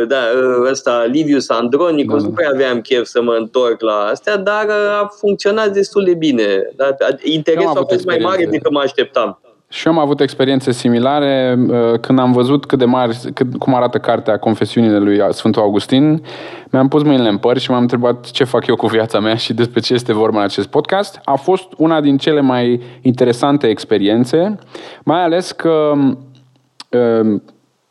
da, 0.08 0.18
ăsta 0.70 1.06
Livius 1.12 1.50
Andronicus, 1.50 2.16
da, 2.16 2.22
da. 2.22 2.28
nu 2.28 2.34
prea 2.34 2.50
aveam 2.54 2.82
chef 2.82 3.06
să 3.06 3.22
mă 3.22 3.36
întorc 3.40 3.82
la 3.82 3.94
astea, 3.94 4.38
dar 4.38 4.70
a 5.02 5.12
funcționat 5.20 5.74
destul 5.74 6.04
de 6.04 6.14
bine. 6.14 6.74
Da? 6.76 6.96
Interesul 7.24 7.78
a 7.78 7.86
fost 7.90 8.06
mai 8.06 8.18
mare 8.18 8.46
decât 8.46 8.72
mă 8.72 8.80
așteptam. 8.80 9.40
Și 9.72 9.88
eu 9.88 9.94
am 9.94 10.00
avut 10.00 10.20
experiențe 10.20 10.72
similare 10.72 11.58
uh, 11.68 12.00
când 12.00 12.20
am 12.20 12.32
văzut 12.32 12.66
cât 12.66 12.80
de 12.80 12.86
mari, 12.86 13.18
cât, 13.34 13.58
cum 13.58 13.76
arată 13.76 13.98
cartea 13.98 14.38
Confesiunile 14.38 14.98
lui 14.98 15.22
Sfântul 15.30 15.62
Augustin. 15.62 16.24
Mi-am 16.70 16.88
pus 16.88 17.04
mâinile 17.04 17.30
în 17.30 17.38
păr 17.38 17.58
și 17.58 17.72
m-am 17.72 17.82
întrebat 17.82 18.32
ce 18.32 18.44
fac 18.44 18.68
eu 18.68 18.76
cu 18.76 18.88
viața 18.88 19.20
mea 19.20 19.36
și 19.36 19.54
despre 19.54 19.80
ce 19.80 19.94
este 19.94 20.14
vorba 20.14 20.38
în 20.38 20.44
acest 20.44 20.68
podcast. 20.68 21.20
A 21.24 21.36
fost 21.36 21.68
una 21.78 22.02
din 22.02 22.18
cele 22.18 22.42
mai 22.42 22.82
interesante 23.02 23.68
experiențe, 23.68 24.60
mai 25.04 25.24
ales 25.24 25.52
că 25.52 25.94
uh, 26.90 27.42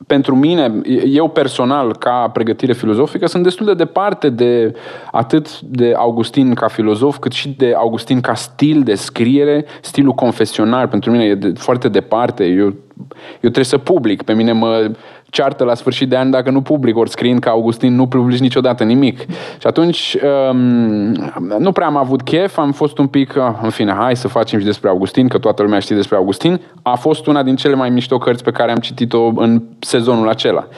pentru 0.06 0.36
mine, 0.36 0.80
eu 1.06 1.28
personal, 1.28 1.96
ca 1.96 2.30
pregătire 2.32 2.72
filozofică, 2.72 3.26
sunt 3.26 3.42
destul 3.42 3.66
de 3.66 3.74
departe 3.74 4.28
de 4.30 4.74
atât 5.12 5.60
de 5.60 5.92
Augustin 5.96 6.54
ca 6.54 6.68
filozof, 6.68 7.18
cât 7.18 7.32
și 7.32 7.48
de 7.48 7.74
Augustin 7.76 8.20
ca 8.20 8.34
stil 8.34 8.82
de 8.82 8.94
scriere, 8.94 9.64
stilul 9.80 10.12
confesionar. 10.12 10.88
Pentru 10.88 11.10
mine 11.10 11.24
e 11.24 11.34
de, 11.34 11.52
foarte 11.56 11.88
departe. 11.88 12.44
Eu, 12.44 12.64
eu 12.64 12.74
trebuie 13.40 13.64
să 13.64 13.78
public. 13.78 14.22
Pe 14.22 14.32
mine 14.32 14.52
mă 14.52 14.90
ceartă 15.30 15.64
la 15.64 15.74
sfârșit 15.74 16.08
de 16.08 16.16
an 16.16 16.30
dacă 16.30 16.50
nu 16.50 16.60
public, 16.60 16.96
ori 16.96 17.10
scriind 17.10 17.40
ca 17.40 17.50
Augustin 17.50 17.94
nu 17.94 18.06
publici 18.06 18.38
niciodată 18.38 18.84
nimic. 18.84 19.18
Și 19.58 19.66
atunci 19.66 20.16
um, 20.50 20.58
nu 21.58 21.72
prea 21.72 21.86
am 21.86 21.96
avut 21.96 22.22
chef, 22.22 22.58
am 22.58 22.72
fost 22.72 22.98
un 22.98 23.06
pic, 23.06 23.34
uh, 23.36 23.42
în 23.62 23.70
fine, 23.70 23.92
hai 23.92 24.16
să 24.16 24.28
facem 24.28 24.58
și 24.58 24.64
despre 24.64 24.88
Augustin, 24.88 25.28
că 25.28 25.38
toată 25.38 25.62
lumea 25.62 25.78
știe 25.78 25.96
despre 25.96 26.16
Augustin. 26.16 26.60
A 26.82 26.94
fost 26.94 27.26
una 27.26 27.42
din 27.42 27.56
cele 27.56 27.74
mai 27.74 27.90
mișto 27.90 28.18
cărți 28.18 28.44
pe 28.44 28.50
care 28.50 28.70
am 28.70 28.78
citit-o 28.78 29.32
în 29.36 29.62
sezonul 29.78 30.28
acela 30.28 30.68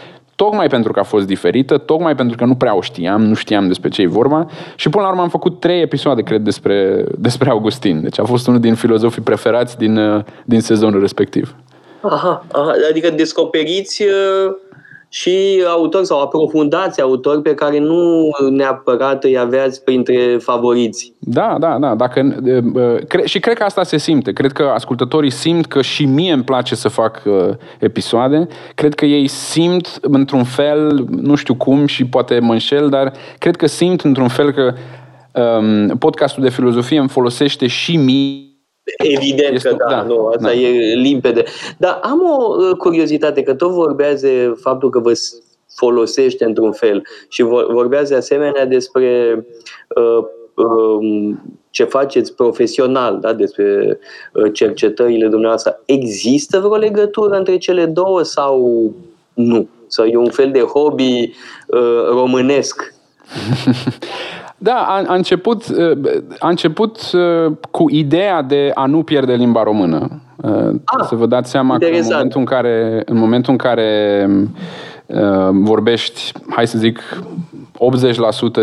tocmai 0.44 0.66
pentru 0.66 0.92
că 0.92 1.00
a 1.00 1.02
fost 1.02 1.26
diferită, 1.26 1.78
tocmai 1.78 2.14
pentru 2.14 2.36
că 2.36 2.44
nu 2.44 2.54
prea 2.54 2.76
o 2.76 2.80
știam, 2.80 3.22
nu 3.22 3.34
știam 3.34 3.66
despre 3.66 3.88
ce 3.88 4.02
e 4.02 4.06
vorba 4.06 4.46
și 4.76 4.88
până 4.88 5.02
la 5.02 5.08
urmă 5.08 5.22
am 5.22 5.28
făcut 5.28 5.60
trei 5.60 5.80
episoade, 5.80 6.22
cred, 6.22 6.40
despre, 6.40 7.04
despre 7.26 7.50
Augustin. 7.50 8.02
Deci 8.02 8.18
a 8.20 8.24
fost 8.24 8.46
unul 8.46 8.60
din 8.60 8.74
filozofii 8.74 9.22
preferați 9.22 9.78
din, 9.78 9.96
uh, 9.96 10.24
din 10.44 10.60
sezonul 10.60 11.00
respectiv. 11.00 11.54
Aha, 12.00 12.44
aha, 12.52 12.72
adică 12.90 13.10
descoperiți 13.10 14.02
uh, 14.02 14.54
și 15.08 15.64
autori 15.68 16.06
sau 16.06 16.20
aprofundați 16.20 17.00
autori 17.00 17.42
pe 17.42 17.54
care 17.54 17.78
nu 17.78 18.28
neapărat 18.50 19.24
îi 19.24 19.38
aveați 19.38 19.84
printre 19.84 20.36
favoriți. 20.38 21.12
Da, 21.18 21.56
da, 21.60 21.78
da. 21.78 21.94
Dacă, 21.94 22.40
uh, 22.44 22.64
uh, 22.74 23.04
cre- 23.08 23.26
și 23.26 23.38
cred 23.38 23.56
că 23.56 23.64
asta 23.64 23.82
se 23.82 23.96
simte. 23.96 24.32
Cred 24.32 24.52
că 24.52 24.62
ascultătorii 24.62 25.30
simt 25.30 25.66
că 25.66 25.82
și 25.82 26.04
mie 26.04 26.32
îmi 26.32 26.42
place 26.42 26.74
să 26.74 26.88
fac 26.88 27.22
episoade. 27.78 28.46
Cred 28.74 28.94
că 28.94 29.04
ei 29.04 29.26
simt 29.26 29.98
într-un 30.00 30.44
fel, 30.44 31.06
nu 31.08 31.34
știu 31.34 31.54
cum 31.54 31.86
și 31.86 32.06
poate 32.06 32.38
mă 32.38 32.52
înșel, 32.52 32.88
dar 32.88 33.12
cred 33.38 33.56
că 33.56 33.66
simt 33.66 34.00
într-un 34.00 34.28
fel 34.28 34.52
că 34.52 34.74
um, 35.40 35.96
podcastul 35.98 36.42
de 36.42 36.50
filozofie 36.50 36.98
îmi 36.98 37.08
folosește 37.08 37.66
și 37.66 37.96
mie 37.96 38.49
Evident 38.96 39.54
este, 39.54 39.68
că 39.68 39.76
da, 39.78 39.90
da, 39.90 40.02
nu, 40.02 40.26
asta 40.26 40.48
da. 40.48 40.52
e 40.52 40.94
limpede. 40.94 41.44
Dar 41.78 42.00
am 42.02 42.20
o 42.20 42.56
uh, 42.58 42.76
curiozitate, 42.76 43.42
că 43.42 43.54
tot 43.54 43.70
vorbează 43.70 44.28
faptul 44.60 44.90
că 44.90 44.98
vă 44.98 45.12
folosește 45.74 46.44
într-un 46.44 46.72
fel 46.72 47.02
și 47.28 47.42
vorbează 47.72 48.16
asemenea 48.16 48.66
despre 48.66 49.34
uh, 49.96 50.24
uh, 50.54 51.36
ce 51.70 51.84
faceți 51.84 52.34
profesional, 52.34 53.18
da, 53.20 53.32
despre 53.32 53.98
uh, 54.32 54.52
cercetările 54.52 55.28
dumneavoastră. 55.28 55.80
Există 55.84 56.58
vreo 56.58 56.76
legătură 56.76 57.36
între 57.36 57.56
cele 57.56 57.86
două 57.86 58.22
sau 58.22 58.92
nu? 59.34 59.68
Sau 59.86 60.06
e 60.06 60.16
un 60.16 60.30
fel 60.30 60.50
de 60.50 60.60
hobby 60.60 61.34
uh, 61.66 62.08
românesc? 62.08 62.94
Da, 64.62 64.74
a, 64.74 65.04
a 65.06 65.14
început, 65.14 65.64
a 66.38 66.48
început 66.48 66.98
cu 67.70 67.90
ideea 67.90 68.42
de 68.42 68.70
a 68.74 68.86
nu 68.86 69.02
pierde 69.02 69.34
limba 69.34 69.62
română. 69.62 70.20
Ah, 70.84 71.06
să 71.08 71.14
vă 71.14 71.26
dați 71.26 71.50
seama 71.50 71.74
interesant. 71.74 72.32
că 72.32 72.38
în 72.38 72.38
momentul 72.38 72.40
în 72.40 72.46
care, 72.46 73.02
în 73.04 73.18
momentul 73.18 73.52
în 73.52 73.58
care 73.58 74.28
uh, 75.06 75.48
vorbești, 75.52 76.32
hai 76.48 76.66
să 76.66 76.78
zic, 76.78 77.22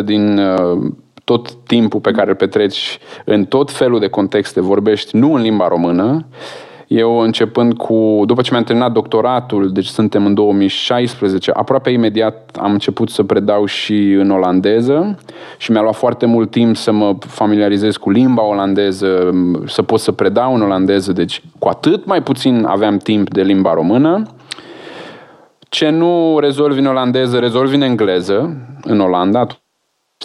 80% 0.01 0.05
din 0.05 0.37
uh, 0.37 0.91
tot 1.23 1.53
timpul 1.53 1.99
pe 1.99 2.11
care 2.11 2.29
îl 2.29 2.35
petreci 2.35 2.99
în 3.25 3.45
tot 3.45 3.71
felul 3.71 3.99
de 3.99 4.07
contexte, 4.07 4.61
vorbești 4.61 5.17
nu 5.17 5.33
în 5.33 5.41
limba 5.41 5.67
română, 5.67 6.25
eu 6.87 7.17
începând 7.17 7.73
cu, 7.73 8.23
după 8.25 8.41
ce 8.41 8.49
mi-am 8.51 8.63
terminat 8.63 8.91
doctoratul, 8.91 9.71
deci 9.71 9.85
suntem 9.85 10.25
în 10.25 10.33
2016, 10.33 11.51
aproape 11.51 11.89
imediat 11.89 12.57
am 12.61 12.71
început 12.71 13.09
să 13.09 13.23
predau 13.23 13.65
și 13.65 14.11
în 14.11 14.31
olandeză 14.31 15.19
și 15.57 15.71
mi-a 15.71 15.81
luat 15.81 15.95
foarte 15.95 16.25
mult 16.25 16.51
timp 16.51 16.75
să 16.75 16.91
mă 16.91 17.15
familiarizez 17.19 17.95
cu 17.95 18.09
limba 18.09 18.43
olandeză, 18.43 19.29
să 19.65 19.83
pot 19.83 19.99
să 19.99 20.11
predau 20.11 20.53
în 20.53 20.61
olandeză, 20.61 21.11
deci 21.11 21.41
cu 21.59 21.67
atât 21.67 22.05
mai 22.05 22.23
puțin 22.23 22.65
aveam 22.65 22.97
timp 22.97 23.29
de 23.29 23.41
limba 23.41 23.73
română. 23.73 24.21
Ce 25.59 25.89
nu 25.89 26.39
rezolvi 26.39 26.79
în 26.79 26.85
olandeză, 26.85 27.39
rezolvi 27.39 27.75
în 27.75 27.81
engleză, 27.81 28.57
în 28.83 28.99
Olanda, 28.99 29.47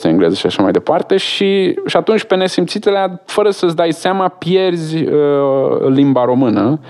engleză 0.03 0.35
și 0.35 0.47
așa 0.47 0.63
mai 0.63 0.73
departe 0.73 1.17
și, 1.17 1.79
și 1.87 1.97
atunci 1.97 2.25
pe 2.25 2.35
nesimțitele, 2.35 3.23
fără 3.25 3.51
să-ți 3.51 3.77
dai 3.77 3.93
seama, 3.93 4.29
pierzi 4.29 5.03
uh, 5.03 5.89
limba 5.89 6.25
română. 6.25 6.81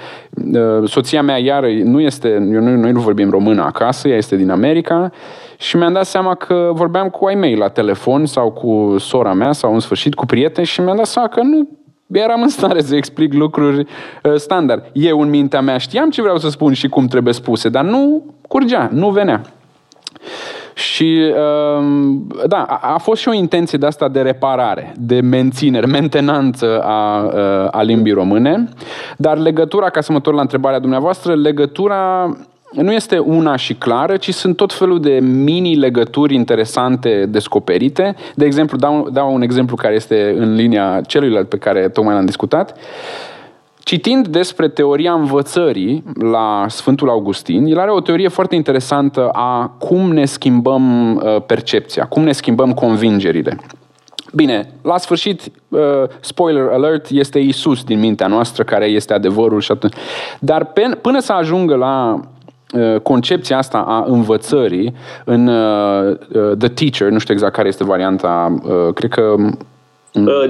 Uh, 0.53 0.88
soția 0.88 1.23
mea 1.23 1.37
iară 1.37 1.67
nu 1.85 2.01
este, 2.01 2.29
eu, 2.29 2.61
noi, 2.61 2.75
noi 2.75 2.93
nu 2.93 3.01
vorbim 3.01 3.31
română 3.31 3.62
acasă, 3.62 4.09
ea 4.09 4.17
este 4.17 4.37
din 4.37 4.51
America 4.51 5.11
și 5.59 5.77
mi-am 5.77 5.93
dat 5.93 6.07
seama 6.07 6.35
că 6.35 6.71
vorbeam 6.73 7.09
cu 7.09 7.25
ai 7.25 7.35
mei 7.35 7.57
la 7.57 7.69
telefon 7.69 8.27
sau 8.27 8.51
cu 8.51 8.97
sora 8.99 9.33
mea 9.33 9.53
sau 9.53 9.73
în 9.73 9.81
sfârșit 9.81 10.15
cu 10.15 10.27
prieteni 10.27 10.67
și 10.67 10.81
mi-am 10.81 10.97
dat 10.97 11.07
seama 11.07 11.29
că 11.29 11.41
nu 11.43 11.69
eram 12.12 12.43
în 12.43 12.49
stare 12.49 12.83
să 12.83 12.97
explic 12.97 13.33
lucruri 13.33 13.79
uh, 13.79 14.35
standard. 14.35 14.91
Eu 14.93 15.21
în 15.21 15.29
mintea 15.29 15.61
mea 15.61 15.79
știam 15.79 16.11
ce 16.11 16.23
vreau 16.23 16.38
să 16.38 16.49
spun 16.49 16.73
și 16.73 16.88
cum 16.88 17.07
trebuie 17.07 17.35
spuse, 17.35 17.69
dar 17.69 17.85
nu 17.85 18.25
curgea, 18.49 18.88
nu 18.93 19.11
venea. 19.11 19.41
Și 20.75 21.33
um, 21.79 22.27
da, 22.47 22.63
a 22.81 22.99
fost 22.99 23.21
și 23.21 23.29
o 23.29 23.33
intenție 23.33 23.79
de 23.79 23.87
asta 23.87 24.09
de 24.09 24.21
reparare, 24.21 24.93
de 24.97 25.21
menținere, 25.21 25.87
mentenanță 25.87 26.81
a, 26.83 27.23
uh, 27.23 27.69
a 27.71 27.83
limbii 27.83 28.13
române, 28.13 28.69
dar 29.17 29.39
legătura, 29.39 29.91
ca 29.91 30.01
să 30.01 30.13
mă 30.13 30.21
torn 30.21 30.37
la 30.37 30.43
întrebarea 30.43 30.79
dumneavoastră, 30.79 31.35
legătura 31.35 32.31
nu 32.73 32.93
este 32.93 33.19
una 33.19 33.57
și 33.57 33.75
clară, 33.75 34.17
ci 34.17 34.35
sunt 34.35 34.57
tot 34.57 34.73
felul 34.73 35.01
de 35.01 35.19
mini-legături 35.21 36.35
interesante 36.35 37.27
descoperite. 37.29 38.15
De 38.35 38.45
exemplu, 38.45 38.77
dau, 38.77 39.09
dau 39.13 39.35
un 39.35 39.43
exemplu 39.43 39.77
care 39.77 39.95
este 39.95 40.35
în 40.39 40.55
linia 40.55 41.01
celuilalt 41.07 41.49
pe 41.49 41.57
care 41.57 41.89
tocmai 41.89 42.15
l-am 42.15 42.25
discutat. 42.25 42.77
Uh, 42.77 43.33
Citind 43.85 44.27
despre 44.27 44.68
teoria 44.68 45.12
învățării 45.12 46.05
la 46.21 46.64
Sfântul 46.68 47.09
Augustin, 47.09 47.66
el 47.66 47.79
are 47.79 47.90
o 47.90 48.01
teorie 48.01 48.29
foarte 48.29 48.55
interesantă 48.55 49.29
a 49.33 49.75
cum 49.79 50.12
ne 50.12 50.25
schimbăm 50.25 51.14
uh, 51.14 51.42
percepția, 51.47 52.05
cum 52.05 52.23
ne 52.23 52.33
schimbăm 52.33 52.75
convingerile. 52.75 53.59
Bine, 54.35 54.73
la 54.83 54.99
sfârșit, 54.99 55.51
uh, 55.68 55.81
spoiler 56.21 56.68
alert, 56.68 57.07
este 57.11 57.38
Isus 57.38 57.85
din 57.85 57.99
mintea 57.99 58.27
noastră 58.27 58.62
care 58.62 58.87
este 58.87 59.12
adevărul 59.12 59.61
și 59.61 59.73
atunci. 59.73 59.95
Dar 60.38 60.73
până 61.01 61.21
să 61.21 61.33
ajungă 61.33 61.75
la 61.75 62.21
uh, 62.73 63.01
concepția 63.01 63.59
asta 63.59 63.79
a 63.79 64.05
învățării 64.07 64.95
în 65.25 65.47
The 66.59 66.68
Teacher, 66.68 67.09
nu 67.09 67.18
știu 67.18 67.35
exact 67.35 67.55
care 67.55 67.68
este 67.68 67.85
varianta, 67.85 68.55
cred 68.95 69.11
că... 69.11 69.35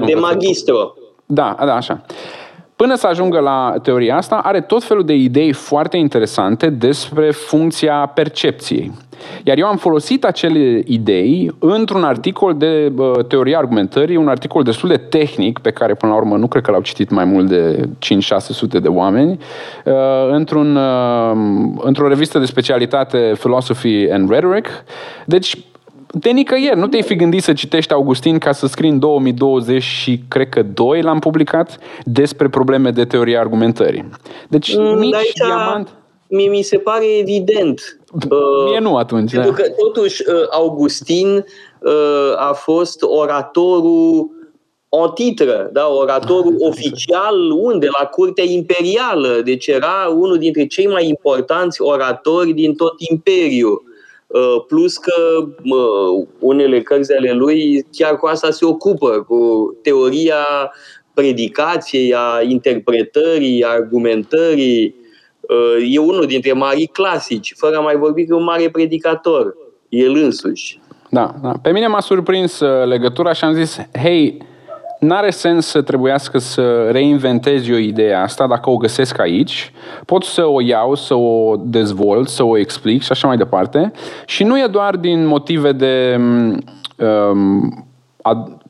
De 0.05 0.13
magistru. 0.13 0.97
Da, 1.25 1.55
da, 1.65 1.75
așa. 1.75 2.01
Până 2.83 2.95
să 2.95 3.07
ajungă 3.07 3.39
la 3.39 3.73
teoria 3.81 4.17
asta, 4.17 4.35
are 4.35 4.61
tot 4.61 4.83
felul 4.83 5.05
de 5.05 5.13
idei 5.13 5.51
foarte 5.51 5.97
interesante 5.97 6.69
despre 6.69 7.31
funcția 7.31 8.11
percepției. 8.13 8.91
Iar 9.43 9.57
eu 9.57 9.67
am 9.67 9.77
folosit 9.77 10.25
acele 10.25 10.83
idei 10.85 11.55
într-un 11.59 12.03
articol 12.03 12.57
de 12.57 12.91
uh, 12.95 13.25
teoria 13.27 13.57
argumentării, 13.57 14.15
un 14.15 14.27
articol 14.27 14.63
destul 14.63 14.89
de 14.89 14.97
tehnic, 14.97 15.59
pe 15.59 15.71
care 15.71 15.93
până 15.93 16.11
la 16.11 16.17
urmă 16.17 16.37
nu 16.37 16.47
cred 16.47 16.63
că 16.63 16.71
l-au 16.71 16.81
citit 16.81 17.09
mai 17.09 17.25
mult 17.25 17.47
de 17.47 17.89
5-600 18.77 18.81
de 18.81 18.87
oameni, 18.87 19.39
uh, 19.85 19.93
într-un, 20.31 20.75
uh, 20.75 21.31
într-o 21.81 22.07
revistă 22.07 22.39
de 22.39 22.45
specialitate 22.45 23.31
Philosophy 23.39 24.11
and 24.11 24.29
Rhetoric. 24.29 24.67
Deci 25.25 25.57
de 26.15 26.29
nicăieri. 26.29 26.79
Nu 26.79 26.87
te-ai 26.87 27.03
fi 27.03 27.15
gândit 27.15 27.43
să 27.43 27.53
citești 27.53 27.93
Augustin 27.93 28.37
ca 28.37 28.51
să 28.51 28.67
scrii 28.67 28.89
în 28.89 28.99
2020 28.99 29.83
și 29.83 30.21
cred 30.27 30.49
că 30.49 30.63
doi 30.63 31.01
l-am 31.01 31.19
publicat 31.19 31.77
despre 32.03 32.49
probleme 32.49 32.91
de 32.91 33.05
teorie 33.05 33.37
argumentării. 33.37 34.09
Deci 34.49 34.75
mm, 34.75 34.97
nici 34.97 35.15
aici... 35.15 35.33
diamant 35.33 35.89
mie 36.33 36.49
mi 36.49 36.61
se 36.61 36.77
pare 36.77 37.05
evident. 37.17 37.99
Mie 38.69 38.79
nu 38.79 38.95
atunci. 38.95 39.31
Pentru 39.31 39.51
da. 39.51 39.55
că 39.55 39.69
totuși 39.69 40.23
uh, 40.27 40.35
Augustin 40.49 41.45
uh, 41.79 42.33
a 42.37 42.53
fost 42.53 43.01
oratorul 43.01 44.29
o 44.89 45.07
titră, 45.07 45.69
da, 45.73 45.87
oratorul 45.87 46.55
oficial 46.59 47.51
unde? 47.51 47.87
La 47.99 48.05
curtea 48.05 48.43
imperială. 48.43 49.41
Deci 49.43 49.67
era 49.67 50.13
unul 50.15 50.37
dintre 50.37 50.65
cei 50.65 50.87
mai 50.87 51.07
importanți 51.07 51.81
oratori 51.81 52.53
din 52.53 52.75
tot 52.75 52.93
imperiul. 52.97 53.83
Uh, 54.33 54.63
plus 54.67 54.97
că 54.97 55.13
unele 56.39 56.81
cărți 56.81 57.13
ale 57.13 57.31
lui 57.31 57.85
chiar 57.91 58.17
cu 58.17 58.25
asta 58.25 58.51
se 58.51 58.65
ocupă, 58.65 59.09
cu 59.27 59.37
teoria 59.81 60.45
predicației, 61.13 62.13
a 62.13 62.41
interpretării, 62.41 63.63
a 63.63 63.69
argumentării. 63.69 64.95
Uh, 65.41 65.87
e 65.89 65.99
unul 65.99 66.25
dintre 66.25 66.53
marii 66.53 66.87
clasici, 66.87 67.53
fără 67.57 67.75
a 67.75 67.79
mai 67.79 67.95
vorbi 67.95 68.25
că 68.25 68.33
e 68.33 68.37
un 68.37 68.43
mare 68.43 68.69
predicator, 68.69 69.55
el 69.89 70.15
însuși. 70.15 70.79
Da, 71.09 71.35
da. 71.41 71.51
Pe 71.61 71.71
mine 71.71 71.87
m-a 71.87 71.99
surprins 71.99 72.59
uh, 72.59 72.85
legătura 72.85 73.33
și 73.33 73.43
am 73.43 73.53
zis, 73.53 73.77
hei, 74.03 74.37
n-are 75.03 75.29
sens 75.29 75.65
să 75.65 75.81
trebuiască 75.81 76.37
să 76.37 76.87
reinventezi 76.91 77.71
o 77.71 77.77
idee 77.77 78.15
asta 78.15 78.47
dacă 78.47 78.69
o 78.69 78.77
găsesc 78.77 79.19
aici. 79.19 79.71
Pot 80.05 80.23
să 80.23 80.45
o 80.45 80.61
iau, 80.61 80.95
să 80.95 81.13
o 81.13 81.55
dezvolt, 81.59 82.27
să 82.27 82.43
o 82.43 82.57
explic 82.57 83.01
și 83.01 83.11
așa 83.11 83.27
mai 83.27 83.37
departe. 83.37 83.91
Și 84.25 84.43
nu 84.43 84.59
e 84.59 84.67
doar 84.67 84.95
din 84.95 85.25
motive 85.25 85.71
de 85.71 86.19
um, 86.97 87.87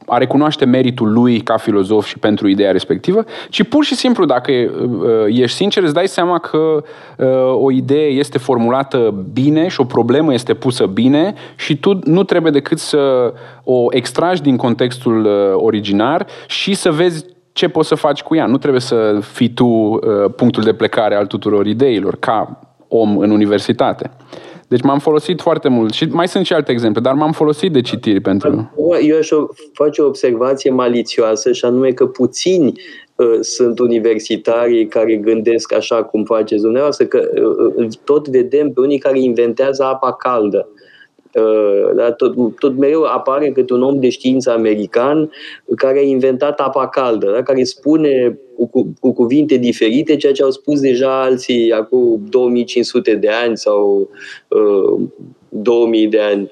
a 0.07 0.17
recunoaște 0.17 0.65
meritul 0.65 1.13
lui 1.13 1.39
ca 1.39 1.57
filozof 1.57 2.05
și 2.05 2.19
pentru 2.19 2.47
ideea 2.47 2.71
respectivă, 2.71 3.25
ci 3.49 3.63
pur 3.63 3.83
și 3.83 3.95
simplu, 3.95 4.25
dacă 4.25 4.51
uh, 4.51 5.25
ești 5.27 5.57
sincer, 5.57 5.83
îți 5.83 5.93
dai 5.93 6.07
seama 6.07 6.39
că 6.39 6.83
uh, 7.17 7.27
o 7.55 7.71
idee 7.71 8.07
este 8.07 8.37
formulată 8.37 9.25
bine 9.33 9.67
și 9.67 9.81
o 9.81 9.83
problemă 9.83 10.33
este 10.33 10.53
pusă 10.53 10.85
bine 10.85 11.33
și 11.55 11.77
tu 11.77 11.99
nu 12.03 12.23
trebuie 12.23 12.51
decât 12.51 12.79
să 12.79 13.33
o 13.63 13.85
extragi 13.89 14.41
din 14.41 14.57
contextul 14.57 15.25
uh, 15.25 15.31
originar 15.55 16.27
și 16.47 16.73
să 16.73 16.91
vezi 16.91 17.25
ce 17.53 17.67
poți 17.67 17.87
să 17.87 17.95
faci 17.95 18.21
cu 18.21 18.35
ea. 18.35 18.45
Nu 18.45 18.57
trebuie 18.57 18.81
să 18.81 19.19
fii 19.21 19.49
tu 19.49 19.99
punctul 20.35 20.63
de 20.63 20.73
plecare 20.73 21.15
al 21.15 21.25
tuturor 21.25 21.65
ideilor, 21.65 22.15
ca 22.19 22.59
om 22.87 23.17
în 23.17 23.31
universitate. 23.31 24.11
Deci 24.73 24.81
m-am 24.81 24.99
folosit 24.99 25.41
foarte 25.41 25.67
mult 25.67 25.93
și 25.93 26.05
mai 26.05 26.27
sunt 26.27 26.45
și 26.45 26.53
alte 26.53 26.71
exemple, 26.71 27.01
dar 27.01 27.13
m-am 27.13 27.31
folosit 27.31 27.71
de 27.71 27.81
citiri 27.81 28.19
pentru... 28.19 28.71
Eu 29.01 29.17
aș 29.17 29.29
face 29.73 30.01
o 30.01 30.05
observație 30.05 30.71
malițioasă 30.71 31.51
și 31.51 31.65
anume 31.65 31.91
că 31.91 32.05
puțini 32.05 32.73
uh, 33.15 33.37
sunt 33.41 33.79
universitarii 33.79 34.87
care 34.87 35.15
gândesc 35.15 35.73
așa 35.73 36.03
cum 36.03 36.23
faceți 36.23 36.61
dumneavoastră, 36.61 37.05
că 37.05 37.29
uh, 37.35 37.85
uh 37.85 37.87
tot 38.03 38.27
vedem 38.27 38.71
pe 38.71 38.79
unii 38.79 38.97
care 38.97 39.19
inventează 39.19 39.83
apa 39.83 40.13
caldă. 40.13 40.67
Uh, 40.73 40.82
da, 41.95 42.11
tot, 42.11 42.59
tot 42.59 42.77
mereu 42.77 43.03
apare 43.03 43.51
câte 43.51 43.73
un 43.73 43.83
om 43.83 43.99
de 43.99 44.09
știință 44.09 44.51
american 44.51 45.31
care 45.75 45.99
a 45.99 46.01
inventat 46.01 46.59
apa 46.59 46.87
caldă, 46.87 47.31
da, 47.31 47.43
care 47.43 47.63
spune 47.63 48.39
cu, 48.71 48.93
cu 48.99 49.13
cuvinte 49.13 49.57
diferite 49.57 50.15
ceea 50.15 50.33
ce 50.33 50.43
au 50.43 50.51
spus 50.51 50.79
deja 50.79 51.21
alții 51.21 51.71
acum 51.71 52.21
2500 52.29 53.15
de 53.15 53.29
ani 53.29 53.57
sau 53.57 54.09
uh, 54.47 55.01
2000 55.49 56.07
de 56.07 56.19
ani. 56.19 56.51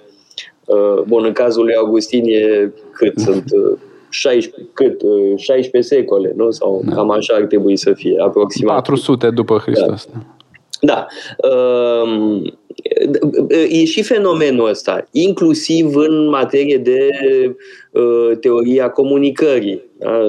Uh, 0.65 1.01
bun, 1.07 1.23
în 1.25 1.31
cazul 1.31 1.63
lui 1.63 1.75
Augustin 1.75 2.23
e 2.25 2.71
cât 2.91 3.19
sunt... 3.25 3.43
Uh, 3.51 3.77
16, 4.13 4.69
cât, 4.73 5.01
16 5.37 5.77
uh, 5.77 5.83
secole, 5.83 6.33
nu? 6.35 6.51
Sau 6.51 6.81
da. 6.85 6.95
cam 6.95 7.11
așa 7.11 7.33
ar 7.33 7.41
trebui 7.43 7.77
să 7.77 7.93
fie, 7.93 8.15
aproximativ. 8.19 8.75
400 8.75 9.29
după 9.29 9.57
Hristos. 9.57 10.07
Da. 10.11 10.19
Da. 10.81 11.07
Uh, 11.49 12.41
e 13.69 13.85
și 13.85 14.03
fenomenul 14.03 14.69
ăsta, 14.69 15.07
inclusiv 15.11 15.95
în 15.95 16.29
materie 16.29 16.77
de 16.77 17.09
uh, 17.91 18.37
teoria 18.39 18.89
comunicării. 18.89 19.83
Da? 19.97 20.19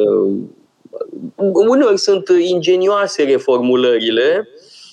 Uneori 1.68 1.98
sunt 1.98 2.28
ingenioase 2.38 3.22
reformulările, 3.22 4.48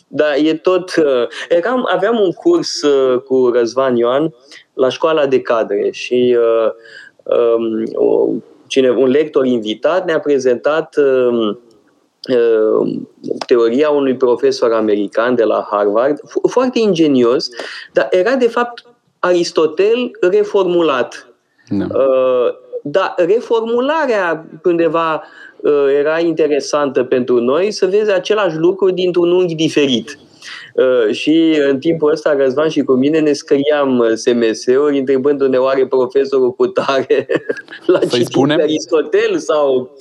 dar 0.08 0.36
e 0.44 0.54
tot... 0.54 0.96
Uh, 0.96 1.28
eram, 1.50 1.90
aveam 1.92 2.20
un 2.20 2.32
curs 2.32 2.82
uh, 2.82 3.22
cu 3.22 3.50
Răzvan 3.54 3.96
Ioan 3.96 4.34
la 4.74 4.90
școala 4.90 5.26
de 5.26 5.42
cadre 5.42 5.90
și 5.92 6.38
uh, 6.38 6.72
um, 7.24 8.44
cine, 8.68 8.90
un 8.90 9.10
lector 9.10 9.46
invitat 9.46 10.06
ne-a 10.06 10.20
prezentat 10.20 10.96
uh, 10.98 11.08
Uh, 11.40 11.58
teoria 13.46 13.90
unui 13.90 14.16
profesor 14.16 14.74
american 14.74 15.36
de 15.36 15.44
la 15.44 15.68
Harvard, 15.72 16.20
foarte 16.50 16.80
ingenios, 16.80 17.50
dar 17.94 18.08
era 18.12 18.36
de 18.36 18.48
fapt 18.48 18.84
Aristotel 19.20 20.12
reformulat. 20.22 21.34
No. 21.68 21.86
Da. 21.86 21.98
Uh, 22.00 22.68
dar 22.84 23.14
reformularea 23.18 24.46
undeva 24.64 25.24
uh, 25.62 25.86
era 26.00 26.20
interesantă 26.20 27.04
pentru 27.04 27.40
noi 27.40 27.72
să 27.72 27.86
vezi 27.86 28.12
același 28.12 28.58
lucru 28.58 28.90
dintr-un 28.92 29.32
unghi 29.32 29.56
diferit. 29.56 30.18
Uh, 30.74 31.14
și 31.14 31.60
în 31.70 31.80
timpul 31.80 32.12
ăsta, 32.12 32.36
Răzvan 32.36 32.70
și 32.70 32.82
cu 32.82 32.92
mine 32.92 33.20
ne 33.20 33.34
scriam 33.34 34.00
uh, 34.00 34.12
SMS-uri 34.14 34.98
întrebându-ne 35.00 35.58
oare 35.58 35.88
profesorul 35.88 36.52
cu 36.52 36.68
tare 36.68 37.28
la 37.86 38.00
citit 38.00 38.26
spune? 38.26 38.54
Aristotel 38.54 39.38
sau... 39.38 39.96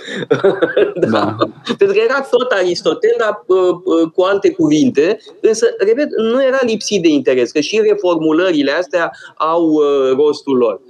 da. 0.95 1.09
da. 1.11 1.37
Pentru 1.79 1.97
că 1.97 2.03
era 2.05 2.27
tot 2.31 2.51
Aristotel, 2.51 3.15
dar 3.19 3.45
uh, 3.47 4.11
cu 4.15 4.23
alte 4.23 4.51
cuvinte, 4.51 5.19
însă, 5.41 5.67
repet, 5.79 6.09
nu 6.17 6.45
era 6.45 6.59
lipsit 6.67 7.03
de 7.03 7.09
interes, 7.09 7.51
că 7.51 7.61
și 7.61 7.81
reformulările 7.81 8.71
astea 8.71 9.11
au 9.37 9.81
rostul 10.17 10.57
lor. 10.57 10.81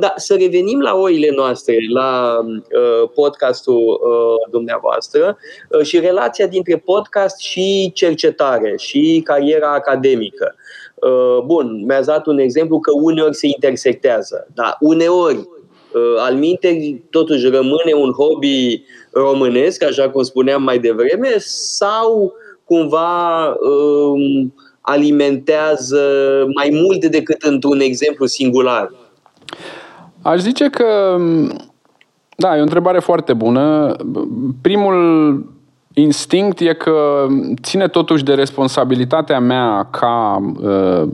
Da, 0.00 0.12
să 0.16 0.34
revenim 0.34 0.80
la 0.80 0.94
oile 0.94 1.30
noastre, 1.36 1.76
la 1.92 2.38
podcastul 3.14 4.00
dumneavoastră 4.50 5.38
și 5.82 5.98
relația 5.98 6.46
dintre 6.46 6.76
podcast 6.76 7.38
și 7.40 7.90
cercetare 7.94 8.74
și 8.76 9.17
cariera 9.22 9.72
academică. 9.72 10.54
Uh, 10.94 11.44
bun, 11.44 11.84
mi-ați 11.86 12.06
dat 12.06 12.26
un 12.26 12.38
exemplu 12.38 12.80
că 12.80 12.90
uneori 13.02 13.34
se 13.34 13.46
intersectează, 13.46 14.46
dar 14.54 14.76
uneori, 14.80 15.36
uh, 15.36 16.18
al 16.18 16.34
minte, 16.34 17.02
totuși 17.10 17.46
rămâne 17.46 17.92
un 17.94 18.12
hobby 18.12 18.82
românesc, 19.12 19.84
așa 19.84 20.10
cum 20.10 20.22
spuneam 20.22 20.62
mai 20.62 20.78
devreme, 20.78 21.28
sau 21.38 22.32
cumva 22.64 23.46
um, 23.48 24.54
alimentează 24.80 26.00
mai 26.54 26.68
mult 26.72 27.06
decât 27.06 27.42
într-un 27.42 27.80
exemplu 27.80 28.26
singular? 28.26 28.90
Aș 30.22 30.40
zice 30.40 30.68
că, 30.68 31.16
da, 32.36 32.56
e 32.56 32.58
o 32.58 32.62
întrebare 32.62 32.98
foarte 32.98 33.32
bună. 33.32 33.96
Primul 34.62 34.96
instinct 36.00 36.60
e 36.60 36.72
că 36.72 37.26
ține 37.62 37.88
totuși 37.88 38.24
de 38.24 38.34
responsabilitatea 38.34 39.40
mea 39.40 39.88
ca 39.90 40.42
uh, 40.62 41.08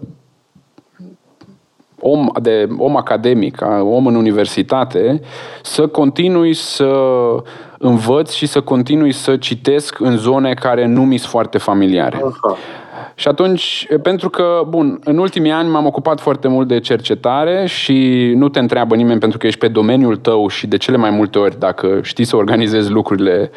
om, 2.01 2.29
de, 2.43 2.69
om 2.79 2.97
academic, 2.97 3.59
om 3.81 4.07
în 4.07 4.15
universitate, 4.15 5.21
să 5.63 5.87
continui 5.87 6.55
să 6.55 6.93
învăț 7.79 8.33
și 8.33 8.47
să 8.47 8.61
continui 8.61 9.13
să 9.13 9.37
citesc 9.37 10.01
în 10.01 10.17
zone 10.17 10.55
care 10.55 10.87
nu 10.87 11.05
mi 11.05 11.17
sunt 11.17 11.31
foarte 11.31 11.59
familiare. 11.59 12.17
Aha. 12.17 12.57
Și 13.15 13.29
atunci, 13.29 13.87
pentru 14.03 14.31
că, 14.31 14.63
bun, 14.69 15.01
în 15.05 15.19
ultimii 15.19 15.51
ani 15.51 15.69
m-am 15.69 15.87
ocupat 15.87 16.21
foarte 16.21 16.49
mult 16.49 16.69
de 16.69 16.81
cercetare 16.81 17.67
și 17.67 18.33
nu 18.37 18.49
te 18.49 18.59
întreabă 18.59 18.95
nimeni 18.95 19.21
pentru 19.21 19.39
că 19.39 19.47
ești 19.47 19.59
pe 19.59 19.69
domeniul 19.69 20.17
tău 20.17 20.49
și 20.49 20.67
de 20.67 20.77
cele 20.77 20.97
mai 20.97 21.11
multe 21.11 21.39
ori, 21.39 21.59
dacă 21.59 21.99
știi 22.03 22.25
să 22.25 22.37
organizezi 22.37 22.91
lucrurile, 22.91 23.51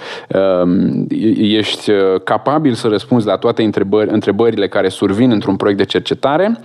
um, 0.63 1.07
ești 1.37 1.91
uh, 1.91 1.97
capabil 2.23 2.73
să 2.73 2.87
răspunzi 2.87 3.27
la 3.27 3.35
toate 3.35 3.63
întrebări, 3.63 4.09
întrebările 4.11 4.67
care 4.67 4.89
survin 4.89 5.31
într-un 5.31 5.55
proiect 5.55 5.79
de 5.79 5.85
cercetare, 5.85 6.59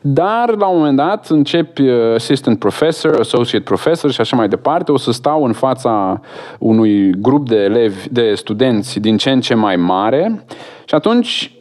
dar 0.00 0.54
la 0.56 0.66
un 0.66 0.76
moment 0.78 0.96
dat 0.96 1.28
începi 1.28 1.82
uh, 1.82 2.14
assistant 2.14 2.58
professor, 2.58 3.16
associate 3.18 3.64
professor 3.64 4.10
și 4.12 4.20
așa 4.20 4.36
mai 4.36 4.48
departe, 4.48 4.92
o 4.92 4.96
să 4.96 5.12
stau 5.12 5.44
în 5.44 5.52
fața 5.52 6.20
unui 6.58 7.10
grup 7.20 7.48
de 7.48 7.56
elevi, 7.56 8.08
de 8.10 8.32
studenți 8.34 9.00
din 9.00 9.16
ce 9.16 9.30
în 9.30 9.40
ce 9.40 9.54
mai 9.54 9.76
mare. 9.76 10.44
Și 10.84 10.94
atunci 10.94 11.53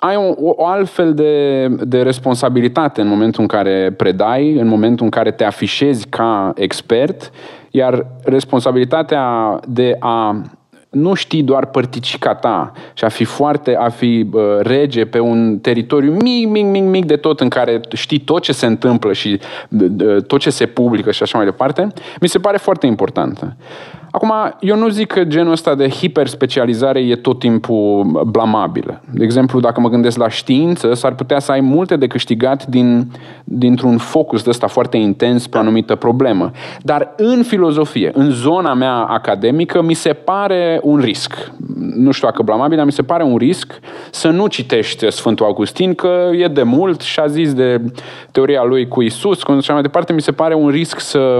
ai 0.00 0.16
o, 0.16 0.32
o 0.36 0.66
altfel 0.66 1.14
de, 1.14 1.66
de 1.68 2.02
responsabilitate 2.02 3.00
în 3.00 3.08
momentul 3.08 3.42
în 3.42 3.48
care 3.48 3.94
predai, 3.96 4.52
în 4.52 4.66
momentul 4.66 5.04
în 5.04 5.10
care 5.10 5.30
te 5.30 5.44
afișezi 5.44 6.06
ca 6.08 6.52
expert, 6.54 7.30
iar 7.70 8.06
responsabilitatea 8.24 9.58
de 9.66 9.96
a 9.98 10.42
nu 10.90 11.14
știi 11.14 11.42
doar 11.42 11.66
părticica 11.66 12.34
ta 12.34 12.72
și 12.94 13.04
a 13.04 13.08
fi 13.08 13.24
foarte, 13.24 13.76
a 13.76 13.88
fi 13.88 14.28
uh, 14.32 14.42
rege 14.60 15.04
pe 15.04 15.18
un 15.18 15.58
teritoriu 15.58 16.12
mic, 16.12 16.48
mic, 16.48 16.64
mic, 16.64 16.82
mic 16.82 17.04
de 17.04 17.16
tot 17.16 17.40
în 17.40 17.48
care 17.48 17.80
știi 17.92 18.18
tot 18.18 18.42
ce 18.42 18.52
se 18.52 18.66
întâmplă 18.66 19.12
și 19.12 19.40
uh, 19.68 20.22
tot 20.22 20.40
ce 20.40 20.50
se 20.50 20.66
publică 20.66 21.10
și 21.10 21.22
așa 21.22 21.38
mai 21.38 21.46
departe, 21.46 21.88
mi 22.20 22.28
se 22.28 22.38
pare 22.38 22.56
foarte 22.56 22.86
importantă. 22.86 23.56
Acum, 24.10 24.32
eu 24.60 24.76
nu 24.76 24.88
zic 24.88 25.06
că 25.06 25.24
genul 25.24 25.52
ăsta 25.52 25.74
de 25.74 25.88
hiperspecializare 25.88 27.00
e 27.00 27.16
tot 27.16 27.38
timpul 27.38 28.04
blamabilă. 28.26 29.00
De 29.12 29.24
exemplu, 29.24 29.60
dacă 29.60 29.80
mă 29.80 29.88
gândesc 29.88 30.18
la 30.18 30.28
știință, 30.28 30.94
s-ar 30.94 31.14
putea 31.14 31.38
să 31.38 31.52
ai 31.52 31.60
multe 31.60 31.96
de 31.96 32.06
câștigat 32.06 32.66
din, 32.66 33.10
dintr-un 33.44 33.98
focus 33.98 34.42
de 34.42 34.50
ăsta 34.50 34.66
foarte 34.66 34.96
intens 34.96 35.46
pe 35.46 35.56
o 35.56 35.60
anumită 35.60 35.94
problemă. 35.94 36.50
Dar 36.82 37.12
în 37.16 37.42
filozofie, 37.42 38.10
în 38.14 38.30
zona 38.30 38.74
mea 38.74 38.94
academică, 38.94 39.82
mi 39.82 39.94
se 39.94 40.12
pare 40.12 40.80
un 40.82 40.98
risc. 40.98 41.52
Nu 41.94 42.10
știu 42.10 42.28
dacă 42.28 42.42
blamabil, 42.42 42.76
dar 42.76 42.86
mi 42.86 42.92
se 42.92 43.02
pare 43.02 43.22
un 43.22 43.36
risc 43.36 43.80
să 44.10 44.28
nu 44.28 44.46
citești 44.46 45.10
Sfântul 45.10 45.46
Augustin, 45.46 45.94
că 45.94 46.30
e 46.32 46.48
de 46.48 46.62
mult 46.62 47.00
și 47.00 47.20
a 47.20 47.26
zis 47.26 47.54
de 47.54 47.82
teoria 48.30 48.64
lui 48.64 48.88
cu 48.88 49.02
Isus, 49.02 49.42
cum 49.42 49.56
așa 49.56 49.72
mai 49.72 49.82
departe, 49.82 50.12
mi 50.12 50.20
se 50.20 50.32
pare 50.32 50.54
un 50.54 50.68
risc 50.68 51.00
să 51.00 51.38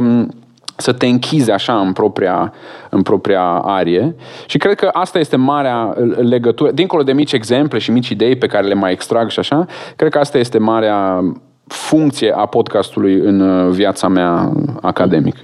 să 0.80 0.92
te 0.92 1.06
închizi 1.06 1.50
așa 1.50 1.80
în 1.80 1.92
propria, 1.92 2.52
în 2.90 3.02
propria 3.02 3.42
arie. 3.64 4.14
Și 4.46 4.58
cred 4.58 4.74
că 4.74 4.88
asta 4.92 5.18
este 5.18 5.36
marea 5.36 5.96
legătură, 6.16 6.70
dincolo 6.70 7.02
de 7.02 7.12
mici 7.12 7.32
exemple 7.32 7.78
și 7.78 7.90
mici 7.90 8.08
idei 8.08 8.36
pe 8.36 8.46
care 8.46 8.66
le 8.66 8.74
mai 8.74 8.92
extrag 8.92 9.30
și 9.30 9.38
așa, 9.38 9.66
cred 9.96 10.10
că 10.10 10.18
asta 10.18 10.38
este 10.38 10.58
marea 10.58 11.22
funcție 11.66 12.32
a 12.36 12.46
podcastului 12.46 13.14
în 13.14 13.40
uh, 13.40 13.72
viața 13.72 14.08
mea 14.08 14.52
academică. 14.80 15.40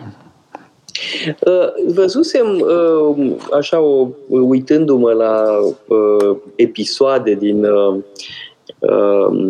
Uh, 1.41 1.95
văzusem, 1.95 2.47
uh, 2.47 3.32
așa, 3.59 3.82
uitându-mă 4.28 5.11
la 5.11 5.45
episoade 6.57 7.34
din 7.34 7.64
Uh, 7.64 8.03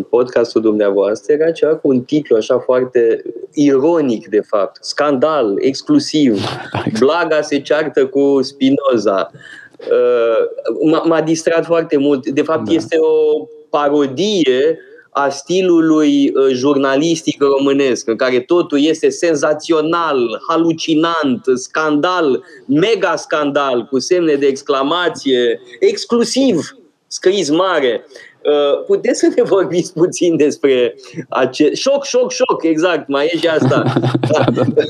podcastul 0.09 0.61
dumneavoastră 0.61 1.33
era 1.33 1.51
ceva 1.51 1.75
cu 1.75 1.87
un 1.87 2.01
titlu 2.01 2.35
așa 2.35 2.59
foarte 2.59 3.21
ironic, 3.53 4.27
de 4.27 4.41
fapt. 4.41 4.83
Scandal, 4.83 5.55
exclusiv. 5.59 6.41
Blaga 6.99 7.41
se 7.41 7.61
ceartă 7.61 8.05
cu 8.05 8.39
Spinoza. 8.41 9.31
Uh, 9.79 11.03
m-a 11.05 11.21
distrat 11.21 11.65
foarte 11.65 11.97
mult. 11.97 12.27
De 12.27 12.41
fapt, 12.41 12.65
da. 12.65 12.71
este 12.71 12.97
o 12.99 13.47
parodie 13.69 14.79
a 15.11 15.29
stilului 15.29 16.31
uh, 16.35 16.53
jurnalistic 16.53 17.41
românesc, 17.41 18.07
în 18.07 18.15
care 18.15 18.39
totul 18.39 18.79
este 18.81 19.09
senzațional, 19.09 20.43
halucinant, 20.47 21.41
scandal, 21.55 22.43
mega 22.65 23.15
scandal, 23.15 23.85
cu 23.85 23.99
semne 23.99 24.33
de 24.33 24.45
exclamație, 24.45 25.59
exclusiv, 25.79 26.77
scris 27.07 27.49
mare. 27.49 28.05
Uh, 28.43 28.83
puteți 28.85 29.19
să 29.19 29.27
ne 29.35 29.43
vorbiți 29.43 29.93
puțin 29.93 30.37
despre 30.37 30.95
acest... 31.29 31.73
Șoc, 31.73 32.03
șoc, 32.03 32.31
șoc, 32.31 32.63
exact, 32.63 33.07
mai 33.07 33.29
e 33.33 33.37
și 33.37 33.47
asta. 33.47 33.83
da, 34.31 34.43
da, 34.53 34.63
da. 34.63 34.83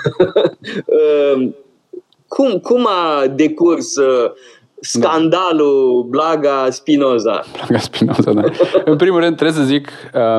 Uh, 0.86 1.50
cum, 2.28 2.60
cum 2.60 2.88
a 2.88 3.28
decurs 3.28 3.93
uh, 4.78 4.86
Scandalul 5.01 6.05
Blaga 6.09 6.67
Spinoza. 6.69 7.43
Blaga 7.57 7.78
Spinoza, 7.78 8.32
da. 8.32 8.41
În 8.86 8.95
primul 8.95 9.19
rând 9.19 9.36
trebuie 9.36 9.57
să 9.57 9.63
zic, 9.63 9.89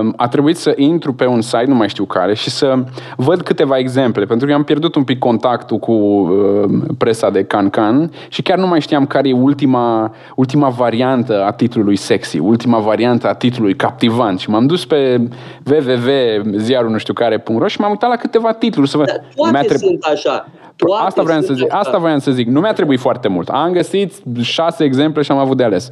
um, 0.01 0.15
a 0.17 0.29
trebuit 0.29 0.57
să 0.57 0.73
intru 0.77 1.13
pe 1.13 1.27
un 1.27 1.41
site, 1.41 1.65
nu 1.67 1.75
mai 1.75 1.89
știu 1.89 2.05
care, 2.05 2.35
și 2.35 2.51
să 2.51 2.85
văd 3.17 3.43
câteva 3.43 3.79
exemple, 3.79 4.25
pentru 4.25 4.47
că 4.47 4.53
am 4.53 4.65
pierdut 4.65 4.95
un 4.95 5.05
pic 5.05 5.19
contactul 5.19 5.79
cu 5.79 5.93
um, 5.93 6.81
presa 6.99 7.31
de 7.31 7.45
Can-Can 7.45 8.13
și 8.29 8.43
chiar 8.43 8.59
nu 8.59 8.67
mai 8.67 8.81
știam 8.81 9.07
care 9.07 9.29
e 9.29 9.33
ultima, 9.33 10.15
ultima 10.37 10.69
variantă 10.69 11.45
a 11.45 11.53
titlului 11.53 11.97
sexy, 11.97 12.39
ultima 12.39 12.79
variantă 12.79 13.29
a 13.29 13.35
titlului 13.35 13.77
captivant 13.77 14.39
și 14.39 14.51
m-am 14.51 14.67
dus 14.67 14.87
pe 14.87 15.29
www.ziarul 15.71 16.91
nu 16.91 16.99
știu 16.99 17.13
care.ro 17.13 17.67
și 17.67 17.81
m-am 17.81 17.91
uitat 17.91 18.11
la 18.11 18.17
câteva 18.17 18.53
titluri 18.53 18.89
să 18.89 18.97
văd. 18.97 19.07
Dar 19.07 19.25
toate 19.35 19.79
sunt 19.79 20.05
așa. 20.13 20.49
Toate 20.79 21.05
asta 21.05 21.23
vreau 21.23 21.41
să 21.41 21.55
zic. 21.55 21.75
Asta 21.75 21.99
vreau 21.99 22.19
să 22.19 22.31
zic. 22.31 22.47
Nu 22.47 22.61
mi-a 22.61 22.73
trebuit 22.73 23.01
foarte 23.01 23.29
mult. 23.29 23.49
Am 23.49 23.73
găsit 23.73 24.13
șase 24.41 24.85
exemple 24.85 25.23
și 25.23 25.31
am 25.31 25.39
avut 25.39 25.57
de 25.57 25.65
ales. 25.65 25.91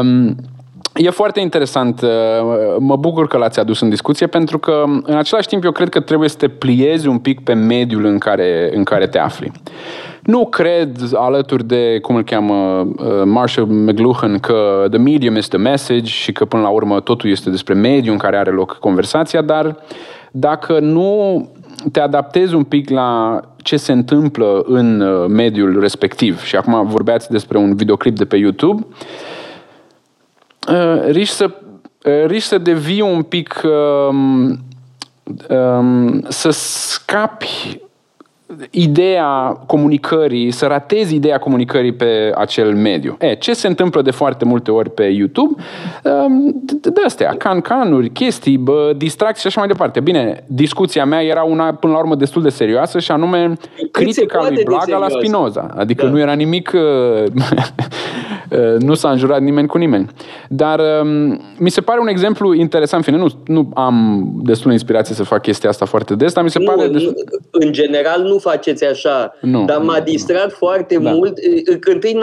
Um, 0.00 0.36
E 0.98 1.10
foarte 1.10 1.40
interesant. 1.40 2.00
Uh, 2.00 2.08
mă 2.78 2.96
bucur 2.96 3.26
că 3.26 3.36
l-ați 3.36 3.60
adus 3.60 3.80
în 3.80 3.88
discuție 3.88 4.26
pentru 4.26 4.58
că 4.58 4.84
în 5.02 5.16
același 5.16 5.48
timp 5.48 5.64
eu 5.64 5.70
cred 5.70 5.88
că 5.88 6.00
trebuie 6.00 6.28
să 6.28 6.36
te 6.36 6.48
pliezi 6.48 7.06
un 7.06 7.18
pic 7.18 7.40
pe 7.40 7.52
mediul 7.52 8.04
în 8.04 8.18
care, 8.18 8.70
în 8.74 8.84
care 8.84 9.06
te 9.06 9.18
afli. 9.18 9.52
Nu 10.22 10.46
cred, 10.46 10.96
alături 11.14 11.64
de, 11.64 11.98
cum 12.02 12.14
îl 12.14 12.22
cheamă, 12.22 12.54
uh, 12.80 13.22
Marshall 13.24 13.68
McLuhan, 13.68 14.38
că 14.38 14.86
the 14.90 14.98
medium 14.98 15.36
is 15.36 15.48
the 15.48 15.58
message 15.58 16.04
și 16.04 16.32
că 16.32 16.44
până 16.44 16.62
la 16.62 16.68
urmă 16.68 17.00
totul 17.00 17.30
este 17.30 17.50
despre 17.50 17.74
mediul 17.74 18.12
în 18.12 18.18
care 18.18 18.36
are 18.36 18.50
loc 18.50 18.78
conversația, 18.78 19.42
dar 19.42 19.76
dacă 20.30 20.78
nu 20.80 21.48
te 21.92 22.00
adaptezi 22.00 22.54
un 22.54 22.64
pic 22.64 22.90
la 22.90 23.40
ce 23.56 23.76
se 23.76 23.92
întâmplă 23.92 24.62
în 24.66 25.00
uh, 25.00 25.28
mediul 25.28 25.80
respectiv. 25.80 26.42
Și 26.42 26.56
acum 26.56 26.86
vorbeați 26.86 27.30
despre 27.30 27.58
un 27.58 27.74
videoclip 27.74 28.16
de 28.16 28.24
pe 28.24 28.36
YouTube. 28.36 28.86
Uh, 30.68 31.02
riști 31.06 31.34
să, 31.34 31.50
uh, 32.04 32.26
riști 32.26 32.48
să 32.48 32.58
devii 32.58 33.00
un 33.00 33.22
pic 33.22 33.62
um, 34.08 34.58
um, 35.48 36.24
să 36.28 36.50
scapi 36.50 37.80
ideea 38.70 39.62
comunicării, 39.66 40.50
să 40.50 40.66
ratezi 40.66 41.14
ideea 41.14 41.38
comunicării 41.38 41.92
pe 41.92 42.32
acel 42.34 42.74
mediu. 42.74 43.16
E, 43.20 43.34
ce 43.34 43.52
se 43.52 43.66
întâmplă 43.66 44.02
de 44.02 44.10
foarte 44.10 44.44
multe 44.44 44.70
ori 44.70 44.90
pe 44.90 45.02
YouTube? 45.04 45.62
De 46.80 47.00
astea, 47.04 47.34
can-canuri, 47.38 48.10
chestii, 48.10 48.56
bă, 48.56 48.92
distracții 48.96 49.40
și 49.40 49.46
așa 49.46 49.60
mai 49.60 49.68
departe. 49.68 50.00
Bine, 50.00 50.44
discuția 50.46 51.04
mea 51.04 51.22
era 51.22 51.42
una 51.42 51.74
până 51.74 51.92
la 51.92 51.98
urmă 51.98 52.14
destul 52.14 52.42
de 52.42 52.48
serioasă 52.48 52.98
și 52.98 53.10
anume 53.10 53.52
critica 53.90 54.46
lui 54.48 54.62
Blaga 54.64 54.96
la 54.96 55.08
Spinoza. 55.08 55.74
Adică 55.76 56.04
da. 56.04 56.10
nu 56.10 56.18
era 56.18 56.32
nimic 56.32 56.70
nu 58.78 58.94
s-a 58.94 59.10
înjurat 59.10 59.40
nimeni 59.40 59.68
cu 59.68 59.78
nimeni. 59.78 60.10
Dar 60.48 60.82
mi 61.58 61.70
se 61.70 61.80
pare 61.80 62.00
un 62.00 62.08
exemplu 62.08 62.52
interesant. 62.52 63.04
Fine, 63.04 63.16
nu, 63.16 63.28
nu 63.46 63.70
am 63.74 64.28
destul 64.42 64.66
de 64.66 64.72
inspirație 64.72 65.14
să 65.14 65.24
fac 65.24 65.42
chestia 65.42 65.68
asta 65.68 65.84
foarte 65.84 66.14
des, 66.14 66.32
dar 66.32 66.44
mi 66.44 66.50
se 66.50 66.58
nu, 66.58 66.64
pare... 66.64 66.88
Destul... 66.88 67.14
În 67.50 67.72
general 67.72 68.22
nu 68.22 68.37
faceți 68.38 68.84
așa, 68.84 69.34
nu, 69.40 69.64
dar 69.64 69.78
m-a 69.78 70.00
distrat 70.00 70.44
nu. 70.44 70.54
foarte 70.56 70.98
da. 70.98 71.10
mult. 71.10 71.38
Când 71.64 71.84
întâi 71.86 72.18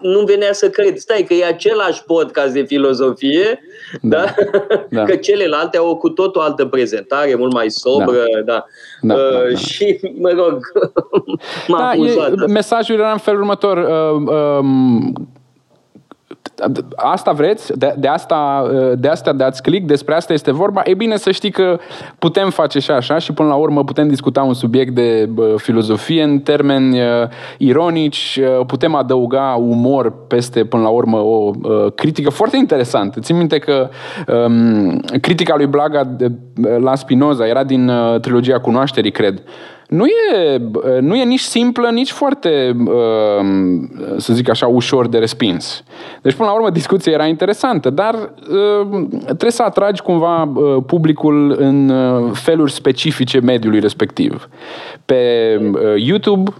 nu 0.00 0.20
venea 0.20 0.52
să 0.52 0.70
cred. 0.70 0.96
Stai 0.96 1.24
că 1.28 1.34
e 1.34 1.44
același 1.44 2.04
podcast 2.04 2.52
de 2.52 2.62
filozofie, 2.62 3.60
da. 4.00 4.24
da? 4.24 4.86
da. 4.90 5.04
că 5.04 5.16
celelalte 5.16 5.76
au 5.76 5.96
cu 5.96 6.08
tot 6.08 6.36
o 6.36 6.40
altă 6.40 6.66
prezentare, 6.66 7.34
mult 7.34 7.52
mai 7.52 7.70
sobră, 7.70 8.22
da. 8.34 8.40
da. 8.44 8.64
da, 9.00 9.14
uh, 9.14 9.32
da, 9.32 9.48
da. 9.48 9.56
Și, 9.56 10.00
mă 10.20 10.30
rog, 10.30 10.58
m-a 11.68 11.78
da, 11.78 11.88
amuzat. 11.88 12.32
E, 12.32 12.46
mesajul 12.46 12.98
era 12.98 13.12
în 13.12 13.18
felul 13.18 13.40
următor. 13.40 13.76
Uh, 13.76 14.28
uh, 14.28 14.64
asta 16.96 17.32
vreți, 17.32 17.78
de, 17.78 17.94
de, 17.98 18.08
asta, 18.08 18.70
de 18.96 19.08
asta 19.08 19.32
dați 19.32 19.62
click, 19.62 19.86
despre 19.86 20.14
asta 20.14 20.32
este 20.32 20.52
vorba, 20.52 20.82
e 20.84 20.94
bine 20.94 21.16
să 21.16 21.30
știi 21.30 21.50
că 21.50 21.78
putem 22.18 22.50
face 22.50 22.78
și 22.78 22.90
așa 22.90 23.18
și 23.18 23.32
până 23.32 23.48
la 23.48 23.54
urmă 23.54 23.84
putem 23.84 24.08
discuta 24.08 24.42
un 24.42 24.54
subiect 24.54 24.94
de 24.94 25.28
filozofie 25.56 26.22
în 26.22 26.38
termeni 26.38 27.00
uh, 27.00 27.06
ironici, 27.58 28.40
uh, 28.58 28.66
putem 28.66 28.94
adăuga 28.94 29.54
umor 29.60 30.26
peste 30.26 30.64
până 30.64 30.82
la 30.82 30.88
urmă 30.88 31.18
o 31.18 31.50
uh, 31.62 31.92
critică 31.94 32.30
foarte 32.30 32.56
interesantă. 32.56 33.20
Țin 33.20 33.36
minte 33.36 33.58
că 33.58 33.88
um, 34.46 35.00
critica 35.20 35.56
lui 35.56 35.66
Blaga 35.66 36.04
de, 36.04 36.32
la 36.78 36.94
Spinoza 36.94 37.46
era 37.46 37.64
din 37.64 37.88
uh, 37.88 38.20
trilogia 38.20 38.60
Cunoașterii, 38.60 39.10
cred 39.10 39.42
nu 39.88 40.04
e, 40.06 40.60
nu 41.00 41.14
e 41.14 41.24
nici 41.24 41.40
simplă, 41.40 41.88
nici 41.88 42.10
foarte, 42.10 42.76
um, 42.76 43.90
să 44.16 44.32
zic 44.32 44.48
așa, 44.48 44.66
ușor 44.66 45.08
de 45.08 45.18
respins. 45.18 45.82
Deci, 46.22 46.34
până 46.34 46.48
la 46.48 46.54
urmă, 46.54 46.70
discuția 46.70 47.12
era 47.12 47.26
interesantă, 47.26 47.90
dar 47.90 48.14
um, 48.14 49.08
trebuie 49.24 49.50
să 49.50 49.62
atragi 49.62 50.02
cumva 50.02 50.42
uh, 50.42 50.82
publicul 50.86 51.56
în 51.58 51.88
uh, 51.88 52.30
feluri 52.32 52.72
specifice 52.72 53.40
mediului 53.40 53.80
respectiv. 53.80 54.48
Pe 55.04 55.20
uh, 55.60 55.80
YouTube 55.96 56.50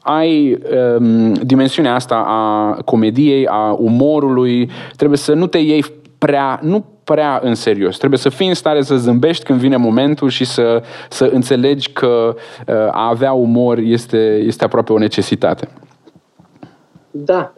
ai 0.00 0.58
um, 0.98 1.32
dimensiunea 1.32 1.94
asta 1.94 2.24
a 2.26 2.72
comediei, 2.84 3.46
a 3.46 3.76
umorului, 3.78 4.70
trebuie 4.96 5.18
să 5.18 5.32
nu 5.32 5.46
te 5.46 5.58
iei 5.58 5.84
prea, 6.18 6.60
nu 6.62 6.84
prea 7.12 7.40
în 7.42 7.54
serios. 7.54 7.96
Trebuie 7.96 8.18
să 8.18 8.28
fii 8.28 8.48
în 8.48 8.54
stare 8.54 8.82
să 8.82 8.96
zâmbești 8.96 9.44
când 9.44 9.58
vine 9.58 9.76
momentul 9.76 10.28
și 10.28 10.44
să, 10.44 10.82
să 11.08 11.24
înțelegi 11.32 11.92
că 11.92 12.34
uh, 12.34 12.74
a 12.74 13.08
avea 13.08 13.32
umor 13.32 13.78
este, 13.78 14.42
este 14.46 14.64
aproape 14.64 14.92
o 14.92 14.98
necesitate. 14.98 15.68
Da. 17.10 17.52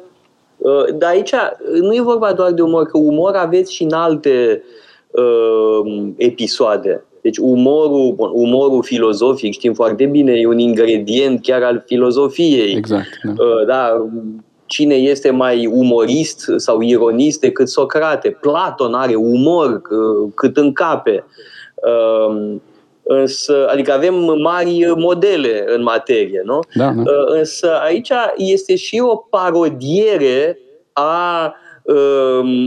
Uh, 0.57 0.95
dar 0.95 1.11
aici 1.11 1.35
nu 1.81 1.95
e 1.95 2.01
vorba 2.01 2.33
doar 2.33 2.53
de 2.53 2.63
umor, 2.63 2.87
că 2.87 2.99
umor 2.99 3.35
aveți 3.35 3.75
și 3.75 3.83
în 3.83 3.93
alte 3.93 4.63
uh, 5.11 6.13
episoade. 6.17 7.05
Deci 7.21 7.39
umorul, 7.39 8.13
bun, 8.17 8.31
umorul 8.33 8.83
filozofic, 8.83 9.53
știm 9.53 9.73
foarte 9.73 10.07
bine, 10.07 10.33
e 10.33 10.47
un 10.47 10.59
ingredient 10.59 11.43
chiar 11.43 11.63
al 11.63 11.83
filozofiei. 11.87 12.75
Exact. 12.77 13.09
Da. 13.23 13.31
Uh, 13.31 13.67
da 13.67 14.07
cine 14.71 14.95
este 14.95 15.31
mai 15.31 15.67
umorist 15.67 16.53
sau 16.57 16.81
ironist 16.81 17.41
decât 17.41 17.69
Socrate. 17.69 18.31
Platon 18.41 18.95
are 18.95 19.15
umor 19.15 19.81
cât 20.35 20.57
în 20.57 20.73
cape. 20.73 21.25
Însă, 23.03 23.69
adică 23.71 23.93
avem 23.93 24.15
mari 24.43 24.93
modele 24.97 25.65
în 25.67 25.83
materie, 25.83 26.43
nu? 26.45 26.59
Da, 26.75 26.85
da. 26.85 27.03
Însă 27.27 27.79
aici 27.83 28.11
este 28.37 28.77
și 28.77 29.01
o 29.05 29.17
parodiere 29.17 30.59
a 30.93 31.45
uh, 31.47 31.53
Um, 31.53 31.70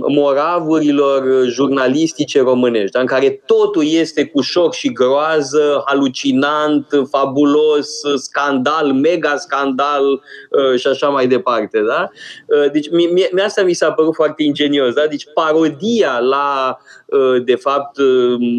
moravurilor 0.07 1.23
jurnalistice 1.45 2.41
românești, 2.41 2.97
în 2.97 3.05
care 3.05 3.41
totul 3.45 3.83
este 3.85 4.25
cu 4.25 4.41
șoc 4.41 4.73
și 4.73 4.91
groază, 4.91 5.83
halucinant, 5.85 6.85
fabulos, 7.11 7.89
scandal, 8.15 8.91
mega 8.91 9.35
scandal 9.35 10.03
uh, 10.03 10.79
și 10.79 10.87
așa 10.87 11.07
mai 11.07 11.27
departe. 11.27 11.79
Da? 11.87 12.09
Uh, 12.47 12.71
deci 12.71 12.89
mi, 12.91 13.05
mi, 13.31 13.41
asta 13.41 13.63
mi 13.63 13.73
s-a 13.73 13.91
părut 13.91 14.13
foarte 14.13 14.43
ingenios. 14.43 14.93
Da? 14.93 15.01
Deci 15.09 15.27
parodia 15.33 16.19
la 16.19 16.77
uh, 17.05 17.43
de 17.45 17.55
fapt 17.55 17.97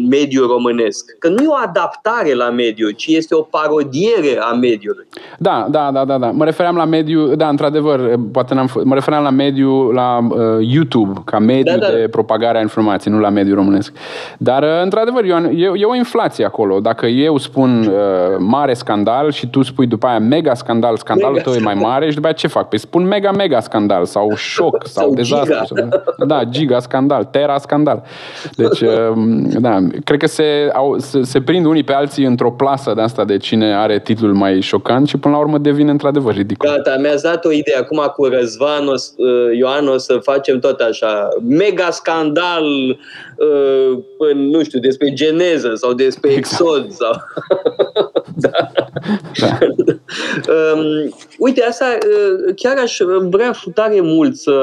mediul 0.09 0.47
românesc. 0.47 1.17
Că 1.19 1.29
nu 1.29 1.43
e 1.43 1.47
o 1.47 1.55
adaptare 1.63 2.33
la 2.33 2.49
mediu, 2.49 2.89
ci 2.89 3.05
este 3.07 3.35
o 3.35 3.41
parodiere 3.41 4.39
a 4.39 4.53
mediului. 4.53 5.07
Da, 5.39 5.67
da, 5.69 5.89
da, 5.93 6.05
da, 6.05 6.17
da. 6.17 6.31
Mă 6.31 6.43
refeream 6.43 6.75
la 6.75 6.85
mediu, 6.85 7.35
da, 7.35 7.47
într-adevăr, 7.47 8.19
poate 8.31 8.53
n-am 8.53 8.69
mă 8.83 8.93
refeream 8.93 9.23
la 9.23 9.29
mediu, 9.29 9.91
la 9.91 10.17
uh, 10.29 10.54
YouTube 10.61 11.21
ca 11.25 11.39
mediu 11.39 11.77
da, 11.77 11.85
da. 11.85 11.91
de 11.91 12.07
propagare 12.11 12.57
a 12.57 12.61
informației, 12.61 13.13
nu 13.13 13.19
la 13.19 13.29
mediul 13.29 13.55
românesc. 13.55 13.93
Dar, 14.37 14.63
uh, 14.63 14.81
într-adevăr, 14.83 15.25
Ioan, 15.25 15.45
e, 15.45 15.71
e 15.75 15.85
o 15.85 15.95
inflație 15.95 16.45
acolo. 16.45 16.79
Dacă 16.79 17.05
eu 17.05 17.37
spun 17.37 17.79
uh, 17.79 18.37
mare 18.39 18.73
scandal 18.73 19.31
și 19.31 19.47
tu 19.47 19.61
spui 19.61 19.87
după 19.87 20.07
aia 20.07 20.19
mega 20.19 20.53
scandal, 20.53 20.97
scandalul 20.97 21.33
mega 21.33 21.43
tău 21.43 21.53
scandal. 21.53 21.75
e 21.75 21.79
mai 21.79 21.89
mare 21.91 22.07
și 22.09 22.15
după 22.15 22.25
aia 22.25 22.35
ce 22.35 22.47
fac? 22.47 22.69
Păi 22.69 22.79
spun 22.79 23.07
mega, 23.07 23.31
mega 23.31 23.59
scandal 23.59 24.05
sau 24.05 24.35
șoc 24.53 24.87
sau, 24.87 25.03
sau 25.03 25.13
dezastru. 25.13 25.75
Giga. 25.75 26.03
Sau, 26.17 26.25
da, 26.25 26.43
giga 26.43 26.79
scandal, 26.79 27.23
tera 27.23 27.57
scandal. 27.57 28.03
Deci, 28.55 28.81
uh, 28.81 28.89
da, 29.67 29.77
cred 30.03 30.19
că 30.19 30.27
se, 30.27 30.69
au, 30.73 30.97
se, 30.97 31.23
se 31.23 31.41
prind 31.41 31.65
unii 31.65 31.83
pe 31.83 31.93
alții 31.93 32.25
într-o 32.25 32.51
plasă 32.51 32.93
de 32.95 33.01
asta 33.01 33.25
de 33.25 33.37
cine 33.37 33.75
are 33.75 33.99
titlul 33.99 34.33
mai 34.33 34.61
șocant 34.61 35.07
și 35.07 35.17
până 35.17 35.33
la 35.33 35.39
urmă 35.39 35.57
devine 35.57 35.91
într-adevăr 35.91 36.33
ridicol. 36.33 36.69
Gata, 36.69 36.97
mi-ați 37.01 37.23
dat 37.23 37.45
o 37.45 37.51
idee. 37.51 37.77
Acum 37.77 38.11
cu 38.15 38.25
Răzvan, 38.25 38.87
o, 38.87 38.91
uh, 38.91 39.57
Ioan, 39.57 39.87
o 39.87 39.97
să 39.97 40.17
facem 40.35 40.59
tot 40.59 40.79
așa. 40.79 41.27
Mega 41.41 41.89
scandal 41.89 42.65
uh, 43.37 43.97
în, 44.17 44.47
nu 44.49 44.63
știu, 44.63 44.79
despre 44.79 45.13
geneză 45.13 45.73
sau 45.75 45.93
despre 45.93 46.31
exact. 46.31 46.61
exod. 46.61 46.91
Sau... 46.91 47.11
da. 48.45 48.49
da. 49.39 49.57
um, 50.73 51.15
uite, 51.37 51.63
asta 51.63 51.85
uh, 51.85 52.53
chiar 52.55 52.77
aș 52.77 52.97
vrea 53.29 53.51
tare 53.73 54.01
mult 54.01 54.35
să 54.35 54.53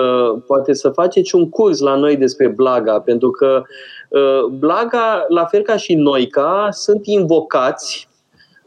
poate 0.46 0.72
să 0.72 0.88
faceți 0.88 1.34
un 1.34 1.48
curs 1.48 1.78
la 1.78 1.96
noi 1.96 2.16
despre 2.16 2.48
Blaga, 2.48 3.00
pentru 3.00 3.30
că 3.30 3.62
uh, 4.08 4.44
Blaga, 4.58 5.24
la 5.28 5.44
fel 5.44 5.62
ca 5.62 5.76
și 5.76 5.94
Noica, 5.94 6.68
sunt 6.70 7.06
invocați, 7.06 8.08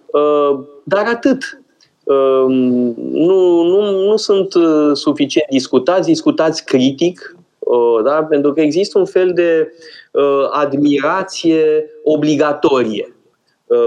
uh, 0.06 0.60
dar 0.84 1.06
atât 1.06 1.38
Ehm, 1.43 1.64
nu, 2.08 3.64
nu, 3.64 4.06
nu 4.08 4.16
sunt 4.18 4.53
uh, 4.53 4.91
suficient 4.93 5.47
discutați, 5.49 6.08
discutați 6.08 6.66
critic, 6.66 7.36
uh, 7.60 8.03
da? 8.03 8.24
pentru 8.24 8.53
că 8.53 8.62
există 8.62 8.99
un 8.99 9.06
fel 9.06 9.32
de 9.34 9.72
uh, 10.12 10.47
admirație 10.51 11.89
obligatorie 12.03 13.10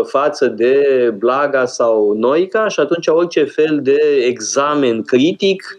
față 0.05 0.47
de 0.47 0.85
Blaga 1.19 1.64
sau 1.66 2.12
Noica 2.12 2.69
și 2.69 2.81
atunci 2.81 3.07
orice 3.07 3.45
fel 3.45 3.81
de 3.83 4.01
examen 4.27 5.03
critic 5.03 5.78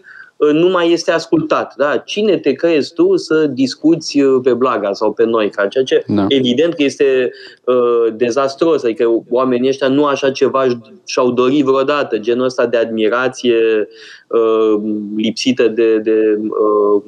nu 0.52 0.68
mai 0.68 0.92
este 0.92 1.10
ascultat. 1.10 1.74
Da? 1.76 1.96
Cine 1.96 2.38
te 2.38 2.52
crezi 2.52 2.92
tu 2.92 3.16
să 3.16 3.46
discuți 3.46 4.20
uh, 4.20 4.40
pe 4.42 4.54
Blaga 4.54 4.92
sau 4.92 5.12
pe 5.12 5.24
noi? 5.24 5.50
Ca 5.50 5.66
ceea 5.66 5.84
ce 5.84 6.04
da. 6.06 6.24
evident 6.28 6.74
că 6.74 6.82
este 6.82 7.30
uh, 7.64 8.14
dezastros, 8.16 8.84
adică 8.84 9.24
oamenii 9.28 9.68
ăștia 9.68 9.88
nu 9.88 10.04
așa 10.04 10.30
ceva 10.30 10.66
și-au 11.06 11.30
dorit 11.30 11.64
vreodată, 11.64 12.18
genul 12.18 12.44
ăsta 12.44 12.66
de 12.66 12.76
admirație 12.76 13.88
uh, 14.26 14.80
lipsită 15.16 15.68
de, 15.68 15.98
de 15.98 16.38
uh, 16.38 17.02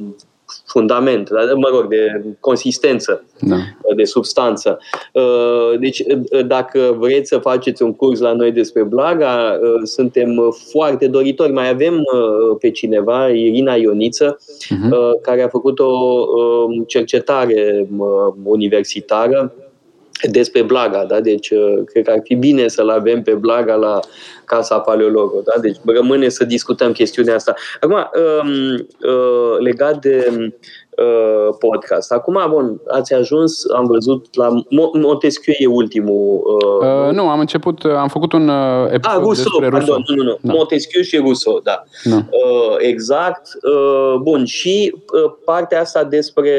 fundament, 0.73 1.31
mă 1.31 1.69
rog, 1.73 1.89
de 1.89 2.25
consistență, 2.41 3.25
da. 3.41 3.57
de 3.97 4.05
substanță. 4.05 4.79
Uh, 5.13 5.79
deci, 5.81 6.01
uh, 6.01 6.47
dacă 6.47 6.97
vreți 6.99 7.29
să 7.29 7.39
faceți 7.39 7.83
un 7.83 7.93
curs 7.95 8.21
la 8.21 8.33
noi 8.33 8.53
despre 8.53 8.83
Blaga, 8.83 9.59
uh, 9.63 9.81
suntem 9.85 10.55
foarte 10.71 11.07
doritori. 11.07 11.53
Mai 11.53 11.69
avem 11.69 12.03
pe 12.59 12.71
cineva, 12.71 13.29
Irina 13.29 13.75
Ioniță, 13.75 14.37
uh-huh. 14.37 15.23
care 15.23 15.43
a 15.43 15.49
făcut 15.49 15.79
o 15.79 15.91
um, 15.91 16.85
cercetare 16.87 17.89
universitară 18.43 19.53
despre 20.31 20.63
Blaga, 20.63 21.05
da? 21.05 21.21
Deci 21.21 21.49
cred 21.85 22.05
că 22.05 22.11
ar 22.11 22.21
fi 22.25 22.35
bine 22.35 22.69
să-l 22.69 22.89
avem 22.89 23.23
pe 23.23 23.33
Blaga 23.33 23.75
la 23.75 24.01
Casa 24.45 24.79
Paleologo, 24.79 25.41
da? 25.45 25.61
Deci 25.61 25.77
rămâne 25.85 26.29
să 26.29 26.45
discutăm 26.45 26.93
chestiunea 26.93 27.35
asta. 27.35 27.55
Acum, 27.81 27.95
um, 27.95 28.73
uh, 29.01 29.59
legat 29.59 30.01
de 30.01 30.51
uh, 31.03 31.55
podcast. 31.59 32.13
Acum, 32.13 32.39
bun, 32.49 32.81
ați 32.89 33.15
ajuns, 33.15 33.65
am 33.75 33.87
văzut, 33.87 34.37
la 34.37 34.49
Montesquieu 34.93 35.57
e 35.59 35.67
ultimul. 35.67 36.41
Uh, 36.45 37.07
uh, 37.07 37.13
nu, 37.13 37.29
am 37.29 37.41
început, 37.41 37.85
am 37.85 38.09
făcut 38.09 38.33
un 38.33 38.49
uh, 38.49 38.85
episod 38.93 39.17
ah, 39.17 39.23
Rousseau, 39.23 39.59
despre 39.59 39.69
Rousseau. 39.69 39.97
Pardon, 39.97 40.17
nu, 40.17 40.23
nu, 40.23 40.31
nu. 40.31 40.39
Da. 40.41 40.53
Montesquieu 40.53 41.03
și 41.03 41.17
Rousseau, 41.17 41.61
da. 41.63 41.83
da. 42.05 42.17
Uh, 42.17 42.77
exact. 42.79 43.49
Uh, 43.63 44.21
bun, 44.21 44.45
și 44.45 44.95
uh, 44.95 45.33
partea 45.45 45.81
asta 45.81 46.05
despre 46.05 46.51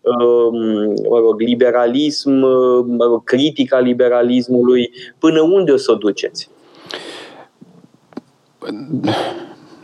uh, 0.00 0.60
mă 1.08 1.18
rog, 1.18 1.40
liberalism, 1.40 2.42
uh, 2.42 2.84
mă 2.86 3.04
rog, 3.04 3.24
critica 3.24 3.78
liberalismului, 3.78 4.90
până 5.18 5.40
unde 5.40 5.72
o 5.72 5.76
să 5.76 5.92
o 5.92 5.94
duceți? 5.94 6.50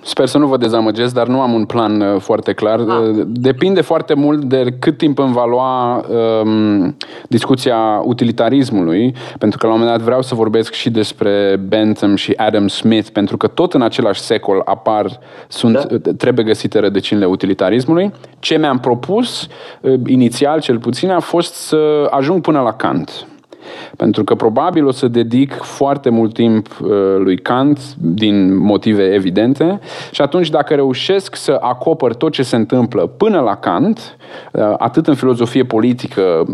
Sper 0.05 0.27
să 0.27 0.39
nu 0.39 0.47
vă 0.47 0.57
dezamăgesc, 0.57 1.15
dar 1.15 1.27
nu 1.27 1.41
am 1.41 1.53
un 1.53 1.65
plan 1.65 2.01
uh, 2.01 2.21
foarte 2.21 2.53
clar. 2.53 2.79
Ah. 2.79 2.87
Uh, 2.87 3.23
depinde 3.27 3.81
foarte 3.81 4.15
mult 4.15 4.45
de 4.45 4.65
cât 4.79 4.97
timp 4.97 5.19
îmi 5.19 5.33
va 5.33 5.47
lua 5.47 6.05
um, 6.41 6.97
discuția 7.29 7.77
utilitarismului, 8.05 9.15
pentru 9.39 9.59
că 9.59 9.67
la 9.67 9.73
un 9.73 9.79
moment 9.79 9.97
dat 9.97 10.07
vreau 10.07 10.23
să 10.23 10.35
vorbesc 10.35 10.73
și 10.73 10.91
despre 10.91 11.61
Bentham 11.69 12.15
și 12.15 12.33
Adam 12.37 12.69
Smith, 12.69 13.09
pentru 13.13 13.37
că 13.37 13.47
tot 13.47 13.75
în 13.75 13.83
același 13.83 14.21
secol 14.21 14.63
apar, 14.65 15.19
sunt, 15.49 15.73
da. 15.73 15.85
Uh, 15.91 16.15
trebuie 16.17 16.45
găsite 16.45 16.79
rădăcinile 16.79 17.27
utilitarismului. 17.27 18.13
Ce 18.39 18.59
mi-am 18.59 18.79
propus, 18.79 19.47
inițial 20.07 20.61
cel 20.61 20.79
puțin, 20.79 21.11
a 21.11 21.21
fost 21.21 21.55
să 21.55 22.09
ajung 22.11 22.41
până 22.41 22.61
la 22.61 22.73
Kant. 22.73 23.27
Pentru 23.97 24.25
că 24.25 24.35
probabil 24.35 24.87
o 24.87 24.91
să 24.91 25.09
dedic 25.09 25.53
foarte 25.53 26.09
mult 26.09 26.35
timp 26.35 26.69
uh, 26.81 26.89
lui 27.19 27.37
Kant 27.37 27.95
din 27.97 28.57
motive 28.57 29.03
evidente 29.03 29.81
și 30.11 30.21
atunci 30.21 30.51
dacă 30.51 30.75
reușesc 30.75 31.37
să 31.37 31.59
acopăr 31.61 32.15
tot 32.15 32.33
ce 32.33 32.43
se 32.43 32.57
întâmplă 32.57 33.07
până 33.07 33.41
la 33.41 33.57
Kant, 33.57 34.17
uh, 34.53 34.75
atât 34.79 35.07
în 35.07 35.15
filozofie 35.15 35.65
politică 35.65 36.45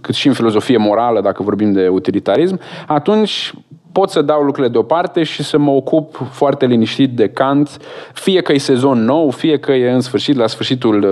cât 0.00 0.14
și 0.14 0.26
în 0.26 0.32
filozofie 0.32 0.76
morală, 0.76 1.20
dacă 1.20 1.42
vorbim 1.42 1.72
de 1.72 1.88
utilitarism, 1.88 2.60
atunci 2.86 3.52
pot 3.92 4.10
să 4.10 4.22
dau 4.22 4.42
lucrurile 4.42 4.72
deoparte 4.72 5.22
și 5.22 5.42
să 5.42 5.58
mă 5.58 5.70
ocup 5.70 6.20
foarte 6.30 6.66
liniștit 6.66 7.16
de 7.16 7.28
Kant, 7.28 7.78
fie 8.12 8.40
că 8.40 8.52
e 8.52 8.58
sezon 8.58 9.04
nou, 9.04 9.30
fie 9.30 9.58
că 9.58 9.72
e 9.72 9.90
în 9.90 10.00
sfârșit, 10.00 10.36
la 10.36 10.46
sfârșitul 10.46 11.06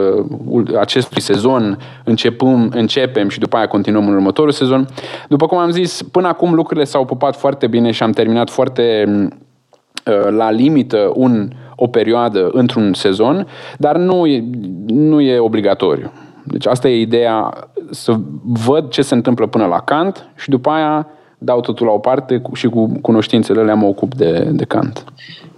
uh, 0.48 0.78
acestui 0.78 1.20
sezon 1.20 1.78
începem, 2.04 2.70
începem 2.74 3.28
și 3.28 3.38
după 3.38 3.56
aia 3.56 3.66
continuăm 3.66 4.08
în 4.08 4.14
următorul 4.14 4.50
sezon. 4.50 4.88
După 5.28 5.46
cum 5.46 5.58
am 5.58 5.70
zis, 5.70 6.02
până 6.02 6.28
acum 6.28 6.54
lucrurile 6.54 6.84
s-au 6.84 7.04
pupat 7.04 7.36
foarte 7.36 7.66
bine 7.66 7.90
și 7.90 8.02
am 8.02 8.10
terminat 8.10 8.50
foarte 8.50 9.04
uh, 9.08 10.30
la 10.30 10.50
limită 10.50 11.10
un, 11.14 11.48
o 11.76 11.86
perioadă 11.86 12.48
într-un 12.52 12.92
sezon, 12.92 13.46
dar 13.78 13.96
nu 13.96 14.26
e, 14.26 14.44
nu 14.86 15.20
e 15.20 15.38
obligatoriu. 15.38 16.12
Deci 16.44 16.66
asta 16.66 16.88
e 16.88 17.00
ideea, 17.00 17.50
să 17.90 18.16
văd 18.44 18.88
ce 18.88 19.02
se 19.02 19.14
întâmplă 19.14 19.46
până 19.46 19.66
la 19.66 19.80
Kant 19.80 20.28
și 20.34 20.48
după 20.48 20.70
aia 20.70 21.08
dau 21.46 21.60
totul 21.60 21.86
la 21.86 21.92
o 21.92 21.98
parte 21.98 22.42
și 22.54 22.68
cu 22.68 22.98
cunoștințele 23.02 23.62
le 23.62 23.74
mă 23.74 23.86
ocup 23.86 24.14
de, 24.14 24.48
de 24.52 24.64
Kant. 24.64 25.04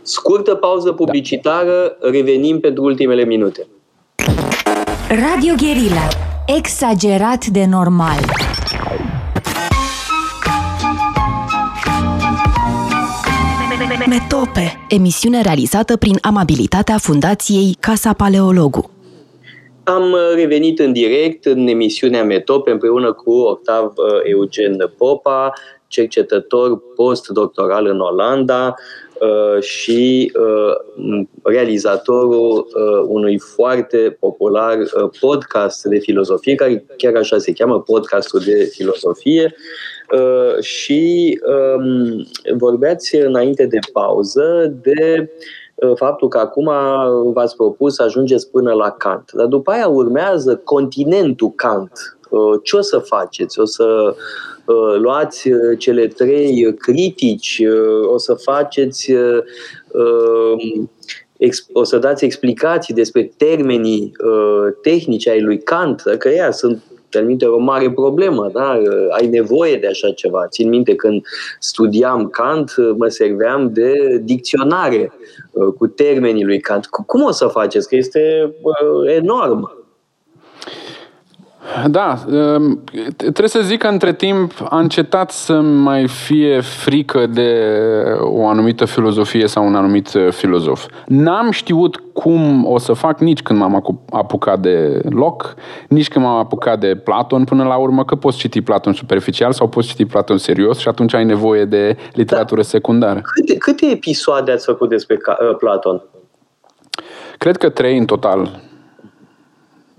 Scurtă 0.02 0.54
pauză 0.54 0.92
publicitară, 0.92 1.96
da. 2.00 2.10
revenim 2.10 2.60
pentru 2.60 2.82
ultimele 2.82 3.24
minute. 3.24 3.66
Radio 5.08 5.54
Guerilla. 5.56 6.08
Exagerat 6.56 7.46
de 7.46 7.64
normal. 7.70 8.18
Metope. 14.08 14.86
Emisiune 14.88 15.42
realizată 15.42 15.96
prin 15.96 16.18
amabilitatea 16.20 16.98
Fundației 16.98 17.76
Casa 17.80 18.12
Paleologu. 18.12 18.90
Am 19.84 20.16
revenit 20.34 20.78
în 20.78 20.92
direct 20.92 21.44
în 21.44 21.66
emisiunea 21.66 22.24
Metop 22.24 22.66
împreună 22.66 23.12
cu 23.12 23.32
Octav 23.32 23.84
uh, 23.84 24.20
Eugen 24.24 24.92
Popa, 24.98 25.52
cercetător 25.88 26.82
postdoctoral 26.94 27.86
în 27.86 28.00
Olanda. 28.00 28.74
uh, 29.20 29.62
și 29.62 30.32
uh, 30.40 30.74
realizatorul 31.42 32.66
unui 33.06 33.38
foarte 33.38 34.16
popular 34.20 34.78
podcast 35.20 35.84
de 35.84 35.98
filozofie, 35.98 36.54
care 36.54 36.84
chiar 36.96 37.16
așa 37.16 37.38
se 37.38 37.52
cheamă, 37.52 37.80
podcastul 37.80 38.40
de 38.40 38.68
filozofie. 38.72 39.54
Și 40.60 41.40
um, 41.76 42.26
vorbeați 42.56 43.16
înainte 43.16 43.66
de 43.66 43.78
pauză 43.92 44.72
de 44.82 45.30
faptul 45.94 46.28
că 46.28 46.38
acum 46.38 46.70
v-ați 47.32 47.56
propus 47.56 47.94
să 47.94 48.02
ajungeți 48.02 48.50
până 48.50 48.72
la 48.72 48.90
Kant. 48.90 49.30
Dar 49.32 49.46
după 49.46 49.70
aia 49.70 49.88
urmează 49.88 50.56
continentul 50.56 51.52
Kant. 51.54 52.17
Ce 52.62 52.76
o 52.76 52.80
să 52.80 52.98
faceți? 52.98 53.60
O 53.60 53.64
să 53.64 54.14
Uh, 54.68 54.98
luați 55.00 55.48
uh, 55.48 55.78
cele 55.78 56.06
trei 56.06 56.74
critici, 56.78 57.62
uh, 57.64 58.08
o 58.12 58.18
să 58.18 58.34
faceți 58.34 59.12
o 61.72 61.84
să 61.84 61.98
dați 61.98 62.24
explicații 62.24 62.94
despre 62.94 63.32
termenii 63.36 64.12
tehnici 64.82 65.28
ai 65.28 65.40
lui 65.40 65.62
Kant, 65.62 66.02
că 66.18 66.28
ea 66.28 66.50
sunt 66.50 66.82
termite 67.08 67.46
o 67.46 67.58
mare 67.58 67.90
problemă, 67.90 68.50
da? 68.52 68.80
ai 69.10 69.26
nevoie 69.26 69.76
de 69.76 69.86
așa 69.86 70.10
ceva. 70.10 70.46
Țin 70.48 70.68
minte 70.68 70.94
când 70.94 71.22
studiam 71.58 72.28
Kant, 72.28 72.74
mă 72.96 73.08
serveam 73.08 73.72
de 73.72 74.20
dicționare 74.24 75.12
cu 75.78 75.86
termenii 75.86 76.44
lui 76.44 76.60
Kant. 76.60 76.86
Cum 76.86 77.22
o 77.22 77.30
să 77.30 77.46
faceți? 77.46 77.88
Că 77.88 77.96
este 77.96 78.54
enorm. 79.06 79.87
Da, 81.90 82.18
um, 82.26 82.84
trebuie 83.16 83.48
să 83.48 83.60
zic 83.60 83.78
că 83.78 83.86
între 83.86 84.12
timp 84.12 84.52
a 84.68 84.78
încetat 84.78 85.30
să 85.30 85.60
mai 85.60 86.08
fie 86.08 86.60
frică 86.60 87.26
de 87.26 87.72
o 88.20 88.46
anumită 88.46 88.84
filozofie 88.84 89.46
sau 89.46 89.66
un 89.66 89.74
anumit 89.74 90.14
uh, 90.14 90.28
filozof. 90.30 90.86
N-am 91.06 91.50
știut 91.50 92.02
cum 92.12 92.66
o 92.66 92.78
să 92.78 92.92
fac 92.92 93.20
nici 93.20 93.42
când 93.42 93.58
m-am 93.58 94.02
apucat 94.10 94.60
de 94.60 95.00
loc, 95.10 95.54
nici 95.88 96.08
când 96.08 96.24
m-am 96.24 96.36
apucat 96.36 96.80
de 96.80 96.94
Platon 96.96 97.44
până 97.44 97.64
la 97.64 97.76
urmă, 97.76 98.04
că 98.04 98.14
poți 98.14 98.38
citi 98.38 98.60
Platon 98.60 98.92
superficial 98.92 99.52
sau 99.52 99.68
poți 99.68 99.88
citi 99.88 100.04
Platon 100.04 100.38
serios 100.38 100.78
și 100.78 100.88
atunci 100.88 101.14
ai 101.14 101.24
nevoie 101.24 101.64
de 101.64 101.96
literatură 102.12 102.60
da. 102.60 102.66
secundară. 102.66 103.20
Câte, 103.34 103.56
câte 103.56 103.86
episoade 103.86 104.52
ați 104.52 104.64
făcut 104.64 104.88
despre 104.88 105.18
uh, 105.26 105.56
Platon? 105.56 106.02
Cred 107.38 107.56
că 107.56 107.68
trei 107.68 107.98
în 107.98 108.04
total. 108.04 108.60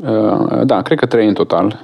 Uh, 0.04 0.62
da, 0.64 0.82
cred 0.82 1.00
că 1.00 1.06
trei 1.06 1.28
în 1.28 1.34
total. 1.34 1.80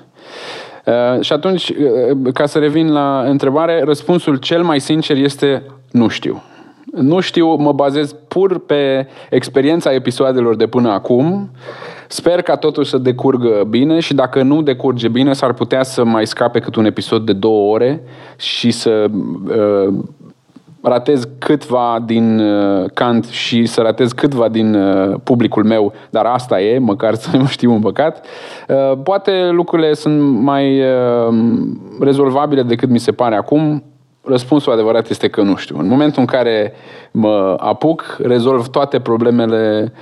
Uh, 0.86 1.22
și 1.22 1.34
atunci, 1.34 1.70
uh, 1.70 2.34
ca 2.34 2.46
să 2.46 2.60
revin 2.60 2.92
la 2.92 3.24
întrebare, 3.28 3.84
răspunsul 3.84 4.36
cel 4.36 4.64
mai 4.64 4.80
sincer 4.80 5.18
este 5.18 5.64
nu 5.92 6.08
știu. 6.08 6.44
Nu 6.92 7.20
știu, 7.20 7.56
mă 7.56 7.72
bazez 7.72 8.16
pur 8.28 8.60
pe 8.60 9.08
experiența 9.30 9.94
episoadelor 9.94 10.56
de 10.56 10.68
până 10.68 10.90
acum. 10.90 11.50
Sper 12.08 12.42
ca 12.42 12.56
totul 12.56 12.84
să 12.84 12.98
decurgă 12.98 13.64
bine 13.70 14.00
și 14.00 14.14
dacă 14.14 14.44
nu 14.44 14.62
decurge 14.62 15.08
bine, 15.08 15.34
s-ar 15.34 15.54
putea 15.54 15.84
să 15.84 16.04
mai 16.04 16.28
scape 16.28 16.60
cât 16.60 16.76
un 16.76 16.86
episod 16.86 17.26
de 17.26 17.34
două 17.34 17.74
ore 17.74 18.02
și 18.38 18.72
să 18.72 19.06
uh, 19.48 19.94
ratez 20.86 21.28
câtva 21.38 22.04
din 22.06 22.40
uh, 22.40 22.90
Kant 22.94 23.26
și 23.26 23.66
să 23.66 23.82
ratez 23.82 24.12
câtva 24.12 24.48
din 24.48 24.76
uh, 24.76 25.16
publicul 25.24 25.64
meu, 25.64 25.94
dar 26.10 26.26
asta 26.26 26.62
e, 26.62 26.78
măcar 26.80 27.14
să 27.14 27.30
nu 27.38 27.46
știu 27.46 27.72
un 27.72 27.80
păcat. 27.80 28.26
Uh, 28.68 28.98
poate 29.04 29.50
lucrurile 29.52 29.94
sunt 29.94 30.22
mai 30.42 30.84
rezolvabile 32.00 32.64
decât 32.64 32.90
mi 32.90 33.00
se 33.00 33.12
pare 33.12 33.36
acum. 33.36 33.84
Răspunsul 34.28 34.72
adevărat 34.72 35.10
este 35.10 35.28
că 35.28 35.42
nu 35.42 35.56
știu. 35.56 35.78
În 35.80 35.88
momentul 35.88 36.20
în 36.20 36.26
care 36.26 36.74
mă 37.12 37.56
apuc, 37.60 38.18
rezolv 38.24 38.68
toate 38.68 39.00
problemele 39.00 39.94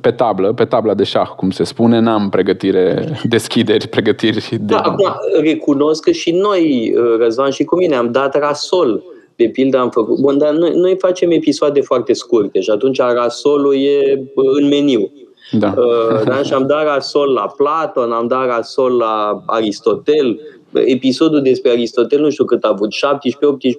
pe 0.00 0.10
tablă, 0.10 0.52
pe 0.52 0.64
tabla 0.64 0.94
de 0.94 1.04
șah, 1.04 1.28
cum 1.28 1.50
se 1.50 1.64
spune, 1.64 1.98
n-am 1.98 2.28
pregătire, 2.28 3.04
deschideri, 3.22 3.88
pregătiri. 3.88 4.48
De... 4.50 4.74
Da, 4.74 4.78
acum 4.78 5.06
recunosc 5.42 6.02
că 6.02 6.10
și 6.10 6.30
noi, 6.30 6.94
Răzvan 7.18 7.50
și 7.50 7.64
cu 7.64 7.76
mine, 7.76 7.94
am 7.94 8.10
dat 8.10 8.38
rasol 8.38 9.02
de 9.36 9.48
pildă 9.48 9.78
am 9.78 9.90
făcut... 9.90 10.18
Bun, 10.20 10.38
dar 10.38 10.54
noi, 10.54 10.70
noi 10.74 10.96
facem 10.98 11.30
episoade 11.30 11.80
foarte 11.80 12.12
scurte 12.12 12.60
și 12.60 12.70
atunci 12.70 12.98
rasolul 12.98 13.74
e 13.74 14.22
în 14.34 14.68
meniu. 14.68 15.12
Da. 15.50 15.74
Uh, 15.76 16.22
da? 16.24 16.42
Și 16.42 16.52
am 16.52 16.66
dat 16.66 16.84
rasol 16.84 17.32
la 17.32 17.54
Platon, 17.56 18.12
am 18.12 18.26
dat 18.26 18.46
rasol 18.46 18.96
la 18.96 19.42
Aristotel. 19.46 20.40
Episodul 20.72 21.42
despre 21.42 21.70
Aristotel 21.70 22.20
nu 22.20 22.30
știu 22.30 22.44
cât 22.44 22.64
a 22.64 22.68
avut, 22.68 22.92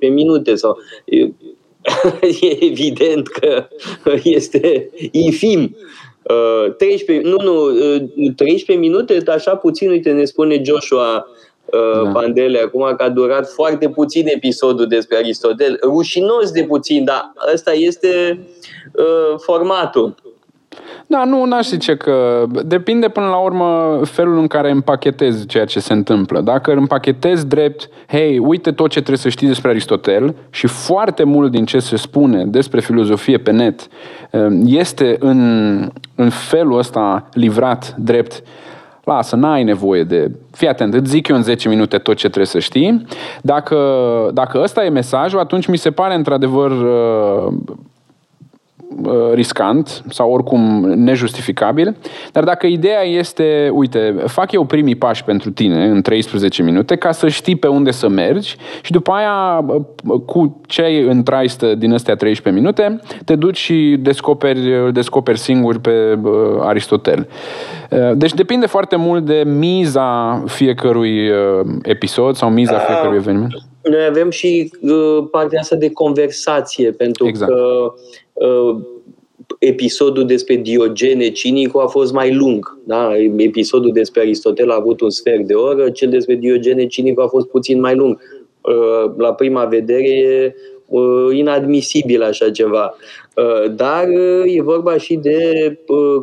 17-18 0.08 0.14
minute 0.14 0.56
sau... 0.56 0.78
E 2.42 2.66
evident 2.66 3.28
că 3.28 3.68
este 4.24 4.90
infim. 5.12 5.76
13, 6.78 7.28
nu, 7.28 7.36
nu, 7.42 7.72
13 8.36 8.88
minute, 8.88 9.24
așa 9.28 9.56
puțin, 9.56 9.90
uite, 9.90 10.12
ne 10.12 10.26
spune 10.26 10.62
Joshua 10.64 11.16
Uh, 11.18 11.35
da. 12.04 12.10
Pandele 12.10 12.60
acum 12.60 12.94
că 12.98 13.04
a 13.04 13.10
durat 13.10 13.50
foarte 13.50 13.90
puțin 13.90 14.28
episodul 14.28 14.88
despre 14.88 15.18
Aristotel, 15.18 15.80
rușinos 15.84 16.52
de 16.52 16.64
puțin, 16.64 17.04
dar 17.04 17.34
ăsta 17.54 17.72
este 17.74 18.40
uh, 18.94 19.40
formatul. 19.40 20.16
Da, 21.08 21.26
nu, 21.26 21.46
n-aș 21.46 21.68
zice 21.68 21.96
că 21.96 22.46
depinde 22.66 23.08
până 23.08 23.28
la 23.28 23.36
urmă 23.36 24.00
felul 24.04 24.38
în 24.38 24.48
care 24.48 24.72
împachetezi 24.72 25.46
ceea 25.46 25.66
ce 25.66 25.80
se 25.80 25.94
întâmplă. 25.94 26.42
Dacă 26.42 26.74
împachetezi 26.74 27.48
drept, 27.48 27.90
hei, 28.08 28.38
uite 28.38 28.72
tot 28.72 28.90
ce 28.90 28.98
trebuie 28.98 29.18
să 29.18 29.30
știi 29.30 29.48
despre 29.48 29.70
Aristotel 29.70 30.36
și 30.50 30.68
foarte 30.68 31.24
mult 31.24 31.52
din 31.52 31.66
ce 31.66 31.80
se 31.80 31.96
spune 31.96 32.46
despre 32.46 32.80
filozofie 32.80 33.38
pe 33.38 33.52
net 33.52 33.88
uh, 34.32 34.48
este 34.66 35.16
în, 35.20 35.40
în 36.16 36.30
felul 36.30 36.78
ăsta 36.78 37.30
livrat 37.34 37.96
drept 37.98 38.44
Lasă, 39.06 39.36
n-ai 39.36 39.64
nevoie 39.64 40.04
de... 40.04 40.32
Fii 40.52 40.68
atent, 40.68 40.94
îți 40.94 41.10
zic 41.10 41.28
eu 41.28 41.36
în 41.36 41.44
10 41.44 41.70
minute 41.70 41.98
tot 41.98 42.16
ce 42.16 42.26
trebuie 42.26 42.46
să 42.46 42.60
știi. 42.60 43.06
Dacă, 43.42 43.78
dacă 44.34 44.60
ăsta 44.64 44.86
e 44.86 44.90
mesajul, 44.90 45.40
atunci 45.40 45.68
mi 45.68 45.78
se 45.78 45.92
pare 45.92 46.16
într-adevăr 46.16 46.72
uh, 46.72 47.26
Uh, 47.46 47.54
riscant 49.34 50.04
sau 50.10 50.32
oricum 50.32 50.62
nejustificabil, 50.96 51.96
dar 52.32 52.44
dacă 52.44 52.68
ideea 52.68 53.02
este, 53.02 53.70
uite, 53.74 54.16
fac 54.26 54.52
eu 54.52 54.66
primii 54.66 54.96
pași 54.96 55.24
pentru 55.24 55.52
tine 55.52 55.86
în 55.86 56.02
13 56.02 56.64
minute 56.64 56.96
ca 56.96 57.12
să 57.12 57.30
știi 57.30 57.56
pe 57.56 57.68
unde 57.68 57.92
să 57.92 58.08
mergi 58.10 58.56
și 58.82 58.92
după 58.92 59.12
aia 59.12 59.66
uh, 59.68 60.22
cu 60.26 60.62
ce 60.68 60.82
ai 60.82 61.02
în 61.02 61.24
traistă 61.24 61.76
din 61.76 61.94
astea 61.94 62.16
13 62.16 62.64
minute 62.64 63.00
te 63.26 63.36
duci 63.36 63.58
și 63.58 63.98
descoperi, 64.00 64.94
descoperi 64.94 65.40
singur 65.40 65.80
pe 65.80 66.20
uh, 66.24 66.32
Aristotel. 66.60 67.28
Deci 68.16 68.34
depinde 68.34 68.66
foarte 68.66 68.96
mult 68.96 69.26
de 69.26 69.44
miza 69.46 70.44
fiecărui 70.46 71.30
episod 71.82 72.36
sau 72.36 72.50
miza 72.50 72.78
fiecărui 72.78 73.18
eveniment. 73.18 73.54
Noi 73.90 74.06
avem 74.06 74.30
și 74.30 74.72
uh, 74.82 75.28
partea 75.32 75.60
asta 75.60 75.76
de 75.76 75.92
conversație, 75.92 76.92
pentru 76.92 77.28
exact. 77.28 77.52
că 77.52 77.94
uh, 78.34 78.78
episodul 79.60 80.26
despre 80.26 80.56
Diogene 80.56 81.30
Cinicu 81.30 81.78
a 81.78 81.88
fost 81.88 82.14
mai 82.14 82.34
lung. 82.34 82.78
Da? 82.84 83.12
Episodul 83.38 83.92
despre 83.92 84.22
Aristotel 84.22 84.72
a 84.72 84.76
avut 84.76 85.02
un 85.02 85.10
sfert 85.10 85.46
de 85.46 85.54
oră, 85.54 85.90
cel 85.90 86.10
despre 86.10 86.36
Diogene 86.36 86.88
Cinicu 86.88 87.22
a 87.22 87.28
fost 87.28 87.48
puțin 87.48 87.80
mai 87.80 87.96
lung. 87.96 88.20
Uh, 88.62 89.14
la 89.18 89.34
prima 89.34 89.66
vedere 89.66 90.10
e 90.10 90.56
uh, 90.56 90.75
inadmisibil 91.32 92.24
așa 92.24 92.52
ceva. 92.52 92.96
Uh, 93.36 93.72
dar 93.76 94.08
e 94.46 94.62
vorba 94.62 94.98
și 94.98 95.16
de 95.16 95.80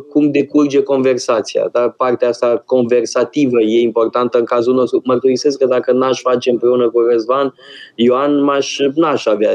cum 0.09 0.31
decurge 0.31 0.83
conversația. 0.83 1.69
Da? 1.71 1.93
Partea 1.97 2.27
asta 2.27 2.63
conversativă 2.65 3.61
e 3.61 3.79
importantă 3.79 4.37
în 4.37 4.45
cazul 4.45 4.73
nostru. 4.73 5.01
Mărturisesc 5.05 5.57
că 5.57 5.65
dacă 5.65 5.91
n-aș 5.91 6.21
face 6.21 6.49
împreună 6.49 6.89
cu 6.89 6.99
Răzvan, 6.99 7.53
Ioan 7.95 8.43
m-aș, 8.43 8.77
n-aș 8.95 9.25
avea 9.25 9.51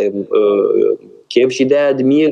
chef 1.29 1.51
și 1.51 1.65
de-aia 1.65 1.89
admir 1.89 2.31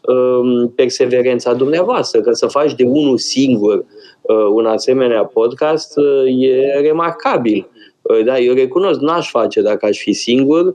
um, 0.00 0.72
perseverența 0.74 1.54
dumneavoastră, 1.54 2.20
că 2.20 2.32
să 2.32 2.46
faci 2.46 2.74
de 2.74 2.84
unul 2.84 3.18
singur 3.18 3.84
uh, 4.20 4.46
un 4.52 4.66
asemenea 4.66 5.24
podcast 5.24 5.96
uh, 5.96 6.42
e 6.42 6.80
remarcabil. 6.80 7.68
Uh, 8.10 8.24
da, 8.24 8.38
eu 8.38 8.54
recunosc, 8.54 9.00
n-aș 9.00 9.30
face 9.30 9.60
dacă 9.60 9.86
aș 9.86 9.98
fi 9.98 10.12
singur. 10.12 10.72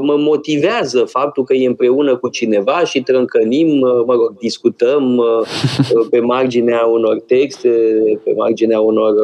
Mă 0.00 0.16
motivează 0.16 1.04
faptul 1.04 1.44
că 1.44 1.54
e 1.54 1.66
împreună 1.66 2.16
cu 2.16 2.28
cineva 2.28 2.84
și 2.84 3.02
trâncănim, 3.02 3.78
mă 3.78 4.14
rog, 4.14 4.38
discutăm 4.38 5.22
pe 6.10 6.20
marginea 6.20 6.84
unor 6.84 7.20
texte, 7.20 7.68
pe 8.24 8.32
marginea 8.36 8.80
unor 8.80 9.14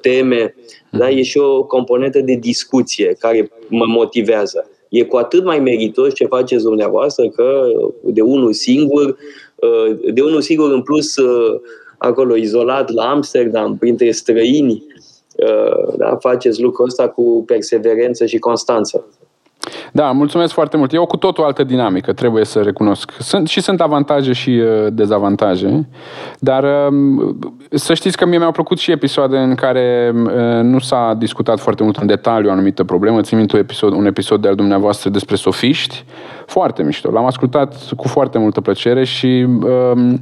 teme. 0.00 0.54
Da, 0.90 1.10
e 1.10 1.22
și 1.22 1.38
o 1.38 1.64
componentă 1.64 2.20
de 2.20 2.34
discuție 2.34 3.16
care 3.18 3.50
mă 3.68 3.84
motivează 3.86 4.68
e 4.94 5.04
cu 5.04 5.16
atât 5.16 5.44
mai 5.44 5.58
meritos 5.58 6.14
ce 6.14 6.24
faceți 6.24 6.62
dumneavoastră 6.62 7.28
că 7.28 7.66
de 8.02 8.20
unul 8.20 8.52
singur, 8.52 9.16
uh, 9.54 10.12
de 10.12 10.22
unul 10.22 10.40
singur 10.40 10.72
în 10.72 10.82
plus 10.82 11.16
uh, 11.16 11.60
acolo 11.98 12.36
izolat 12.36 12.90
la 12.90 13.10
Amsterdam, 13.10 13.76
printre 13.78 14.10
străini, 14.10 14.84
uh, 14.86 14.93
da, 15.96 16.16
faceți 16.16 16.60
lucrul 16.60 16.86
ăsta 16.86 17.08
cu 17.08 17.42
perseverență 17.46 18.26
și 18.26 18.38
constanță. 18.38 19.04
Da, 19.92 20.10
mulțumesc 20.10 20.52
foarte 20.52 20.76
mult. 20.76 20.92
E 20.92 20.98
o 20.98 21.06
cu 21.06 21.16
totul 21.16 21.44
altă 21.44 21.64
dinamică, 21.64 22.12
trebuie 22.12 22.44
să 22.44 22.60
recunosc. 22.60 23.12
Sunt, 23.18 23.48
și 23.48 23.60
sunt 23.60 23.80
avantaje 23.80 24.32
și 24.32 24.50
uh, 24.50 24.86
dezavantaje, 24.92 25.88
dar 26.38 26.64
uh, 26.64 27.34
să 27.70 27.94
știți 27.94 28.16
că 28.16 28.26
mie 28.26 28.38
mi-au 28.38 28.52
plăcut 28.52 28.78
și 28.78 28.90
episoade 28.90 29.38
în 29.38 29.54
care 29.54 30.12
uh, 30.14 30.30
nu 30.62 30.78
s-a 30.78 31.14
discutat 31.18 31.60
foarte 31.60 31.82
mult 31.82 31.96
în 31.96 32.06
detaliu 32.06 32.48
o 32.48 32.52
anumită 32.52 32.84
problemă. 32.84 33.20
Țin 33.20 33.38
minte 33.38 33.56
un 33.56 33.62
episod, 33.62 33.92
un 33.92 34.06
episod 34.06 34.42
de 34.42 34.48
al 34.48 34.54
dumneavoastră 34.54 35.10
despre 35.10 35.36
sofiști, 35.36 36.04
foarte 36.46 36.82
mișto. 36.82 37.10
L-am 37.10 37.24
ascultat 37.24 37.74
cu 37.96 38.08
foarte 38.08 38.38
multă 38.38 38.60
plăcere 38.60 39.04
și 39.04 39.46
uh, 39.62 40.14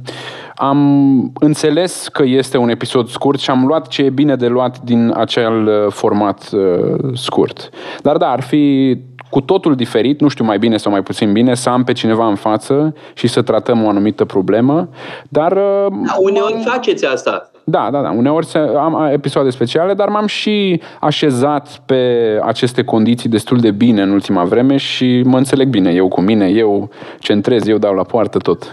am 0.55 1.31
înțeles 1.39 2.07
că 2.07 2.23
este 2.23 2.57
un 2.57 2.69
episod 2.69 3.07
scurt 3.07 3.39
și 3.39 3.49
am 3.49 3.65
luat 3.65 3.87
ce 3.87 4.03
e 4.03 4.09
bine 4.09 4.35
de 4.35 4.47
luat 4.47 4.79
din 4.79 5.13
acel 5.15 5.67
uh, 5.67 5.91
format 5.91 6.49
uh, 6.51 7.09
scurt. 7.13 7.69
Dar 8.01 8.17
da, 8.17 8.29
ar 8.29 8.41
fi 8.41 8.97
cu 9.33 9.41
totul 9.41 9.75
diferit, 9.75 10.21
nu 10.21 10.27
știu 10.27 10.45
mai 10.45 10.57
bine 10.57 10.77
sau 10.77 10.91
mai 10.91 11.03
puțin 11.03 11.31
bine, 11.31 11.55
să 11.55 11.69
am 11.69 11.83
pe 11.83 11.91
cineva 11.91 12.27
în 12.27 12.35
față 12.35 12.95
și 13.13 13.27
să 13.27 13.41
tratăm 13.41 13.83
o 13.83 13.89
anumită 13.89 14.25
problemă, 14.25 14.89
dar... 15.29 15.51
Uh, 15.51 15.87
da, 16.05 16.15
uneori 16.19 16.61
faceți 16.65 17.05
asta. 17.05 17.51
Da, 17.63 17.89
da, 17.91 18.01
da. 18.01 18.11
Uneori 18.11 18.47
am 18.77 19.09
episoade 19.11 19.49
speciale, 19.49 19.93
dar 19.93 20.09
m-am 20.09 20.25
și 20.25 20.81
așezat 20.99 21.81
pe 21.85 22.01
aceste 22.43 22.83
condiții 22.83 23.29
destul 23.29 23.59
de 23.59 23.71
bine 23.71 24.01
în 24.01 24.09
ultima 24.09 24.43
vreme 24.43 24.77
și 24.77 25.21
mă 25.25 25.37
înțeleg 25.37 25.67
bine 25.67 25.91
eu 25.91 26.07
cu 26.07 26.21
mine, 26.21 26.47
eu 26.49 26.89
centrez, 27.19 27.67
eu 27.67 27.77
dau 27.77 27.93
la 27.93 28.03
poartă 28.03 28.37
tot. 28.37 28.63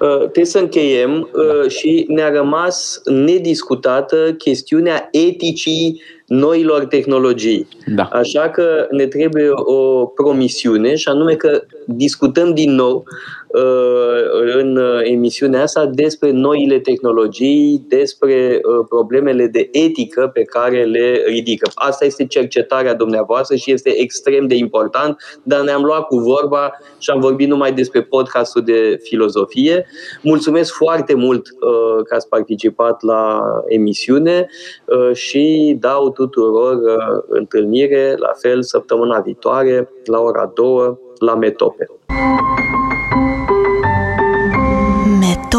Uh, 0.00 0.18
trebuie 0.18 0.44
să 0.44 0.58
încheiem 0.58 1.12
uh, 1.32 1.70
și 1.70 2.04
ne-a 2.08 2.30
rămas 2.30 3.00
nediscutată 3.04 4.16
chestiunea 4.38 5.08
eticii 5.10 6.00
noilor 6.26 6.84
tehnologii. 6.84 7.68
Da. 7.86 8.02
Așa 8.02 8.48
că 8.48 8.86
ne 8.90 9.06
trebuie 9.06 9.48
o 9.50 10.06
promisiune 10.06 10.94
și 10.94 11.08
anume 11.08 11.34
că 11.34 11.62
discutăm 11.86 12.54
din 12.54 12.74
nou 12.74 12.96
uh, 12.96 13.43
în 14.54 14.80
emisiunea 15.02 15.62
asta 15.62 15.86
despre 15.86 16.30
noile 16.30 16.80
tehnologii, 16.80 17.84
despre 17.88 18.60
uh, 18.62 18.86
problemele 18.88 19.46
de 19.46 19.68
etică 19.72 20.30
pe 20.32 20.42
care 20.42 20.84
le 20.84 21.22
ridică. 21.26 21.70
Asta 21.74 22.04
este 22.04 22.26
cercetarea 22.26 22.94
dumneavoastră 22.94 23.56
și 23.56 23.72
este 23.72 24.00
extrem 24.00 24.46
de 24.46 24.54
important, 24.54 25.16
dar 25.42 25.60
ne-am 25.60 25.82
luat 25.82 26.06
cu 26.06 26.16
vorba 26.16 26.78
și 26.98 27.10
am 27.10 27.20
vorbit 27.20 27.48
numai 27.48 27.72
despre 27.72 28.02
podcastul 28.02 28.62
de 28.62 28.98
filozofie. 29.02 29.86
Mulțumesc 30.22 30.72
foarte 30.72 31.14
mult 31.14 31.46
uh, 31.46 32.04
că 32.04 32.14
ați 32.14 32.28
participat 32.28 33.02
la 33.02 33.40
emisiune 33.68 34.46
și 35.12 35.76
dau 35.80 36.10
tuturor 36.10 36.76
întâlnire, 37.28 38.14
la 38.16 38.30
fel, 38.40 38.62
săptămâna 38.62 39.20
viitoare, 39.20 39.90
la 40.04 40.20
ora 40.20 40.52
2 40.54 40.98
la 41.18 41.34
Metope. 41.34 41.88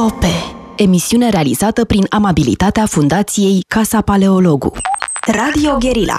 Metope. 0.05 0.55
Emisiune 0.75 1.29
realizată 1.29 1.85
prin 1.85 2.05
amabilitatea 2.09 2.85
Fundației 2.85 3.63
Casa 3.67 4.01
Paleologu. 4.01 4.71
Radio 5.27 5.77
Guerilla 5.79 6.17